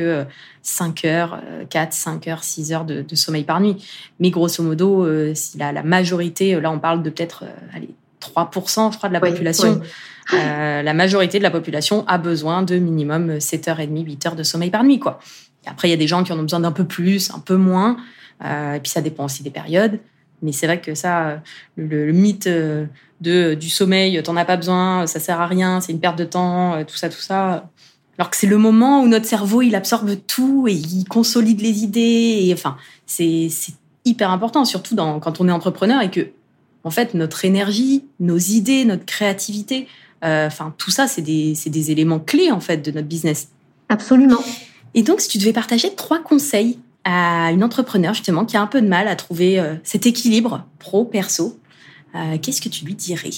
5 0.63 1.05
euh, 1.05 1.09
heures, 1.09 1.41
4, 1.69 1.93
5 1.93 2.29
heures, 2.29 2.43
6 2.43 2.73
heures 2.73 2.85
de, 2.87 3.15
sommeil 3.15 3.45
par 3.45 3.61
nuit. 3.61 3.77
Mais 4.21 4.31
grosso 4.31 4.63
modo, 4.63 5.07
si 5.35 5.59
la, 5.59 5.71
la, 5.71 5.83
majorité, 5.83 6.59
là 6.59 6.71
on 6.71 6.79
parle 6.79 7.03
de 7.03 7.11
peut-être 7.11 7.45
allez, 7.77 7.91
3%, 8.23 8.93
je 8.93 8.97
crois, 8.97 9.11
de 9.11 9.15
la 9.15 9.21
population, 9.21 9.83
la 10.33 10.95
majorité 10.95 11.37
de 11.37 11.43
la 11.43 11.51
population 11.51 12.07
a 12.09 12.17
besoin 12.17 12.63
de 12.63 12.77
minimum 12.79 13.37
7h30, 13.37 14.03
8 14.03 14.27
heures 14.27 14.37
de 14.37 14.45
sommeil 14.45 14.71
par 14.71 14.83
nuit. 14.83 14.99
Quoi. 14.99 15.21
après, 15.67 15.89
il 15.89 15.91
y 15.91 15.95
a 15.95 15.99
des 15.99 16.07
gens 16.07 16.25
qui 16.25 16.33
en 16.33 16.39
ont 16.39 16.43
besoin 16.43 16.61
d'un 16.61 16.73
peu 16.73 16.85
plus, 16.85 17.31
un 17.33 17.41
peu 17.41 17.57
moins. 17.57 17.99
et 18.43 18.81
puis 18.83 18.91
ça 18.91 19.03
dépend 19.03 19.27
aussi 19.27 19.43
des 19.43 19.51
périodes. 19.51 20.01
Mais 20.43 20.53
c'est 20.53 20.67
vrai 20.67 20.81
que 20.81 20.95
ça, 20.95 21.41
le, 21.77 22.13
mythe 22.13 22.49
euh, 22.49 22.87
de, 23.21 23.55
du 23.55 23.71
sommeil, 23.71 24.21
t'en 24.23 24.37
as 24.37 24.45
pas 24.45 24.57
besoin, 24.57 25.07
ça 25.07 25.21
sert 25.21 25.41
à 25.41 25.47
rien, 25.47 25.81
c'est 25.81 25.93
une 25.93 26.01
perte 26.01 26.19
de 26.19 26.25
temps, 26.25 26.75
euh, 26.75 26.85
tout 26.85 26.97
ça, 26.97 27.09
tout 27.09 27.21
ça. 27.21 27.71
Alors 28.19 28.29
que 28.31 28.37
c'est 28.37 28.47
le 28.47 28.59
moment 28.59 29.03
où 29.03 29.09
notre 29.09 29.27
cerveau, 29.27 29.63
il 29.63 29.75
absorbe 29.75 30.17
tout 30.27 30.67
et 30.69 30.73
il 30.73 31.05
consolide 31.05 31.61
les 31.61 31.83
idées. 31.83 32.41
Et 32.43 32.53
enfin, 32.53 32.77
c'est 33.07 33.49
hyper 34.05 34.31
important, 34.31 34.65
surtout 34.65 34.95
dans, 34.95 35.21
quand 35.21 35.41
on 35.41 35.49
est 35.49 35.53
entrepreneur 35.53 36.03
et 36.03 36.11
que, 36.11 36.29
en 36.85 36.91
fait, 36.91 37.15
notre 37.15 37.45
énergie, 37.45 38.05
nos 38.21 38.39
idées, 38.39 38.85
notre 38.85 39.05
créativité, 39.05 39.87
euh, 40.25 40.47
enfin, 40.47 40.75
tout 40.77 40.91
ça, 40.91 41.07
c'est 41.07 41.23
des, 41.23 41.55
des 41.67 41.91
éléments 41.91 42.21
clés, 42.21 42.51
en 42.51 42.61
fait, 42.61 42.79
de 42.79 42.91
notre 42.91 43.09
business. 43.09 43.49
Absolument. 43.89 44.43
Et 44.95 45.03
donc, 45.03 45.21
si 45.21 45.29
tu 45.29 45.39
devais 45.39 45.53
partager 45.53 45.95
trois 45.95 46.23
conseils 46.23 46.79
à 47.05 47.51
une 47.53 47.65
entrepreneur 47.65 48.15
justement 48.15 48.45
qui 48.45 48.57
a 48.57 48.63
un 48.63 48.67
peu 48.67 48.81
de 48.81 48.89
mal 48.89 49.09
à 49.09 49.17
trouver 49.17 49.59
euh, 49.59 49.75
cet 49.83 50.07
équilibre 50.07 50.65
pro-perso, 50.79 51.59
euh, 52.15 52.39
qu'est-ce 52.41 52.61
que 52.61 52.69
tu 52.69 52.85
lui 52.85 52.95
dirais? 52.95 53.31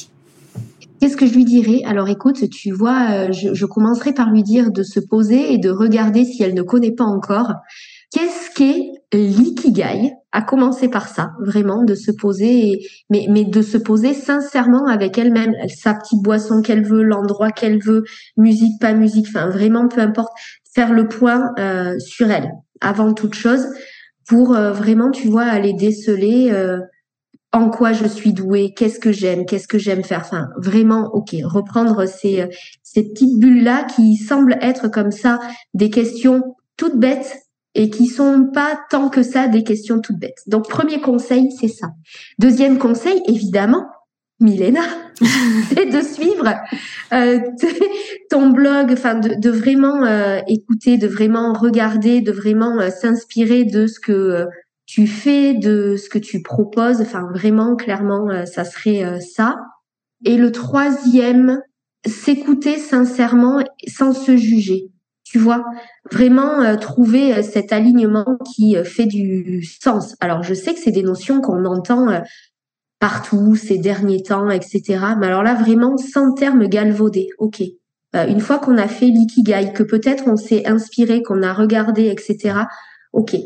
Qu'est-ce 1.01 1.17
que 1.17 1.27
je 1.27 1.35
lui 1.35 1.45
dirais? 1.45 1.83
Alors 1.85 2.09
écoute, 2.09 2.49
tu 2.51 2.71
vois, 2.71 3.11
euh, 3.11 3.33
je, 3.33 3.53
je, 3.53 3.67
commencerai 3.67 4.15
par 4.15 4.31
lui 4.31 4.43
dire 4.43 4.71
de 4.71 4.83
se 4.83 5.01
poser 5.01 5.53
et 5.53 5.59
de 5.59 5.71
regarder 5.71 6.25
si 6.25 6.43
elle 6.43 6.55
ne 6.55 6.63
connaît 6.63 6.93
pas 6.93 7.05
encore. 7.05 7.53
Qu'est-ce 8.11 8.51
qu'est 8.55 8.93
l'ikigai? 9.13 10.13
À 10.31 10.43
commencer 10.43 10.89
par 10.89 11.09
ça, 11.09 11.33
vraiment, 11.41 11.83
de 11.83 11.95
se 11.95 12.11
poser, 12.11 12.87
mais, 13.11 13.27
mais 13.29 13.45
de 13.45 13.61
se 13.61 13.77
poser 13.77 14.15
sincèrement 14.15 14.87
avec 14.87 15.19
elle-même, 15.19 15.53
sa 15.69 15.95
petite 15.95 16.23
boisson 16.23 16.63
qu'elle 16.63 16.85
veut, 16.85 17.03
l'endroit 17.03 17.51
qu'elle 17.51 17.83
veut, 17.83 18.05
musique, 18.37 18.81
pas 18.81 18.95
musique, 18.95 19.27
enfin 19.29 19.49
vraiment, 19.49 19.89
peu 19.89 20.01
importe, 20.01 20.33
faire 20.75 20.93
le 20.93 21.09
point 21.09 21.53
euh, 21.59 21.99
sur 21.99 22.31
elle 22.31 22.51
avant 22.81 23.15
toute 23.15 23.35
chose 23.35 23.67
pour 24.27 24.55
euh, 24.55 24.73
vraiment, 24.73 25.11
tu 25.11 25.29
vois, 25.29 25.45
aller 25.45 25.73
déceler 25.73 26.51
euh, 26.53 26.79
en 27.53 27.71
quoi 27.71 27.93
je 27.93 28.07
suis 28.07 28.33
douée, 28.33 28.75
qu'est-ce 28.75 28.99
que 28.99 29.13
j'aime, 29.13 29.47
qu'est-ce 29.47 29.69
que 29.69 29.79
j'aime 29.79 30.03
faire. 30.03 30.23
Enfin, 30.25 30.49
vraiment, 30.57 31.11
ok, 31.13 31.37
reprendre 31.45 32.07
ces, 32.07 32.41
euh, 32.41 32.47
ces 32.83 33.05
petites 33.05 33.39
bulles-là 33.39 33.87
qui 33.95 34.17
semblent 34.17 34.59
être 34.61 34.89
comme 34.89 35.13
ça 35.13 35.39
des 35.73 35.91
questions 35.91 36.57
toutes 36.77 36.99
bêtes 36.99 37.37
et 37.77 37.91
qui 37.91 38.07
sont 38.07 38.51
pas 38.53 38.79
tant 38.91 39.09
que 39.09 39.23
ça 39.23 39.49
des 39.49 39.63
questions 39.63 40.01
toutes 40.01 40.19
bêtes. 40.19 40.43
Donc, 40.47 40.69
premier 40.69 41.01
conseil, 41.01 41.51
c'est 41.53 41.69
ça. 41.69 41.89
Deuxième 42.39 42.79
conseil, 42.79 43.21
évidemment, 43.29 43.87
Milena, 44.41 44.83
c'est 45.69 45.87
de 45.87 46.01
suivre 46.01 46.55
euh, 47.13 47.39
ton 48.31 48.51
blog, 48.51 48.91
enfin 48.93 49.15
de, 49.15 49.35
de 49.35 49.51
vraiment 49.51 50.05
euh, 50.05 50.41
écouter, 50.49 50.99
de 50.99 51.07
vraiment 51.07 51.53
regarder, 51.53 52.21
de 52.21 52.33
vraiment 52.33 52.81
euh, 52.81 52.91
s'inspirer 52.91 53.65
de 53.65 53.87
ce 53.87 54.01
que 54.01 54.13
euh, 54.13 54.47
tu 54.87 55.07
fais, 55.07 55.55
de 55.55 55.97
ce 55.97 56.09
que 56.09 56.19
tu 56.19 56.43
proposes. 56.43 57.01
Enfin 57.01 57.29
vraiment, 57.33 57.77
clairement, 57.77 58.45
ça 58.47 58.65
serait 58.65 59.19
ça. 59.21 59.57
Et 60.25 60.37
le 60.37 60.53
troisième, 60.53 61.63
s'écouter 62.07 62.79
sincèrement 62.79 63.65
sans 63.89 64.13
se 64.13 64.37
juger. 64.37 64.91
Tu 65.25 65.39
vois, 65.39 65.65
vraiment 66.13 66.77
trouver 66.77 67.43
cet 67.43 67.73
alignement 67.73 68.37
qui 68.55 68.77
fait 68.85 69.07
du 69.07 69.63
sens. 69.63 70.15
Alors 70.21 70.43
je 70.43 70.53
sais 70.53 70.75
que 70.75 70.81
c'est 70.81 70.91
des 70.91 71.03
notions 71.03 71.41
qu'on 71.41 71.65
entend 71.65 72.23
partout 73.01 73.57
ces 73.57 73.79
derniers 73.79 74.23
temps, 74.23 74.51
etc. 74.51 74.83
Mais 75.19 75.27
alors 75.27 75.43
là, 75.43 75.55
vraiment, 75.55 75.97
sans 75.97 76.33
terme 76.35 76.69
galvaudé. 76.69 77.29
OK. 77.39 77.63
Euh, 78.15 78.27
une 78.27 78.41
fois 78.41 78.59
qu'on 78.59 78.79
a 78.79 78.89
fait 78.89 79.07
l'ikigai, 79.07 79.73
que 79.75 79.83
peut-être 79.83 80.25
on 80.27 80.37
s'est 80.37 80.67
inspiré, 80.67 81.23
qu'on 81.23 81.43
a 81.43 81.53
regardé, 81.53 82.07
etc. 82.07 82.61
OK. 83.13 83.37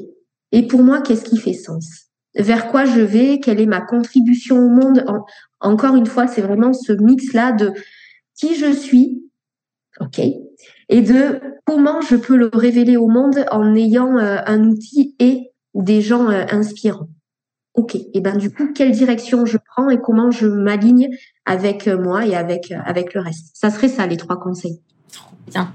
Et 0.53 0.67
pour 0.67 0.83
moi, 0.83 1.01
qu'est-ce 1.01 1.25
qui 1.25 1.39
fait 1.39 1.53
sens? 1.53 2.09
Vers 2.35 2.69
quoi 2.69 2.85
je 2.85 3.01
vais? 3.01 3.41
Quelle 3.41 3.61
est 3.61 3.67
ma 3.67 3.81
contribution 3.81 4.59
au 4.59 4.69
monde? 4.69 5.05
Encore 5.61 5.97
une 5.97 6.07
fois, 6.07 6.27
c'est 6.27 6.43
vraiment 6.43 6.73
ce 6.73 6.93
mix-là 6.93 7.53
de 7.53 7.73
qui 8.35 8.55
je 8.55 8.73
suis, 8.73 9.25
OK, 10.01 10.21
et 10.89 11.03
de 11.03 11.41
comment 11.67 12.01
je 12.01 12.17
peux 12.17 12.37
le 12.37 12.51
révéler 12.53 12.97
au 12.97 13.09
monde 13.09 13.45
en 13.51 13.75
ayant 13.75 14.17
euh, 14.19 14.39
un 14.47 14.69
outil 14.69 15.17
et 15.19 15.51
des 15.75 16.01
gens 16.01 16.31
euh, 16.31 16.45
inspirants. 16.51 17.09
OK, 17.75 17.97
et 17.97 18.21
ben 18.21 18.37
du 18.37 18.51
coup, 18.51 18.73
quelle 18.73 18.93
direction 18.93 19.45
je 19.45 19.57
prends 19.57 19.91
et 19.91 20.01
comment 20.01 20.31
je 20.31 20.47
m'aligne 20.47 21.11
avec 21.49 21.89
euh, 21.89 21.99
moi 21.99 22.27
et 22.27 22.37
avec, 22.37 22.71
euh, 22.71 22.77
avec 22.85 23.15
le 23.15 23.23
reste. 23.23 23.51
Ça 23.55 23.71
serait 23.71 23.89
ça, 23.89 24.07
les 24.07 24.17
trois 24.17 24.39
conseils. 24.39 24.81
Trop 25.11 25.35
bien. 25.49 25.73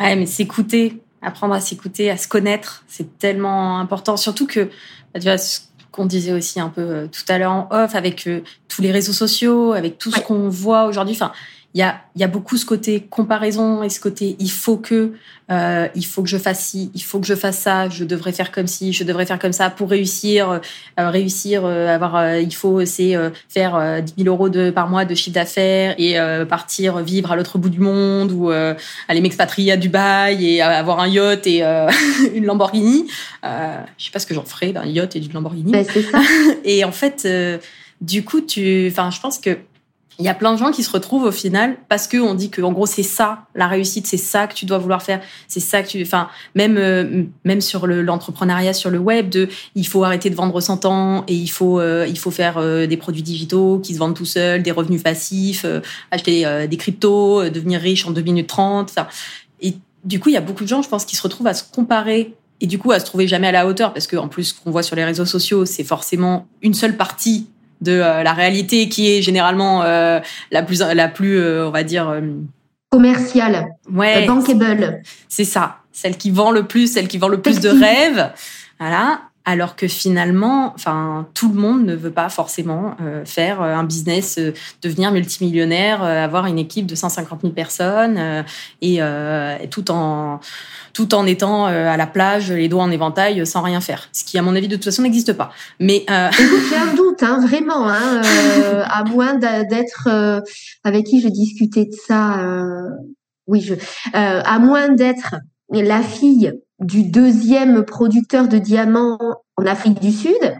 Ouais, 0.00 0.16
mais 0.16 0.26
s'écouter, 0.26 1.02
apprendre 1.22 1.54
à 1.54 1.60
s'écouter, 1.60 2.10
à 2.10 2.16
se 2.16 2.26
connaître, 2.26 2.84
c'est 2.88 3.18
tellement 3.18 3.78
important. 3.78 4.16
Surtout 4.16 4.46
que, 4.46 4.70
bah, 5.12 5.20
tu 5.20 5.24
vois, 5.24 5.38
ce 5.38 5.60
qu'on 5.92 6.06
disait 6.06 6.32
aussi 6.32 6.58
un 6.58 6.70
peu 6.70 6.80
euh, 6.80 7.06
tout 7.06 7.22
à 7.28 7.38
l'heure 7.38 7.52
en 7.52 7.68
off, 7.70 7.94
avec 7.94 8.28
tous 8.68 8.82
les 8.82 8.90
réseaux 8.90 9.12
sociaux, 9.12 9.72
avec 9.72 9.98
tout 9.98 10.10
ce 10.10 10.20
qu'on 10.20 10.48
voit 10.48 10.86
aujourd'hui. 10.86 11.14
Enfin, 11.14 11.32
il 11.74 11.80
y 11.80 11.82
a, 11.82 12.00
y 12.14 12.22
a 12.22 12.28
beaucoup 12.28 12.56
ce 12.56 12.64
côté 12.64 13.00
comparaison 13.10 13.82
et 13.82 13.88
ce 13.88 13.98
côté 13.98 14.36
il 14.38 14.50
faut 14.50 14.76
que, 14.76 15.12
euh, 15.50 15.88
il 15.96 16.06
faut 16.06 16.22
que 16.22 16.28
je 16.28 16.38
fasse 16.38 16.66
ci, 16.66 16.92
il 16.94 17.02
faut 17.02 17.18
que 17.18 17.26
je 17.26 17.34
fasse 17.34 17.58
ça, 17.58 17.88
je 17.88 18.04
devrais 18.04 18.30
faire 18.30 18.52
comme 18.52 18.68
ci, 18.68 18.92
je 18.92 19.02
devrais 19.02 19.26
faire 19.26 19.40
comme 19.40 19.52
ça 19.52 19.70
pour 19.70 19.90
réussir, 19.90 20.50
euh, 20.50 21.10
réussir, 21.10 21.64
euh, 21.64 21.88
avoir, 21.88 22.14
euh, 22.14 22.40
il 22.40 22.54
faut 22.54 22.84
c'est 22.84 23.16
faire 23.48 24.02
10 24.02 24.14
000 24.22 24.32
euros 24.32 24.48
de, 24.48 24.70
par 24.70 24.88
mois 24.88 25.04
de 25.04 25.16
chiffre 25.16 25.34
d'affaires 25.34 25.96
et 25.98 26.16
partir 26.48 26.98
vivre 26.98 27.32
à 27.32 27.36
l'autre 27.36 27.58
bout 27.58 27.70
du 27.70 27.80
monde 27.80 28.30
ou 28.30 28.50
aller 28.50 29.20
m'expatrier 29.20 29.72
à 29.72 29.76
Dubaï 29.76 30.46
et 30.46 30.62
avoir 30.62 31.00
un 31.00 31.08
yacht 31.08 31.44
et 31.48 31.64
une 32.34 32.44
Lamborghini. 32.44 33.08
je 33.42 34.04
sais 34.04 34.12
pas 34.12 34.20
ce 34.20 34.26
que 34.26 34.34
j'en 34.34 34.44
ferais 34.44 34.72
d'un 34.72 34.84
yacht 34.84 35.16
et 35.16 35.20
d'une 35.20 35.32
Lamborghini. 35.32 35.72
Ben, 35.72 35.84
c'est 35.84 36.02
ça. 36.02 36.20
et 36.64 36.84
en 36.84 36.92
fait, 36.92 37.26
du 38.00 38.24
coup, 38.24 38.42
tu, 38.42 38.86
enfin, 38.92 39.10
je 39.10 39.20
pense 39.20 39.38
que 39.38 39.58
il 40.18 40.24
y 40.24 40.28
a 40.28 40.34
plein 40.34 40.52
de 40.52 40.58
gens 40.58 40.70
qui 40.70 40.82
se 40.82 40.90
retrouvent 40.90 41.24
au 41.24 41.32
final 41.32 41.76
parce 41.88 42.06
que 42.06 42.18
on 42.18 42.34
dit 42.34 42.50
que 42.50 42.62
en 42.62 42.72
gros 42.72 42.86
c'est 42.86 43.02
ça 43.02 43.46
la 43.54 43.66
réussite 43.66 44.06
c'est 44.06 44.16
ça 44.16 44.46
que 44.46 44.54
tu 44.54 44.64
dois 44.64 44.78
vouloir 44.78 45.02
faire 45.02 45.20
c'est 45.48 45.60
ça 45.60 45.82
que 45.82 45.88
tu 45.88 46.02
enfin 46.02 46.28
même 46.54 46.76
euh, 46.76 47.24
même 47.44 47.60
sur 47.60 47.86
l'entrepreneuriat 47.86 48.72
sur 48.72 48.90
le 48.90 48.98
web 48.98 49.28
de 49.28 49.48
il 49.74 49.86
faut 49.86 50.04
arrêter 50.04 50.30
de 50.30 50.34
vendre 50.34 50.60
100 50.60 50.84
ans 50.84 51.24
et 51.26 51.34
il 51.34 51.48
faut 51.48 51.80
euh, 51.80 52.06
il 52.08 52.18
faut 52.18 52.30
faire 52.30 52.58
euh, 52.58 52.86
des 52.86 52.96
produits 52.96 53.22
digitaux 53.22 53.80
qui 53.80 53.94
se 53.94 53.98
vendent 53.98 54.14
tout 54.14 54.24
seuls 54.24 54.62
des 54.62 54.70
revenus 54.70 55.02
passifs 55.02 55.66
acheter 56.10 56.66
des 56.68 56.76
cryptos 56.76 57.48
devenir 57.50 57.80
riche 57.80 58.06
en 58.06 58.10
2 58.10 58.20
minutes 58.22 58.48
30 58.48 58.90
ça. 58.90 59.08
et 59.60 59.74
du 60.04 60.20
coup 60.20 60.28
il 60.28 60.32
y 60.32 60.38
a 60.38 60.42
beaucoup 60.42 60.64
de 60.64 60.68
gens 60.68 60.82
je 60.82 60.88
pense 60.88 61.04
qui 61.04 61.16
se 61.16 61.22
retrouvent 61.22 61.46
à 61.46 61.54
se 61.54 61.64
comparer 61.64 62.34
et 62.60 62.66
du 62.66 62.78
coup 62.78 62.92
à 62.92 63.00
se 63.00 63.04
trouver 63.04 63.26
jamais 63.26 63.48
à 63.48 63.52
la 63.52 63.66
hauteur 63.66 63.92
parce 63.92 64.06
que 64.06 64.16
en 64.16 64.28
plus 64.28 64.44
ce 64.44 64.54
qu'on 64.54 64.70
voit 64.70 64.82
sur 64.82 64.96
les 64.96 65.04
réseaux 65.04 65.26
sociaux 65.26 65.64
c'est 65.64 65.84
forcément 65.84 66.46
une 66.62 66.74
seule 66.74 66.96
partie 66.96 67.48
de 67.80 67.92
euh, 67.92 68.22
la 68.22 68.32
réalité 68.32 68.88
qui 68.88 69.12
est 69.12 69.22
généralement 69.22 69.82
euh, 69.82 70.20
la 70.50 70.62
plus, 70.62 70.80
la 70.80 71.08
plus 71.08 71.38
euh, 71.38 71.66
on 71.66 71.70
va 71.70 71.82
dire... 71.82 72.20
commerciale, 72.90 73.66
ouais, 73.92 74.26
bankable. 74.26 75.02
C'est 75.28 75.44
ça, 75.44 75.78
celle 75.92 76.16
qui 76.16 76.30
vend 76.30 76.50
le 76.50 76.64
plus, 76.64 76.92
celle 76.92 77.08
qui 77.08 77.18
vend 77.18 77.28
le 77.28 77.40
plus 77.40 77.60
de 77.60 77.68
rêves. 77.68 78.32
Voilà 78.78 79.20
alors 79.44 79.76
que 79.76 79.88
finalement, 79.88 80.72
enfin, 80.74 81.26
tout 81.34 81.48
le 81.48 81.60
monde 81.60 81.84
ne 81.84 81.94
veut 81.94 82.10
pas 82.10 82.28
forcément 82.30 82.96
faire 83.24 83.60
un 83.60 83.84
business, 83.84 84.40
devenir 84.80 85.12
multimillionnaire, 85.12 86.02
avoir 86.02 86.46
une 86.46 86.58
équipe 86.58 86.86
de 86.86 86.94
150 86.94 87.42
000 87.42 87.52
personnes 87.52 88.44
et, 88.80 89.00
tout 89.70 89.90
en 89.90 90.40
tout 90.94 91.14
en 91.14 91.26
étant 91.26 91.66
euh, 91.66 91.88
à 91.88 91.96
la 91.96 92.06
plage, 92.06 92.50
les 92.50 92.68
doigts 92.68 92.84
en 92.84 92.90
éventail, 92.90 93.44
sans 93.46 93.60
rien 93.60 93.80
faire. 93.80 94.08
Ce 94.12 94.24
qui, 94.24 94.38
à 94.38 94.42
mon 94.42 94.54
avis, 94.54 94.68
de 94.68 94.76
toute 94.76 94.84
façon, 94.84 95.02
n'existe 95.02 95.34
pas. 95.34 95.50
Mais 95.80 96.06
euh... 96.08 96.30
j'ai 96.38 96.76
un 96.76 96.94
doute, 96.94 97.22
hein, 97.22 97.40
vraiment, 97.46 97.88
hein, 97.88 98.22
euh, 98.24 98.82
à 98.86 99.04
moins 99.04 99.34
d'être 99.34 100.08
euh, 100.08 100.40
avec 100.84 101.06
qui 101.06 101.20
je 101.20 101.28
discutais 101.28 101.84
de 101.84 101.96
ça. 102.06 102.40
oui, 103.46 103.60
je, 103.60 103.74
à 104.12 104.58
moins 104.58 104.88
d'être 104.88 105.34
la 105.70 106.02
fille 106.02 106.52
du 106.84 107.04
deuxième 107.04 107.84
producteur 107.84 108.48
de 108.48 108.58
diamants 108.58 109.18
en 109.56 109.66
Afrique 109.66 110.00
du 110.00 110.12
Sud, 110.12 110.54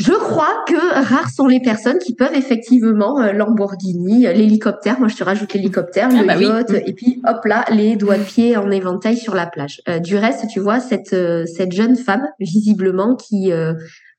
je 0.00 0.12
crois 0.12 0.64
que 0.68 0.76
rares 0.76 1.30
sont 1.30 1.48
les 1.48 1.60
personnes 1.60 1.98
qui 1.98 2.14
peuvent 2.14 2.34
effectivement 2.34 3.20
euh, 3.20 3.32
Lamborghini, 3.32 4.28
euh, 4.28 4.32
l'hélicoptère. 4.32 5.00
Moi, 5.00 5.08
je 5.08 5.16
te 5.16 5.24
rajoute 5.24 5.54
l'hélicoptère, 5.54 6.08
ah 6.12 6.20
le 6.20 6.26
bah 6.26 6.36
yacht, 6.36 6.70
et 6.70 6.92
puis 6.92 7.20
hop 7.26 7.44
là, 7.44 7.64
les 7.72 7.96
doigts 7.96 8.18
de 8.18 8.22
pied 8.22 8.56
en 8.56 8.70
éventail 8.70 9.16
sur 9.16 9.34
la 9.34 9.46
plage. 9.46 9.80
Euh, 9.88 9.98
du 9.98 10.16
reste, 10.16 10.46
tu 10.48 10.60
vois 10.60 10.78
cette 10.78 11.16
cette 11.46 11.72
jeune 11.72 11.96
femme 11.96 12.28
visiblement 12.38 13.16
qui 13.16 13.50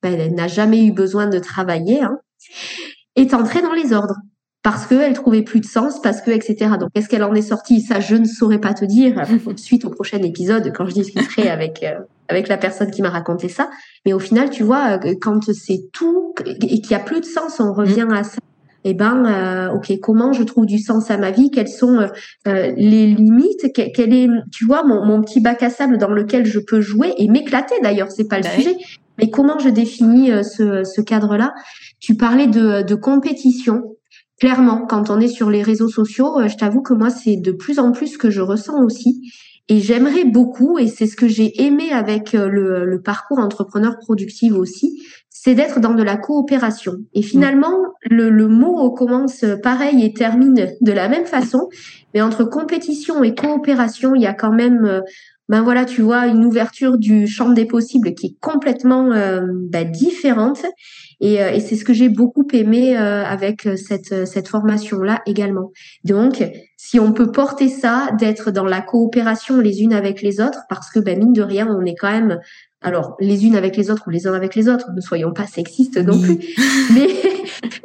ben, 0.03 0.35
n'a 0.35 0.47
jamais 0.47 0.83
eu 0.85 0.91
besoin 0.91 1.27
de 1.27 1.39
travailler, 1.39 2.01
hein, 2.01 2.17
est 3.15 3.33
entrée 3.33 3.61
dans 3.61 3.73
les 3.73 3.93
ordres 3.93 4.17
parce 4.61 4.85
qu'elle 4.87 5.13
trouvait 5.13 5.41
plus 5.41 5.61
de 5.61 5.65
sens, 5.65 6.01
parce 6.01 6.21
que 6.21 6.31
etc. 6.31 6.71
Donc, 6.79 6.89
est-ce 6.95 7.07
qu'elle 7.07 7.23
en 7.23 7.33
est 7.33 7.41
sortie? 7.41 7.81
Ça, 7.81 7.99
je 7.99 8.15
ne 8.15 8.25
saurais 8.25 8.59
pas 8.59 8.73
te 8.73 8.85
dire. 8.85 9.23
Suite 9.55 9.85
au 9.85 9.89
prochain 9.89 10.19
épisode, 10.19 10.71
quand 10.75 10.85
je 10.85 10.93
discuterai 10.93 11.49
avec 11.49 11.83
avec 12.29 12.47
la 12.47 12.57
personne 12.57 12.91
qui 12.91 13.01
m'a 13.01 13.09
raconté 13.09 13.49
ça. 13.49 13.69
Mais 14.05 14.13
au 14.13 14.19
final, 14.19 14.49
tu 14.49 14.63
vois, 14.63 14.99
euh, 15.03 15.15
quand 15.19 15.51
c'est 15.51 15.89
tout 15.91 16.33
et 16.45 16.81
qu'il 16.81 16.91
y 16.91 16.95
a 16.95 16.99
plus 16.99 17.19
de 17.19 17.25
sens, 17.25 17.59
on 17.59 17.73
revient 17.73 18.05
mm. 18.07 18.13
à 18.13 18.23
ça. 18.23 18.37
Eh 18.85 18.93
ben, 18.93 19.25
euh, 19.25 19.73
ok, 19.73 19.99
comment 19.99 20.31
je 20.31 20.43
trouve 20.43 20.65
du 20.65 20.79
sens 20.79 21.11
à 21.11 21.17
ma 21.17 21.31
vie? 21.31 21.51
Quelles 21.51 21.67
sont 21.67 22.07
euh, 22.47 22.71
les 22.77 23.07
limites? 23.07 23.73
Quel 23.73 24.13
est, 24.13 24.29
tu 24.53 24.65
vois, 24.65 24.83
mon, 24.85 25.05
mon, 25.05 25.21
petit 25.21 25.41
bac 25.41 25.61
à 25.63 25.69
sable 25.69 25.97
dans 25.97 26.11
lequel 26.11 26.45
je 26.45 26.59
peux 26.59 26.79
jouer 26.79 27.13
et 27.17 27.27
m'éclater. 27.27 27.75
D'ailleurs, 27.83 28.09
c'est 28.09 28.29
pas 28.29 28.37
le 28.37 28.43
bah 28.43 28.51
sujet. 28.51 28.77
Mais 29.17 29.29
comment 29.29 29.59
je 29.59 29.67
définis 29.67 30.31
ce, 30.45 30.85
ce 30.85 31.01
cadre-là? 31.01 31.53
Tu 31.99 32.15
parlais 32.15 32.47
de, 32.47 32.81
de 32.83 32.95
compétition. 32.95 33.97
Clairement, 34.39 34.85
quand 34.87 35.09
on 35.09 35.19
est 35.19 35.27
sur 35.27 35.49
les 35.49 35.63
réseaux 35.63 35.89
sociaux, 35.89 36.47
je 36.47 36.55
t'avoue 36.55 36.81
que 36.81 36.93
moi, 36.93 37.09
c'est 37.09 37.35
de 37.35 37.51
plus 37.51 37.79
en 37.79 37.91
plus 37.91 38.07
ce 38.07 38.17
que 38.17 38.29
je 38.29 38.41
ressens 38.41 38.83
aussi. 38.83 39.21
Et 39.71 39.81
j'aimerais 39.81 40.25
beaucoup, 40.25 40.79
et 40.79 40.87
c'est 40.87 41.05
ce 41.05 41.15
que 41.15 41.27
j'ai 41.27 41.61
aimé 41.61 41.91
avec 41.91 42.33
euh, 42.33 42.49
le, 42.49 42.85
le, 42.85 43.01
parcours 43.03 43.37
entrepreneur 43.37 43.99
productif 43.99 44.53
aussi, 44.53 44.99
c'est 45.29 45.53
d'être 45.53 45.79
dans 45.79 45.93
de 45.93 46.01
la 46.01 46.17
coopération. 46.17 46.93
Et 47.13 47.21
finalement, 47.21 47.77
le, 48.09 48.31
le, 48.31 48.47
mot 48.47 48.89
commence 48.91 49.45
pareil 49.61 50.03
et 50.03 50.11
termine 50.11 50.69
de 50.81 50.91
la 50.91 51.07
même 51.07 51.25
façon, 51.25 51.69
mais 52.15 52.21
entre 52.21 52.45
compétition 52.45 53.23
et 53.23 53.35
coopération, 53.35 54.15
il 54.15 54.23
y 54.23 54.25
a 54.25 54.33
quand 54.33 54.51
même, 54.51 54.85
euh, 54.85 55.01
ben 55.49 55.61
voilà, 55.61 55.85
tu 55.85 56.01
vois, 56.01 56.25
une 56.25 56.45
ouverture 56.45 56.97
du 56.97 57.27
champ 57.27 57.49
des 57.49 57.65
possibles 57.65 58.15
qui 58.15 58.25
est 58.25 58.35
complètement 58.41 59.11
euh, 59.11 59.41
ben, 59.53 59.89
différente. 59.89 60.65
Et, 61.21 61.35
et 61.35 61.59
c'est 61.59 61.75
ce 61.75 61.83
que 61.83 61.93
j'ai 61.93 62.09
beaucoup 62.09 62.47
aimé 62.53 62.95
avec 62.95 63.67
cette, 63.75 64.25
cette 64.25 64.47
formation-là 64.47 65.21
également. 65.25 65.71
Donc, 66.05 66.43
si 66.81 66.97
on 66.97 67.11
peut 67.11 67.29
porter 67.29 67.67
ça, 67.67 68.07
d'être 68.17 68.51
dans 68.51 68.65
la 68.65 68.81
coopération 68.81 69.59
les 69.59 69.81
unes 69.81 69.93
avec 69.93 70.21
les 70.21 70.39
autres, 70.39 70.61
parce 70.69 70.89
que 70.89 70.99
ben, 70.99 71.19
mine 71.19 71.33
de 71.33 71.41
rien, 71.41 71.67
on 71.69 71.85
est 71.85 71.93
quand 71.93 72.09
même, 72.09 72.39
alors 72.81 73.17
les 73.19 73.45
unes 73.45 73.57
avec 73.57 73.75
les 73.75 73.91
autres 73.91 74.05
ou 74.07 74.09
les 74.09 74.27
uns 74.27 74.33
avec 74.33 74.55
les 74.55 74.69
autres, 74.69 74.89
ne 74.95 75.01
soyons 75.01 75.33
pas 75.33 75.45
sexistes 75.45 75.97
non 75.97 76.17
plus, 76.19 76.37
mais, 76.93 77.07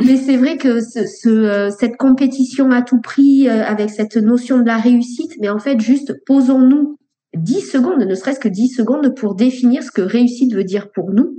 mais 0.05 0.17
c'est 0.17 0.37
vrai 0.37 0.57
que 0.57 0.81
ce, 0.81 1.07
ce, 1.07 1.29
euh, 1.29 1.71
cette 1.71 1.97
compétition 1.97 2.71
à 2.71 2.83
tout 2.83 3.01
prix, 3.01 3.49
euh, 3.49 3.65
avec 3.65 3.91
cette 3.91 4.17
notion 4.17 4.61
de 4.61 4.67
la 4.67 4.79
réussite, 4.79 5.33
mais 5.41 5.49
en 5.49 5.59
fait, 5.59 5.81
juste 5.81 6.15
posons-nous 6.25 6.97
10 7.37 7.61
secondes, 7.63 8.07
ne 8.07 8.15
serait-ce 8.15 8.39
que 8.41 8.49
10 8.49 8.69
secondes 8.69 9.15
pour 9.17 9.35
définir 9.35 9.83
ce 9.83 9.91
que 9.91 10.03
réussite 10.03 10.55
veut 10.55 10.65
dire 10.65 10.93
pour 10.93 11.11
nous. 11.11 11.37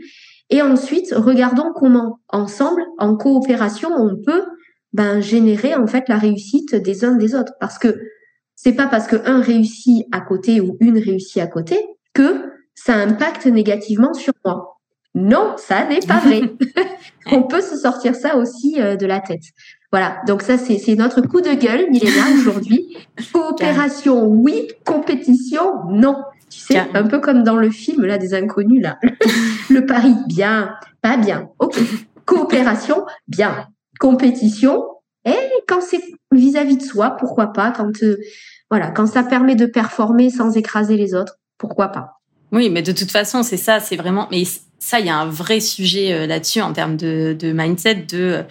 Et 0.49 0.61
ensuite, 0.61 1.13
regardons 1.15 1.71
comment, 1.75 2.19
ensemble, 2.29 2.83
en 2.97 3.15
coopération, 3.15 3.89
on 3.97 4.15
peut 4.15 4.45
ben, 4.93 5.19
générer 5.19 5.75
en 5.75 5.87
fait 5.87 6.07
la 6.07 6.17
réussite 6.17 6.75
des 6.75 7.03
uns 7.03 7.15
des 7.15 7.35
autres. 7.35 7.53
Parce 7.59 7.77
que 7.77 7.99
c'est 8.55 8.73
pas 8.73 8.87
parce 8.87 9.07
que 9.07 9.17
un 9.25 9.41
réussit 9.41 10.05
à 10.11 10.21
côté 10.21 10.61
ou 10.61 10.77
une 10.79 10.97
réussit 10.97 11.41
à 11.41 11.47
côté 11.47 11.77
que 12.13 12.45
ça 12.75 12.95
impacte 12.95 13.45
négativement 13.45 14.13
sur 14.13 14.33
moi. 14.45 14.79
Non, 15.15 15.55
ça 15.57 15.85
n'est 15.87 15.99
pas 15.99 16.19
vrai. 16.19 16.41
On 17.31 17.43
peut 17.43 17.61
se 17.61 17.75
sortir 17.75 18.15
ça 18.15 18.37
aussi 18.37 18.79
euh, 18.79 18.95
de 18.95 19.05
la 19.05 19.19
tête. 19.19 19.43
Voilà, 19.91 20.21
donc 20.27 20.41
ça 20.41 20.57
c'est 20.57 20.95
notre 20.95 21.21
coup 21.21 21.41
de 21.41 21.53
gueule, 21.53 21.89
Milena, 21.89 22.23
aujourd'hui. 22.37 22.97
Coopération, 23.33 24.25
oui. 24.25 24.67
Compétition, 24.85 25.85
non. 25.89 26.17
Tu 26.55 26.61
sais, 26.61 26.77
un 26.93 27.03
peu 27.03 27.19
comme 27.19 27.43
dans 27.43 27.57
le 27.57 27.69
film 27.69 28.05
là 28.05 28.17
des 28.17 28.33
inconnus 28.33 28.81
là. 28.81 28.97
le 29.69 29.85
pari, 29.85 30.13
bien, 30.27 30.73
pas 31.01 31.17
bien. 31.17 31.49
Ok. 31.59 31.77
Coopération, 32.25 33.05
bien 33.27 33.67
compétition. 33.99 34.83
Et 35.25 35.37
quand 35.67 35.81
c'est 35.81 36.01
vis-à-vis 36.31 36.77
de 36.77 36.83
soi, 36.83 37.11
pourquoi 37.19 37.53
pas 37.53 37.71
Quand 37.71 37.91
euh, 38.03 38.17
voilà, 38.69 38.91
quand 38.91 39.07
ça 39.07 39.23
permet 39.23 39.55
de 39.55 39.65
performer 39.65 40.29
sans 40.29 40.55
écraser 40.55 40.97
les 40.97 41.15
autres, 41.15 41.37
pourquoi 41.57 41.89
pas 41.89 42.19
Oui, 42.51 42.69
mais 42.69 42.81
de 42.81 42.91
toute 42.91 43.11
façon, 43.11 43.43
c'est 43.43 43.57
ça, 43.57 43.79
c'est 43.79 43.95
vraiment. 43.95 44.27
Mais 44.31 44.43
ça, 44.79 44.99
il 44.99 45.07
y 45.07 45.09
a 45.09 45.17
un 45.17 45.25
vrai 45.25 45.59
sujet 45.59 46.13
euh, 46.13 46.27
là-dessus 46.27 46.61
en 46.61 46.73
termes 46.73 46.97
de, 46.97 47.35
mindset. 47.41 47.95
De, 47.95 48.17
euh, 48.17 48.43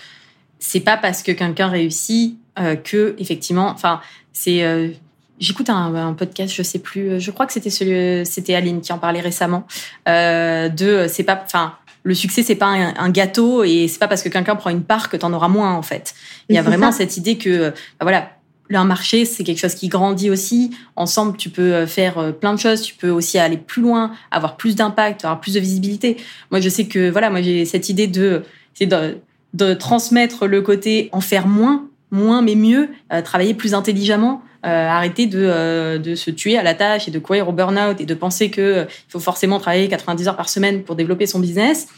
c'est 0.58 0.80
pas 0.80 0.96
parce 0.96 1.22
que 1.22 1.32
quelqu'un 1.32 1.68
réussit 1.68 2.38
que 2.84 3.16
effectivement, 3.18 3.66
enfin, 3.66 4.00
c'est 4.32 4.94
J'écoute 5.40 5.68
un, 5.68 6.14
podcast, 6.14 6.54
je 6.54 6.62
sais 6.62 6.78
plus, 6.78 7.20
je 7.20 7.30
crois 7.30 7.46
que 7.46 7.52
c'était 7.52 7.70
celui, 7.70 8.24
c'était 8.24 8.54
Aline 8.54 8.80
qui 8.80 8.92
en 8.92 8.98
parlait 8.98 9.20
récemment, 9.20 9.66
de 10.06 11.06
c'est 11.08 11.24
pas, 11.24 11.42
enfin, 11.44 11.74
le 12.04 12.14
succès 12.14 12.42
c'est 12.42 12.54
pas 12.54 12.66
un, 12.66 13.10
gâteau 13.10 13.64
et 13.64 13.88
c'est 13.88 13.98
pas 13.98 14.06
parce 14.06 14.22
que 14.22 14.28
quelqu'un 14.28 14.54
prend 14.54 14.70
une 14.70 14.84
part 14.84 15.08
que 15.08 15.16
tu 15.16 15.24
en 15.24 15.32
auras 15.32 15.48
moins 15.48 15.72
en 15.72 15.82
fait. 15.82 16.14
Il 16.48 16.54
y 16.54 16.58
a 16.58 16.62
vraiment 16.62 16.92
cette 16.92 17.16
idée 17.16 17.36
que 17.36 17.70
bah 17.70 18.02
voilà, 18.02 18.30
un 18.72 18.84
marché 18.84 19.24
c'est 19.24 19.42
quelque 19.42 19.58
chose 19.58 19.74
qui 19.74 19.88
grandit 19.88 20.30
aussi. 20.30 20.70
Ensemble, 20.96 21.36
tu 21.36 21.48
peux 21.48 21.72
euh, 21.74 21.86
faire 21.86 22.18
euh, 22.18 22.32
plein 22.32 22.54
de 22.54 22.58
choses, 22.58 22.82
tu 22.82 22.94
peux 22.94 23.10
aussi 23.10 23.38
aller 23.38 23.56
plus 23.56 23.82
loin, 23.82 24.12
avoir 24.30 24.56
plus 24.56 24.76
d'impact, 24.76 25.24
avoir 25.24 25.40
plus 25.40 25.54
de 25.54 25.60
visibilité. 25.60 26.18
Moi, 26.50 26.60
je 26.60 26.68
sais 26.68 26.86
que 26.86 27.10
voilà, 27.10 27.30
moi 27.30 27.40
j'ai 27.40 27.64
cette 27.64 27.88
idée 27.88 28.06
de 28.06 28.42
c'est 28.74 28.86
de, 28.86 29.18
de 29.54 29.72
transmettre 29.72 30.46
le 30.46 30.60
côté 30.60 31.08
en 31.12 31.20
faire 31.20 31.46
moins, 31.46 31.86
moins 32.10 32.42
mais 32.42 32.54
mieux, 32.54 32.90
euh, 33.12 33.22
travailler 33.22 33.54
plus 33.54 33.72
intelligemment. 33.74 34.42
Arrêter 34.66 35.26
de, 35.26 35.98
de 35.98 36.14
se 36.14 36.30
tuer 36.30 36.56
à 36.56 36.62
la 36.62 36.74
tâche 36.74 37.08
et 37.08 37.10
de 37.10 37.18
courir 37.18 37.48
au 37.48 37.52
burn-out 37.52 38.00
et 38.00 38.06
de 38.06 38.14
penser 38.14 38.50
que 38.50 38.86
il 38.88 39.10
faut 39.10 39.20
forcément 39.20 39.58
travailler 39.58 39.88
90 39.88 40.28
heures 40.28 40.36
par 40.36 40.48
semaine 40.48 40.82
pour 40.82 40.96
développer 40.96 41.26
son 41.26 41.38
business. 41.38 41.88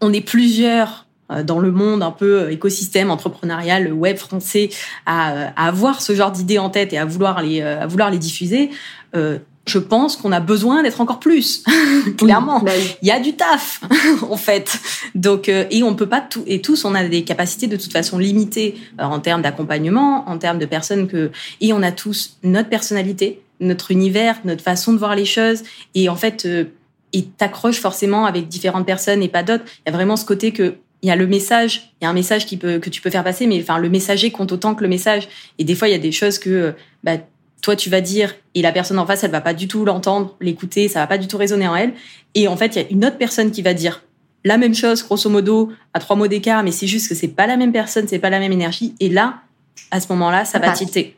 On 0.00 0.12
est 0.12 0.20
plusieurs 0.20 1.06
dans 1.44 1.58
le 1.58 1.72
monde 1.72 2.02
un 2.02 2.12
peu 2.12 2.50
écosystème 2.52 3.10
entrepreneurial 3.10 3.92
web 3.92 4.16
français 4.16 4.70
à, 5.06 5.48
à 5.56 5.68
avoir 5.68 6.00
ce 6.00 6.14
genre 6.14 6.30
d'idées 6.30 6.58
en 6.58 6.70
tête 6.70 6.92
et 6.92 6.98
à 6.98 7.04
vouloir 7.04 7.42
les 7.42 7.62
à 7.62 7.86
vouloir 7.86 8.10
les 8.10 8.18
diffuser 8.18 8.70
je 9.66 9.78
pense 9.78 10.16
qu'on 10.16 10.32
a 10.32 10.40
besoin 10.40 10.82
d'être 10.82 11.00
encore 11.00 11.18
plus. 11.18 11.64
Clairement, 12.16 12.60
bah 12.60 12.72
il 13.02 13.08
y 13.08 13.10
a 13.10 13.20
du 13.20 13.34
taf 13.34 13.80
en 14.30 14.36
fait. 14.36 14.78
Donc 15.14 15.48
euh, 15.48 15.64
et 15.70 15.82
on 15.82 15.94
peut 15.94 16.08
pas 16.08 16.20
tout 16.20 16.44
et 16.46 16.60
tous 16.60 16.84
on 16.84 16.94
a 16.94 17.06
des 17.06 17.24
capacités 17.24 17.66
de 17.66 17.76
toute 17.76 17.92
façon 17.92 18.18
limitées 18.18 18.76
euh, 19.00 19.04
en 19.04 19.18
termes 19.18 19.42
d'accompagnement, 19.42 20.28
en 20.28 20.38
termes 20.38 20.58
de 20.58 20.66
personnes 20.66 21.08
que 21.08 21.30
et 21.60 21.72
on 21.72 21.82
a 21.82 21.90
tous 21.90 22.38
notre 22.44 22.68
personnalité, 22.68 23.42
notre 23.60 23.90
univers, 23.90 24.36
notre 24.44 24.62
façon 24.62 24.92
de 24.92 24.98
voir 24.98 25.16
les 25.16 25.24
choses 25.24 25.64
et 25.94 26.08
en 26.08 26.16
fait 26.16 26.46
euh, 26.46 26.64
et 27.12 27.24
t'accroches 27.24 27.80
forcément 27.80 28.24
avec 28.24 28.46
différentes 28.48 28.86
personnes 28.86 29.22
et 29.22 29.28
pas 29.28 29.42
d'autres. 29.42 29.64
Il 29.84 29.90
y 29.90 29.92
a 29.92 29.96
vraiment 29.96 30.16
ce 30.16 30.24
côté 30.24 30.52
que 30.52 30.76
il 31.02 31.08
y 31.08 31.12
a 31.12 31.16
le 31.16 31.26
message, 31.26 31.92
il 32.00 32.04
y 32.04 32.06
a 32.06 32.10
un 32.10 32.14
message 32.14 32.46
qui 32.46 32.56
peut 32.56 32.78
que 32.78 32.88
tu 32.88 33.00
peux 33.00 33.10
faire 33.10 33.24
passer, 33.24 33.46
mais 33.46 33.60
enfin 33.60 33.78
le 33.78 33.88
messager 33.88 34.30
compte 34.30 34.52
autant 34.52 34.74
que 34.74 34.82
le 34.82 34.88
message. 34.88 35.28
Et 35.58 35.64
des 35.64 35.74
fois 35.74 35.88
il 35.88 35.92
y 35.92 35.94
a 35.94 35.98
des 35.98 36.12
choses 36.12 36.38
que 36.38 36.74
bah, 37.02 37.18
toi 37.62 37.76
tu 37.76 37.90
vas 37.90 38.00
dire 38.00 38.34
et 38.54 38.62
la 38.62 38.72
personne 38.72 38.98
en 38.98 39.06
face 39.06 39.24
elle 39.24 39.30
va 39.30 39.40
pas 39.40 39.54
du 39.54 39.68
tout 39.68 39.84
l'entendre, 39.84 40.36
l'écouter, 40.40 40.88
ça 40.88 41.00
va 41.00 41.06
pas 41.06 41.18
du 41.18 41.26
tout 41.26 41.36
résonner 41.36 41.68
en 41.68 41.76
elle 41.76 41.92
et 42.34 42.48
en 42.48 42.56
fait 42.56 42.76
il 42.76 42.82
y 42.82 42.84
a 42.84 42.88
une 42.90 43.04
autre 43.04 43.18
personne 43.18 43.50
qui 43.50 43.62
va 43.62 43.74
dire 43.74 44.02
la 44.44 44.58
même 44.58 44.74
chose 44.74 45.02
grosso 45.02 45.28
modo 45.28 45.72
à 45.94 45.98
trois 45.98 46.16
mots 46.16 46.28
d'écart 46.28 46.62
mais 46.62 46.72
c'est 46.72 46.86
juste 46.86 47.08
que 47.08 47.14
c'est 47.14 47.28
pas 47.28 47.46
la 47.46 47.56
même 47.56 47.72
personne, 47.72 48.06
c'est 48.08 48.18
pas 48.18 48.30
la 48.30 48.38
même 48.38 48.52
énergie 48.52 48.94
et 49.00 49.08
là 49.08 49.40
à 49.90 50.00
ce 50.00 50.08
moment-là 50.10 50.44
ça 50.44 50.58
va 50.58 50.70
tilter. 50.70 51.16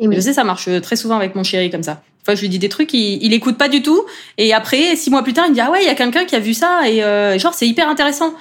Je 0.00 0.20
sais 0.20 0.32
ça 0.32 0.44
marche 0.44 0.68
très 0.80 0.96
souvent 0.96 1.16
avec 1.16 1.34
mon 1.34 1.42
chéri 1.42 1.70
comme 1.70 1.82
ça. 1.82 2.02
Enfin, 2.22 2.34
je 2.34 2.42
lui 2.42 2.48
dis 2.48 2.58
des 2.58 2.68
trucs, 2.68 2.92
il, 2.92 3.22
il 3.22 3.32
écoute 3.32 3.56
pas 3.56 3.68
du 3.68 3.82
tout. 3.82 4.04
Et 4.36 4.52
après, 4.52 4.94
six 4.96 5.10
mois 5.10 5.22
plus 5.22 5.32
tard, 5.32 5.46
il 5.46 5.50
me 5.50 5.54
dit 5.54 5.60
ah 5.60 5.70
ouais, 5.70 5.82
il 5.82 5.86
y 5.86 5.90
a 5.90 5.94
quelqu'un 5.94 6.24
qui 6.24 6.36
a 6.36 6.40
vu 6.40 6.54
ça 6.54 6.88
et 6.88 7.02
euh, 7.02 7.38
genre 7.38 7.54
c'est 7.54 7.66
hyper 7.66 7.88
intéressant. 7.88 8.34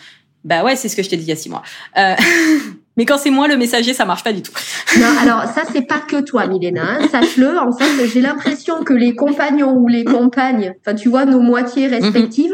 Bah 0.44 0.64
ouais, 0.64 0.76
c'est 0.76 0.90
ce 0.90 0.96
que 0.96 1.04
je 1.04 1.10
t'ai 1.10 1.18
dit 1.18 1.24
il 1.24 1.30
y 1.30 1.34
a 1.34 1.36
six 1.36 1.50
mois. 1.50 1.64
Euh, 1.98 2.16
Mais 3.00 3.06
quand 3.06 3.18
c'est 3.18 3.30
moi 3.30 3.48
le 3.48 3.56
messager, 3.56 3.94
ça 3.94 4.04
marche 4.04 4.26
pas 4.26 4.34
du 4.34 4.42
tout. 4.42 4.52
Non, 5.00 5.08
alors 5.22 5.44
ça 5.44 5.62
c'est 5.72 5.84
pas 5.84 6.00
que 6.00 6.20
toi, 6.20 6.48
Milena. 6.48 6.82
Hein. 6.84 7.08
Sache-le. 7.10 7.58
En 7.58 7.72
fait, 7.72 7.86
j'ai 8.14 8.20
l'impression 8.20 8.84
que 8.84 8.92
les 8.92 9.16
compagnons 9.16 9.72
ou 9.72 9.88
les 9.88 10.04
compagnes, 10.04 10.76
enfin 10.82 10.96
tu 10.96 11.08
vois, 11.08 11.24
nos 11.24 11.40
moitiés 11.40 11.88
mhm. 11.88 11.94
respectives, 11.94 12.54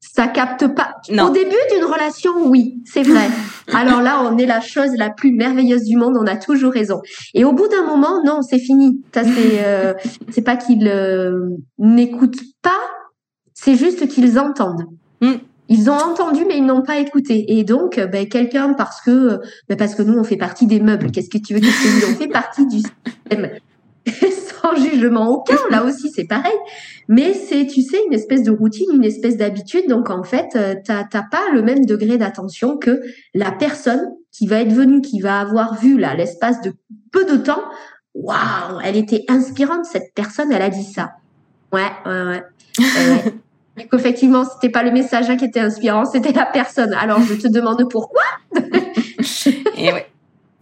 ça 0.00 0.26
capte 0.26 0.68
pas. 0.68 0.94
Au 1.10 1.28
début 1.28 1.54
d'une 1.70 1.84
relation, 1.84 2.30
oui, 2.46 2.82
c'est 2.86 3.02
vrai. 3.02 3.28
Alors 3.74 4.00
là, 4.00 4.22
on 4.24 4.38
est 4.38 4.46
la 4.46 4.62
chose 4.62 4.92
la 4.96 5.10
plus 5.10 5.32
merveilleuse 5.32 5.84
du 5.84 5.96
monde. 5.96 6.16
On 6.18 6.26
a 6.26 6.36
toujours 6.36 6.72
raison. 6.72 7.02
Et 7.34 7.44
au 7.44 7.52
bout 7.52 7.68
d'un 7.68 7.84
moment, 7.84 8.22
non, 8.24 8.40
c'est 8.40 8.60
fini. 8.60 9.02
Ça 9.12 9.22
c'est, 9.22 9.66
euh, 9.66 9.92
c'est 10.30 10.40
pas 10.40 10.56
qu'ils 10.56 10.88
euh, 10.88 11.50
n'écoutent 11.78 12.40
pas, 12.62 12.80
c'est 13.52 13.76
juste 13.76 14.08
qu'ils 14.08 14.38
entendent. 14.38 14.86
Mm. 15.20 15.34
Ils 15.68 15.88
ont 15.88 15.96
entendu, 15.96 16.44
mais 16.46 16.58
ils 16.58 16.66
n'ont 16.66 16.82
pas 16.82 16.98
écouté. 16.98 17.58
Et 17.58 17.64
donc, 17.64 17.96
euh, 17.98 18.06
ben, 18.06 18.28
quelqu'un, 18.28 18.74
parce 18.74 19.00
que, 19.00 19.40
ben, 19.68 19.76
parce 19.76 19.94
que 19.94 20.02
nous, 20.02 20.18
on 20.18 20.24
fait 20.24 20.36
partie 20.36 20.66
des 20.66 20.80
meubles. 20.80 21.10
Qu'est-ce 21.10 21.30
que 21.30 21.38
tu 21.38 21.54
veux 21.54 21.60
dire 21.60 21.72
On 22.08 22.14
fait 22.14 22.28
partie 22.28 22.66
du 22.66 22.78
système? 22.78 23.50
Sans 24.62 24.76
jugement 24.76 25.28
aucun. 25.28 25.56
Là 25.70 25.84
aussi, 25.84 26.10
c'est 26.10 26.26
pareil. 26.26 26.56
Mais 27.08 27.32
c'est, 27.32 27.66
tu 27.66 27.80
sais, 27.80 27.98
une 28.06 28.12
espèce 28.12 28.42
de 28.42 28.50
routine, 28.50 28.86
une 28.92 29.04
espèce 29.04 29.38
d'habitude. 29.38 29.88
Donc, 29.88 30.10
en 30.10 30.22
fait, 30.22 30.48
euh, 30.56 30.74
t'as, 30.84 31.04
t'as 31.04 31.22
pas 31.22 31.50
le 31.52 31.62
même 31.62 31.86
degré 31.86 32.18
d'attention 32.18 32.76
que 32.76 33.00
la 33.32 33.50
personne 33.50 34.10
qui 34.32 34.46
va 34.46 34.60
être 34.60 34.72
venue, 34.72 35.00
qui 35.00 35.20
va 35.20 35.40
avoir 35.40 35.80
vu, 35.80 35.98
là, 35.98 36.14
l'espace 36.14 36.60
de 36.60 36.74
peu 37.10 37.24
de 37.24 37.36
temps. 37.36 37.62
Waouh, 38.14 38.80
elle 38.84 38.96
était 38.96 39.24
inspirante, 39.28 39.86
cette 39.86 40.12
personne, 40.14 40.52
elle 40.52 40.62
a 40.62 40.70
dit 40.70 40.84
ça. 40.84 41.12
Ouais, 41.72 41.90
ouais, 42.04 42.22
ouais. 42.22 42.42
Euh, 42.80 43.30
et 43.76 43.86
qu'effectivement, 43.88 44.44
c'était 44.44 44.70
pas 44.70 44.82
le 44.82 44.92
message 44.92 45.36
qui 45.36 45.44
était 45.44 45.60
inspirant, 45.60 46.04
c'était 46.04 46.32
la 46.32 46.46
personne. 46.46 46.94
Alors, 46.94 47.20
je 47.20 47.34
te 47.34 47.48
demande 47.48 47.88
pourquoi. 47.90 48.22
et 49.76 49.92
ouais. 49.92 50.06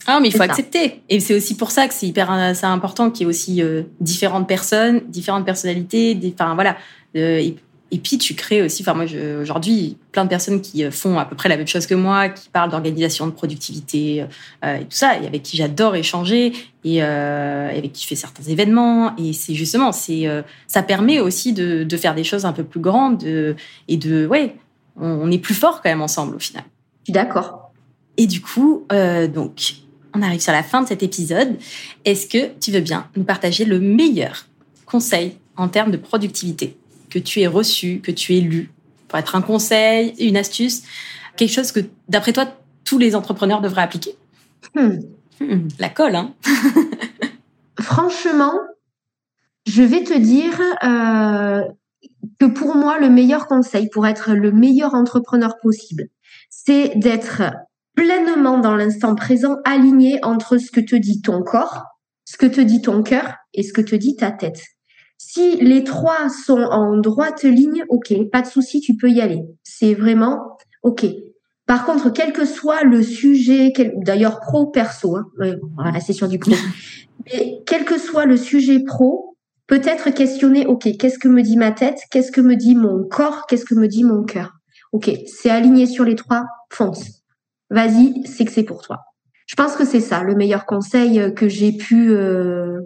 Ah, 0.07 0.19
mais 0.21 0.29
il 0.29 0.35
faut 0.35 0.43
accepter. 0.43 1.03
Et 1.09 1.21
c'est 1.21 1.35
aussi 1.35 1.57
pour 1.57 1.71
ça 1.71 1.87
que 1.87 1.95
c'est 1.95 2.07
hyper, 2.07 2.33
euh, 2.33 2.53
c'est 2.55 2.67
important 2.67 3.11
qu'il 3.11 3.25
y 3.25 3.25
ait 3.25 3.31
aussi 3.31 3.63
euh, 3.63 3.83
différentes 4.01 4.49
personnes, 4.49 5.01
différentes 5.09 5.45
personnalités. 5.45 6.19
Enfin 6.35 6.55
voilà. 6.55 6.77
Euh, 7.17 7.51
et 7.95 7.99
puis 7.99 8.17
tu 8.17 8.35
crées 8.35 8.63
aussi, 8.63 8.83
enfin 8.83 8.95
moi 8.95 9.05
aujourd'hui, 9.39 9.99
plein 10.13 10.25
de 10.25 10.31
personnes 10.31 10.63
qui 10.63 10.83
euh, 10.83 10.91
font 10.91 11.19
à 11.19 11.27
peu 11.27 11.37
près 11.37 11.51
la 11.51 11.59
même 11.59 11.67
chose 11.67 11.87
que 11.87 11.95
moi, 11.95 12.31
qui 12.31 12.49
parlent 12.49 12.71
d'organisation, 12.71 13.27
de 13.27 13.33
productivité 13.33 14.25
euh, 14.65 14.77
et 14.77 14.85
tout 14.85 14.97
ça, 14.97 15.21
et 15.21 15.27
avec 15.27 15.43
qui 15.43 15.59
j'adore 15.59 15.95
échanger 15.95 16.55
et, 16.85 17.03
euh, 17.03 17.69
avec 17.69 17.93
qui 17.93 18.03
je 18.05 18.09
fais 18.09 18.17
certains 18.17 18.45
événements. 18.45 19.15
Et 19.19 19.35
c'est 19.35 19.55
justement, 19.55 19.93
c'est 19.93 20.27
ça 20.67 20.83
permet 20.83 21.21
aussi 21.21 21.53
de, 21.53 21.85
de, 21.85 21.97
faire 21.99 22.15
des 22.15 22.25
choses 22.25 22.47
un 22.47 22.55
peu 22.55 22.65
plus 22.65 22.81
grandes 22.81 23.23
et 23.25 23.97
de 23.99 24.27
ouais, 24.27 24.57
on, 24.99 25.31
est 25.31 25.39
plus 25.39 25.55
fort 25.55 25.83
quand 25.83 25.91
même 25.91 26.01
ensemble 26.01 26.35
au 26.37 26.39
final. 26.39 26.65
Je 27.01 27.05
suis 27.05 27.13
d'accord. 27.13 27.73
Et 28.17 28.27
du 28.27 28.41
coup, 28.41 28.87
donc 28.91 29.75
on 30.15 30.23
arrive 30.23 30.41
sur 30.41 30.53
la 30.53 30.63
fin 30.63 30.81
de 30.81 30.89
cet 30.89 31.03
épisode. 31.03 31.59
Est-ce 32.07 32.27
que 32.27 32.59
tu 32.59 32.71
veux 32.71 32.81
bien 32.81 33.07
nous 33.17 33.25
partager 33.25 33.67
le 33.67 33.81
meilleur 33.81 34.47
conseil 34.87 35.37
en 35.57 35.69
termes 35.69 35.91
de 35.91 35.99
productivité? 35.99 36.79
Que 37.13 37.19
tu 37.19 37.41
aies 37.41 37.47
reçu, 37.47 38.01
que 38.01 38.11
tu 38.11 38.35
aies 38.35 38.41
lu, 38.41 38.71
pour 39.09 39.19
être 39.19 39.37
un 39.37 39.43
conseil, 39.43 40.15
une 40.19 40.39
astuce, 40.39 40.83
quelque 41.37 41.53
chose 41.53 41.71
que, 41.71 41.81
d'après 42.09 42.33
toi, 42.33 42.47
tous 42.85 42.99
les 42.99 43.15
entrepreneurs 43.15 43.61
devraient 43.61 43.83
appliquer 43.83 44.17
hmm. 44.75 45.01
Hmm, 45.41 45.69
La 45.79 45.91
colle, 45.91 46.17
hein 46.17 46.35
Franchement, 47.81 48.55
je 49.67 49.83
vais 49.83 50.05
te 50.05 50.17
dire 50.17 50.59
euh, 50.85 51.63
que 52.39 52.47
pour 52.47 52.75
moi, 52.77 52.99
le 52.99 53.11
meilleur 53.11 53.47
conseil 53.47 53.91
pour 53.91 54.07
être 54.07 54.33
le 54.33 54.51
meilleur 54.51 54.95
entrepreneur 54.95 55.59
possible, 55.61 56.09
c'est 56.49 56.93
d'être 56.97 57.43
pleinement 57.95 58.59
dans 58.59 58.75
l'instant 58.75 59.15
présent, 59.15 59.59
aligné 59.65 60.19
entre 60.23 60.57
ce 60.57 60.71
que 60.71 60.81
te 60.81 60.97
dit 60.97 61.21
ton 61.21 61.43
corps, 61.43 61.85
ce 62.25 62.39
que 62.39 62.47
te 62.47 62.61
dit 62.63 62.81
ton 62.81 63.03
cœur 63.03 63.35
et 63.53 63.63
ce 63.63 63.75
que 63.75 63.83
te 63.83 63.95
dit 63.95 64.17
ta 64.17 64.31
tête. 64.31 64.63
Si 65.25 65.57
les 65.57 65.85
trois 65.85 66.29
sont 66.29 66.61
en 66.61 66.97
droite 66.99 67.45
ligne, 67.45 67.85
ok, 67.89 68.13
pas 68.33 68.43
de 68.43 68.47
souci, 68.49 68.81
tu 68.81 68.97
peux 68.97 69.09
y 69.09 69.21
aller. 69.21 69.41
C'est 69.63 69.95
vraiment 69.95 70.59
ok. 70.83 71.07
Par 71.65 71.87
contre, 71.87 72.13
quel 72.13 72.33
que 72.33 72.45
soit 72.45 72.83
le 72.83 73.05
sujet, 73.05 73.73
d'ailleurs 74.05 74.41
pro 74.41 74.67
perso, 74.67 75.17
hein, 75.17 75.27
voilà, 75.77 76.01
c'est 76.01 76.13
sur 76.13 76.27
du 76.27 76.41
pro, 76.41 76.51
mais 77.27 77.63
quel 77.67 77.85
que 77.85 77.99
soit 77.99 78.27
le 78.27 78.37
sujet 78.37 78.81
pro, 78.81 79.37
peut-être 79.69 80.11
questionner, 80.11 80.67
ok, 80.67 80.89
qu'est-ce 80.99 81.21
que 81.21 81.29
me 81.29 81.43
dit 81.43 81.57
ma 81.57 81.71
tête, 81.71 82.01
qu'est-ce 82.11 82.33
que 82.33 82.41
me 82.41 82.57
dit 82.57 82.75
mon 82.75 83.05
corps, 83.05 83.47
qu'est-ce 83.47 83.65
que 83.65 83.77
me 83.77 83.87
dit 83.87 84.03
mon 84.03 84.25
cœur. 84.25 84.55
Ok, 84.91 85.09
c'est 85.27 85.51
aligné 85.51 85.87
sur 85.87 86.05
les 86.05 86.17
trois, 86.17 86.47
fonce. 86.69 87.23
Vas-y, 87.71 88.27
c'est 88.27 88.45
que 88.45 88.53
c'est 88.53 88.65
pour 88.65 88.83
toi. 88.83 88.99
Je 89.47 89.55
pense 89.55 89.77
que 89.77 89.85
c'est 89.85 90.01
ça 90.01 90.25
le 90.25 90.35
meilleur 90.35 90.67
conseil 90.67 91.33
que 91.35 91.49
j'ai 91.49 91.73
pu 91.73 92.11
euh, 92.11 92.81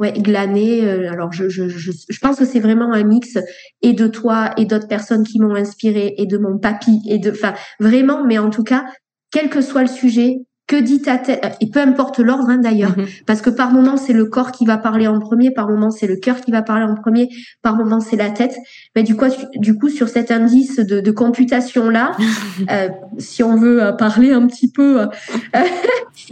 ouais, 0.00 0.12
glaner. 0.12 0.84
Euh, 0.84 1.12
alors, 1.12 1.32
je, 1.32 1.48
je, 1.48 1.68
je, 1.68 2.18
pense 2.20 2.38
que 2.38 2.44
c'est 2.44 2.58
vraiment 2.58 2.92
un 2.92 3.04
mix 3.04 3.38
et 3.82 3.92
de 3.92 4.08
toi 4.08 4.50
et 4.56 4.64
d'autres 4.64 4.88
personnes 4.88 5.22
qui 5.22 5.38
m'ont 5.38 5.54
inspiré 5.54 6.14
et 6.16 6.26
de 6.26 6.38
mon 6.38 6.58
papy 6.58 7.00
et 7.08 7.18
de, 7.18 7.30
enfin, 7.30 7.54
vraiment, 7.78 8.24
mais 8.24 8.38
en 8.38 8.50
tout 8.50 8.64
cas, 8.64 8.84
quel 9.30 9.48
que 9.48 9.60
soit 9.60 9.82
le 9.82 9.88
sujet, 9.88 10.38
que 10.70 10.76
dit 10.76 11.02
ta 11.02 11.18
tête? 11.18 11.44
Et 11.60 11.68
peu 11.68 11.80
importe 11.80 12.20
l'ordre 12.20 12.48
hein, 12.48 12.58
d'ailleurs, 12.58 12.96
mhm. 12.96 13.06
parce 13.26 13.42
que 13.42 13.50
par 13.50 13.72
moment 13.72 13.96
c'est 13.96 14.12
le 14.12 14.26
corps 14.26 14.52
qui 14.52 14.64
va 14.64 14.78
parler 14.78 15.08
en 15.08 15.18
premier, 15.18 15.50
par 15.50 15.68
moment 15.68 15.90
c'est 15.90 16.06
le 16.06 16.14
cœur 16.14 16.40
qui 16.40 16.52
va 16.52 16.62
parler 16.62 16.84
en 16.84 16.94
premier, 16.94 17.28
par 17.60 17.74
moment 17.74 17.98
c'est 17.98 18.14
la 18.14 18.30
tête. 18.30 18.54
Mais 18.94 19.02
du 19.02 19.16
coup, 19.16 19.24
du 19.56 19.76
coup 19.76 19.88
sur 19.88 20.08
cet 20.08 20.30
indice 20.30 20.76
de, 20.76 21.00
de 21.00 21.10
computation 21.10 21.90
là, 21.90 22.12
euh, 22.70 22.88
si 23.18 23.42
on 23.42 23.56
veut 23.56 23.82
euh, 23.82 23.90
parler 23.90 24.30
un 24.30 24.46
petit 24.46 24.70
peu, 24.70 25.00
euh, 25.00 25.06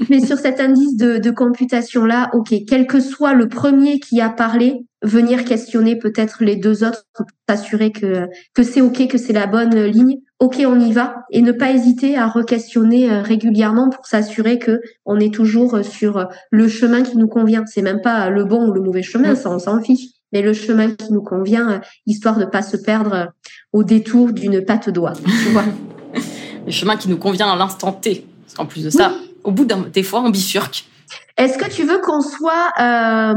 mais 0.08 0.20
sur 0.20 0.38
cet 0.38 0.60
indice 0.60 0.96
de, 0.96 1.18
de 1.18 1.30
computation 1.32 2.04
là, 2.04 2.30
ok, 2.32 2.54
quel 2.68 2.86
que 2.86 3.00
soit 3.00 3.34
le 3.34 3.48
premier 3.48 3.98
qui 3.98 4.20
a 4.20 4.28
parlé, 4.28 4.86
venir 5.02 5.44
questionner 5.44 5.96
peut-être 5.96 6.44
les 6.44 6.54
deux 6.54 6.84
autres 6.84 7.06
pour 7.12 7.26
s'assurer 7.48 7.90
que 7.90 8.28
que 8.54 8.62
c'est 8.62 8.82
ok, 8.82 9.08
que 9.08 9.18
c'est 9.18 9.32
la 9.32 9.48
bonne 9.48 9.74
ligne. 9.82 10.18
Ok, 10.40 10.62
on 10.64 10.78
y 10.78 10.92
va 10.92 11.24
et 11.32 11.42
ne 11.42 11.50
pas 11.50 11.72
hésiter 11.72 12.16
à 12.16 12.28
re-questionner 12.28 13.10
euh, 13.10 13.22
régulièrement 13.22 13.90
pour 13.90 14.06
s'assurer 14.06 14.60
que 14.60 14.80
on 15.04 15.18
est 15.18 15.34
toujours 15.34 15.74
euh, 15.74 15.82
sur 15.82 16.28
le 16.50 16.68
chemin 16.68 17.02
qui 17.02 17.18
nous 17.18 17.26
convient. 17.26 17.64
C'est 17.66 17.82
même 17.82 18.00
pas 18.00 18.30
le 18.30 18.44
bon 18.44 18.68
ou 18.68 18.72
le 18.72 18.80
mauvais 18.80 19.02
chemin, 19.02 19.34
ça 19.34 19.50
on 19.50 19.58
s'en 19.58 19.82
fiche, 19.82 20.06
mais 20.32 20.40
le 20.40 20.52
chemin 20.52 20.92
qui 20.92 21.12
nous 21.12 21.22
convient, 21.22 21.70
euh, 21.70 21.78
histoire 22.06 22.38
de 22.38 22.44
pas 22.44 22.62
se 22.62 22.76
perdre 22.76 23.32
au 23.72 23.82
détour 23.82 24.32
d'une 24.32 24.64
patte 24.64 24.90
d'oie. 24.90 25.14
Tu 25.14 25.50
vois? 25.50 25.64
Le 26.66 26.72
chemin 26.72 26.96
qui 26.96 27.08
nous 27.08 27.16
convient 27.16 27.50
à 27.50 27.56
l'instant 27.56 27.92
T. 27.92 28.26
Parce 28.44 28.54
qu'en 28.54 28.66
plus 28.66 28.84
de 28.84 28.90
ça, 28.90 29.14
au 29.42 29.52
bout 29.52 29.64
d'un 29.64 29.86
des 29.90 30.02
fois, 30.02 30.20
on 30.20 30.28
bifurque. 30.28 30.84
Est-ce 31.36 31.58
que 31.58 31.70
tu 31.70 31.84
veux 31.84 31.98
qu'on 31.98 32.20
soit 32.20 32.72
euh, 32.80 33.34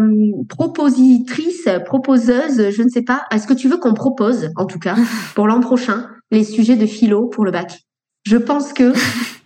propositrice, 0.50 1.68
proposeuse, 1.86 2.72
je 2.72 2.82
ne 2.82 2.90
sais 2.90 3.04
pas. 3.04 3.26
Est-ce 3.32 3.48
que 3.48 3.54
tu 3.54 3.70
veux 3.70 3.78
qu'on 3.78 3.94
propose, 3.94 4.50
en 4.56 4.66
tout 4.66 4.80
cas, 4.80 4.96
pour 5.36 5.48
l'an 5.48 5.60
prochain, 5.60 6.08
les 6.32 6.44
sujets 6.44 6.76
de 6.76 6.86
philo 6.86 7.28
pour 7.28 7.46
le 7.46 7.52
bac? 7.52 7.80
Je 8.26 8.38
pense 8.38 8.74
que 8.74 8.94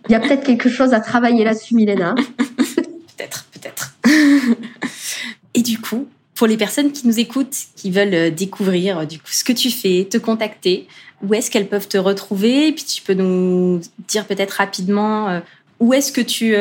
il 0.08 0.12
y 0.12 0.16
a 0.16 0.20
peut-être 0.20 0.44
quelque 0.44 0.70
chose 0.70 0.94
à 0.94 1.00
travailler 1.00 1.44
là-dessus, 1.44 1.76
Milena. 1.76 2.16
peut-être, 2.38 3.46
peut-être. 3.52 3.96
Et 5.54 5.62
du 5.62 5.80
coup, 5.80 6.08
pour 6.36 6.48
les 6.48 6.58
personnes 6.58 6.92
qui 6.92 7.08
nous 7.08 7.20
écoutent, 7.20 7.56
qui 7.76 7.90
veulent 7.90 8.34
découvrir 8.34 9.08
du 9.08 9.20
coup 9.20 9.32
ce 9.32 9.44
que 9.44 9.54
tu 9.54 9.72
fais, 9.72 10.08
te 10.10 10.18
contacter, 10.18 10.88
où 11.24 11.34
est-ce 11.34 11.50
qu'elles 11.50 11.68
peuvent 11.68 11.88
te 11.88 11.98
retrouver? 11.98 12.68
Et 12.68 12.72
puis 12.74 12.84
tu 12.84 13.02
peux 13.02 13.14
nous 13.14 13.82
dire 14.08 14.26
peut-être 14.26 14.52
rapidement 14.52 15.42
où 15.80 15.94
est-ce 15.94 16.12
que 16.12 16.22
tu, 16.22 16.56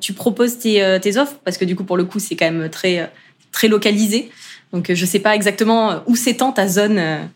tu 0.00 0.12
proposes 0.12 0.58
tes, 0.58 0.98
tes, 1.00 1.16
offres? 1.16 1.36
Parce 1.44 1.58
que 1.58 1.64
du 1.64 1.76
coup, 1.76 1.84
pour 1.84 1.96
le 1.96 2.04
coup, 2.04 2.18
c'est 2.18 2.36
quand 2.36 2.50
même 2.50 2.68
très, 2.68 3.10
très 3.52 3.68
localisé. 3.68 4.30
Donc, 4.72 4.92
je 4.92 5.00
ne 5.00 5.06
sais 5.06 5.20
pas 5.20 5.34
exactement 5.34 6.02
où 6.06 6.16
s'étend 6.16 6.52
ta 6.52 6.68
zone 6.68 7.28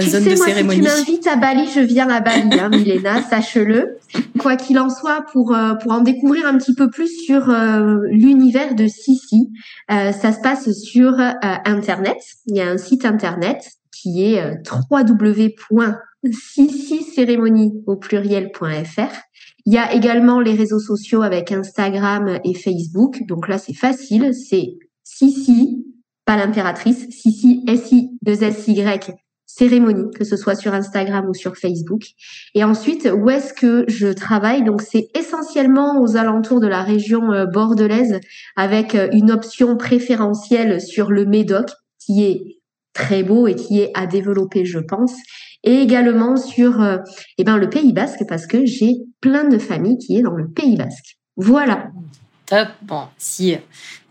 tu 0.00 0.10
sais, 0.10 0.64
moi, 0.64 0.74
Si 0.74 0.80
tu 0.80 0.82
m'invites 0.82 1.26
à 1.26 1.36
Bali, 1.36 1.66
je 1.74 1.80
viens 1.80 2.08
à 2.08 2.20
Bali, 2.20 2.58
hein, 2.58 2.68
Milena, 2.68 3.22
sache-le. 3.30 3.98
Quoi 4.38 4.56
qu'il 4.56 4.78
en 4.78 4.90
soit, 4.90 5.24
pour 5.32 5.54
euh, 5.54 5.74
pour 5.74 5.92
en 5.92 6.00
découvrir 6.00 6.46
un 6.46 6.56
petit 6.58 6.74
peu 6.74 6.90
plus 6.90 7.08
sur 7.24 7.48
euh, 7.50 8.00
l'univers 8.10 8.74
de 8.74 8.86
Sissi, 8.86 9.50
euh, 9.90 10.12
ça 10.12 10.32
se 10.32 10.40
passe 10.40 10.70
sur 10.72 11.14
Internet. 11.42 12.18
Il 12.46 12.56
y 12.56 12.60
a 12.60 12.68
un 12.68 12.78
site 12.78 13.04
Internet 13.04 13.68
qui 13.92 14.24
est 14.24 14.42
www.sissi-cérémonie 14.90 17.82
au 17.86 17.96
pluriel.fr. 17.96 19.12
Il 19.68 19.74
y 19.74 19.76
a 19.76 19.92
également 19.92 20.40
les 20.40 20.54
réseaux 20.54 20.78
sociaux 20.78 21.20
avec 21.20 21.52
Instagram 21.52 22.40
et 22.42 22.54
Facebook. 22.54 23.20
Donc 23.28 23.48
là, 23.48 23.58
c'est 23.58 23.74
facile. 23.74 24.32
C'est 24.32 24.78
Sissi, 25.04 25.84
pas 26.24 26.38
l'impératrice, 26.38 27.06
Sissi, 27.10 27.64
S-I-2-S-Y, 27.68 29.12
cérémonie, 29.44 30.10
que 30.16 30.24
ce 30.24 30.38
soit 30.38 30.54
sur 30.54 30.72
Instagram 30.72 31.28
ou 31.28 31.34
sur 31.34 31.58
Facebook. 31.58 32.00
Et 32.54 32.64
ensuite, 32.64 33.10
où 33.14 33.28
est-ce 33.28 33.52
que 33.52 33.84
je 33.88 34.08
travaille? 34.08 34.64
Donc, 34.64 34.80
c'est 34.80 35.10
essentiellement 35.14 36.00
aux 36.00 36.16
alentours 36.16 36.60
de 36.60 36.66
la 36.66 36.82
région 36.82 37.30
euh, 37.30 37.44
bordelaise, 37.44 38.20
avec 38.56 38.94
euh, 38.94 39.10
une 39.12 39.30
option 39.30 39.76
préférentielle 39.76 40.80
sur 40.80 41.10
le 41.10 41.26
Médoc, 41.26 41.68
qui 41.98 42.24
est 42.24 42.58
très 42.94 43.22
beau 43.22 43.46
et 43.46 43.54
qui 43.54 43.80
est 43.80 43.90
à 43.92 44.06
développer, 44.06 44.64
je 44.64 44.78
pense, 44.78 45.12
et 45.64 45.80
également 45.80 46.36
sur 46.36 46.80
euh, 46.80 46.98
eh 47.36 47.44
ben, 47.44 47.56
le 47.56 47.68
Pays 47.68 47.92
Basque, 47.92 48.24
parce 48.28 48.46
que 48.46 48.64
j'ai 48.64 48.96
plein 49.20 49.44
de 49.44 49.58
familles 49.58 49.98
qui 49.98 50.16
est 50.16 50.22
dans 50.22 50.34
le 50.34 50.48
Pays 50.48 50.76
Basque. 50.76 51.18
Voilà. 51.36 51.90
Top. 52.46 52.68
Bon, 52.82 53.04
si 53.18 53.50
les 53.50 53.60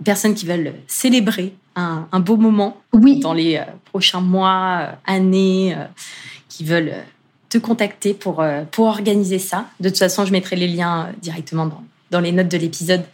personnes 0.03 0.35
qui 0.35 0.45
veulent 0.45 0.73
célébrer 0.87 1.53
un, 1.75 2.19
beau 2.19 2.37
moment 2.37 2.77
oui. 2.93 3.19
dans 3.19 3.33
les 3.33 3.57
euh, 3.57 3.63
prochains 3.85 4.21
mois, 4.21 4.79
euh, 4.81 4.91
années, 5.05 5.75
euh, 5.75 5.85
qui 6.49 6.63
veulent 6.63 6.93
te 7.49 7.57
contacter 7.57 8.13
pour, 8.13 8.43
pour 8.71 8.87
organiser 8.87 9.39
ça. 9.39 9.67
De 9.79 9.89
toute 9.89 9.99
façon, 9.99 10.25
je 10.25 10.31
mettrai 10.31 10.55
les 10.55 10.67
liens 10.67 11.13
directement 11.21 11.65
dans, 11.65 11.83
dans 12.11 12.19
les 12.19 12.31
notes 12.33 12.49
de 12.49 12.57
l'épisode. 12.57 13.05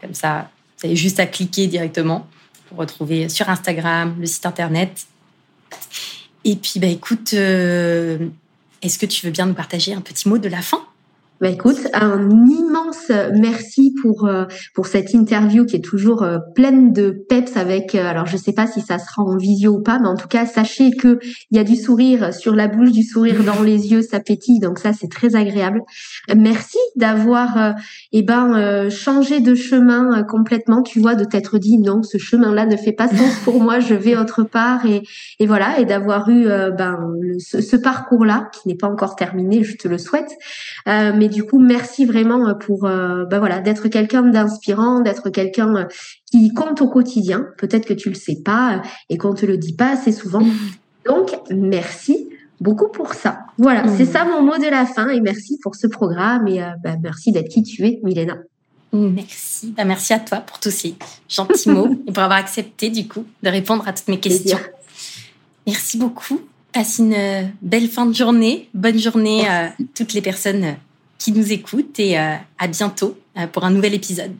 Comme 0.00 0.14
ça, 0.14 0.50
vous 0.78 0.86
avez 0.86 0.96
juste 0.96 1.20
à 1.20 1.26
cliquer 1.26 1.68
directement 1.68 2.26
pour 2.68 2.78
retrouver 2.78 3.28
sur 3.28 3.48
Instagram, 3.48 4.16
le 4.18 4.26
site 4.26 4.44
internet. 4.44 5.06
Et 6.48 6.54
puis, 6.54 6.78
bah, 6.78 6.86
écoute, 6.86 7.32
est-ce 7.32 8.98
que 8.98 9.06
tu 9.06 9.26
veux 9.26 9.32
bien 9.32 9.46
nous 9.46 9.54
partager 9.54 9.92
un 9.92 10.00
petit 10.00 10.28
mot 10.28 10.38
de 10.38 10.48
la 10.48 10.62
fin? 10.62 10.80
Bah 11.38 11.50
écoute, 11.50 11.88
un 11.92 12.30
immense 12.30 13.12
merci 13.34 13.94
pour 14.00 14.26
euh, 14.26 14.46
pour 14.74 14.86
cette 14.86 15.12
interview 15.12 15.66
qui 15.66 15.76
est 15.76 15.84
toujours 15.84 16.22
euh, 16.22 16.38
pleine 16.54 16.94
de 16.94 17.10
peps 17.10 17.58
avec. 17.58 17.94
Euh, 17.94 18.08
alors 18.08 18.24
je 18.24 18.38
sais 18.38 18.54
pas 18.54 18.66
si 18.66 18.80
ça 18.80 18.98
sera 18.98 19.22
en 19.22 19.36
visio 19.36 19.72
ou 19.72 19.82
pas, 19.82 19.98
mais 19.98 20.08
en 20.08 20.16
tout 20.16 20.28
cas 20.28 20.46
sachez 20.46 20.92
que 20.92 21.18
il 21.50 21.58
y 21.58 21.60
a 21.60 21.64
du 21.64 21.76
sourire 21.76 22.32
sur 22.32 22.54
la 22.54 22.68
bouche, 22.68 22.90
du 22.90 23.02
sourire 23.02 23.44
dans 23.44 23.62
les 23.62 23.92
yeux, 23.92 24.00
ça 24.00 24.20
pétille, 24.20 24.60
donc 24.60 24.78
ça 24.78 24.94
c'est 24.94 25.10
très 25.10 25.36
agréable. 25.36 25.82
Merci 26.34 26.78
d'avoir 26.96 27.74
eh 28.12 28.22
ben 28.22 28.88
changé 28.88 29.40
de 29.40 29.54
chemin 29.54 30.22
complètement. 30.22 30.82
Tu 30.82 31.00
vois, 31.00 31.16
de 31.16 31.24
t'être 31.24 31.58
dit 31.58 31.78
non, 31.78 32.02
ce 32.02 32.16
chemin-là 32.16 32.64
ne 32.64 32.76
fait 32.76 32.92
pas 32.92 33.08
sens 33.08 33.36
pour 33.44 33.60
moi, 33.62 33.80
je 33.80 33.94
vais 33.94 34.16
autre 34.16 34.42
part 34.42 34.86
et 34.86 35.02
et 35.38 35.46
voilà 35.46 35.78
et 35.80 35.84
d'avoir 35.84 36.30
eu 36.30 36.46
ben 36.46 36.96
ce, 37.38 37.60
ce 37.60 37.76
parcours-là 37.76 38.50
qui 38.52 38.68
n'est 38.68 38.76
pas 38.76 38.88
encore 38.88 39.16
terminé, 39.16 39.64
je 39.64 39.76
te 39.76 39.86
le 39.86 39.98
souhaite, 39.98 40.30
et 41.26 41.28
du 41.28 41.42
coup, 41.42 41.58
merci 41.58 42.04
vraiment 42.04 42.46
euh, 42.46 42.54
pour 42.54 42.82
bah 42.82 43.40
voilà 43.40 43.58
d'être 43.58 43.88
quelqu'un 43.88 44.22
d'inspirant, 44.22 45.00
d'être 45.00 45.28
quelqu'un 45.30 45.74
euh, 45.74 45.84
qui 46.30 46.54
compte 46.54 46.80
au 46.80 46.88
quotidien. 46.88 47.48
Peut-être 47.58 47.84
que 47.84 47.94
tu 47.94 48.10
le 48.10 48.14
sais 48.14 48.36
pas 48.44 48.80
et 49.10 49.18
qu'on 49.18 49.34
te 49.34 49.44
le 49.44 49.56
dit 49.56 49.74
pas 49.74 49.90
assez 49.90 50.12
souvent. 50.12 50.46
Donc, 51.04 51.36
merci 51.50 52.28
beaucoup 52.60 52.88
pour 52.88 53.14
ça. 53.14 53.40
Voilà, 53.58 53.88
c'est 53.96 54.04
ça 54.04 54.24
mon 54.24 54.40
mot 54.42 54.56
de 54.56 54.70
la 54.70 54.86
fin 54.86 55.08
et 55.08 55.20
merci 55.20 55.58
pour 55.60 55.74
ce 55.74 55.88
programme 55.88 56.46
et 56.46 56.60
bah, 56.82 56.94
merci 57.02 57.32
d'être 57.32 57.48
qui 57.48 57.64
tu 57.64 57.84
es, 57.84 58.00
Milena. 58.04 58.38
Merci. 58.92 59.74
Bah, 59.76 59.84
merci 59.84 60.12
à 60.12 60.20
toi 60.20 60.38
pour 60.38 60.60
tous 60.60 60.70
ces 60.70 60.94
gentils 61.28 61.70
mots 61.70 61.88
et 62.06 62.12
pour 62.12 62.22
avoir 62.22 62.38
accepté 62.38 62.88
du 62.88 63.08
coup 63.08 63.24
de 63.42 63.50
répondre 63.50 63.86
à 63.88 63.92
toutes 63.92 64.08
mes 64.08 64.20
questions. 64.20 64.60
Merci 65.66 65.98
beaucoup. 65.98 66.40
Passe 66.72 66.98
une 66.98 67.50
belle 67.62 67.88
fin 67.88 68.06
de 68.06 68.14
journée. 68.14 68.68
Bonne 68.74 68.98
journée 68.98 69.46
à 69.48 69.72
toutes 69.94 70.12
les 70.12 70.22
personnes 70.22 70.76
qui 71.18 71.32
nous 71.32 71.52
écoutent 71.52 71.98
et 71.98 72.18
euh, 72.18 72.34
à 72.58 72.66
bientôt 72.68 73.18
euh, 73.36 73.46
pour 73.46 73.64
un 73.64 73.70
nouvel 73.70 73.94
épisode. 73.94 74.34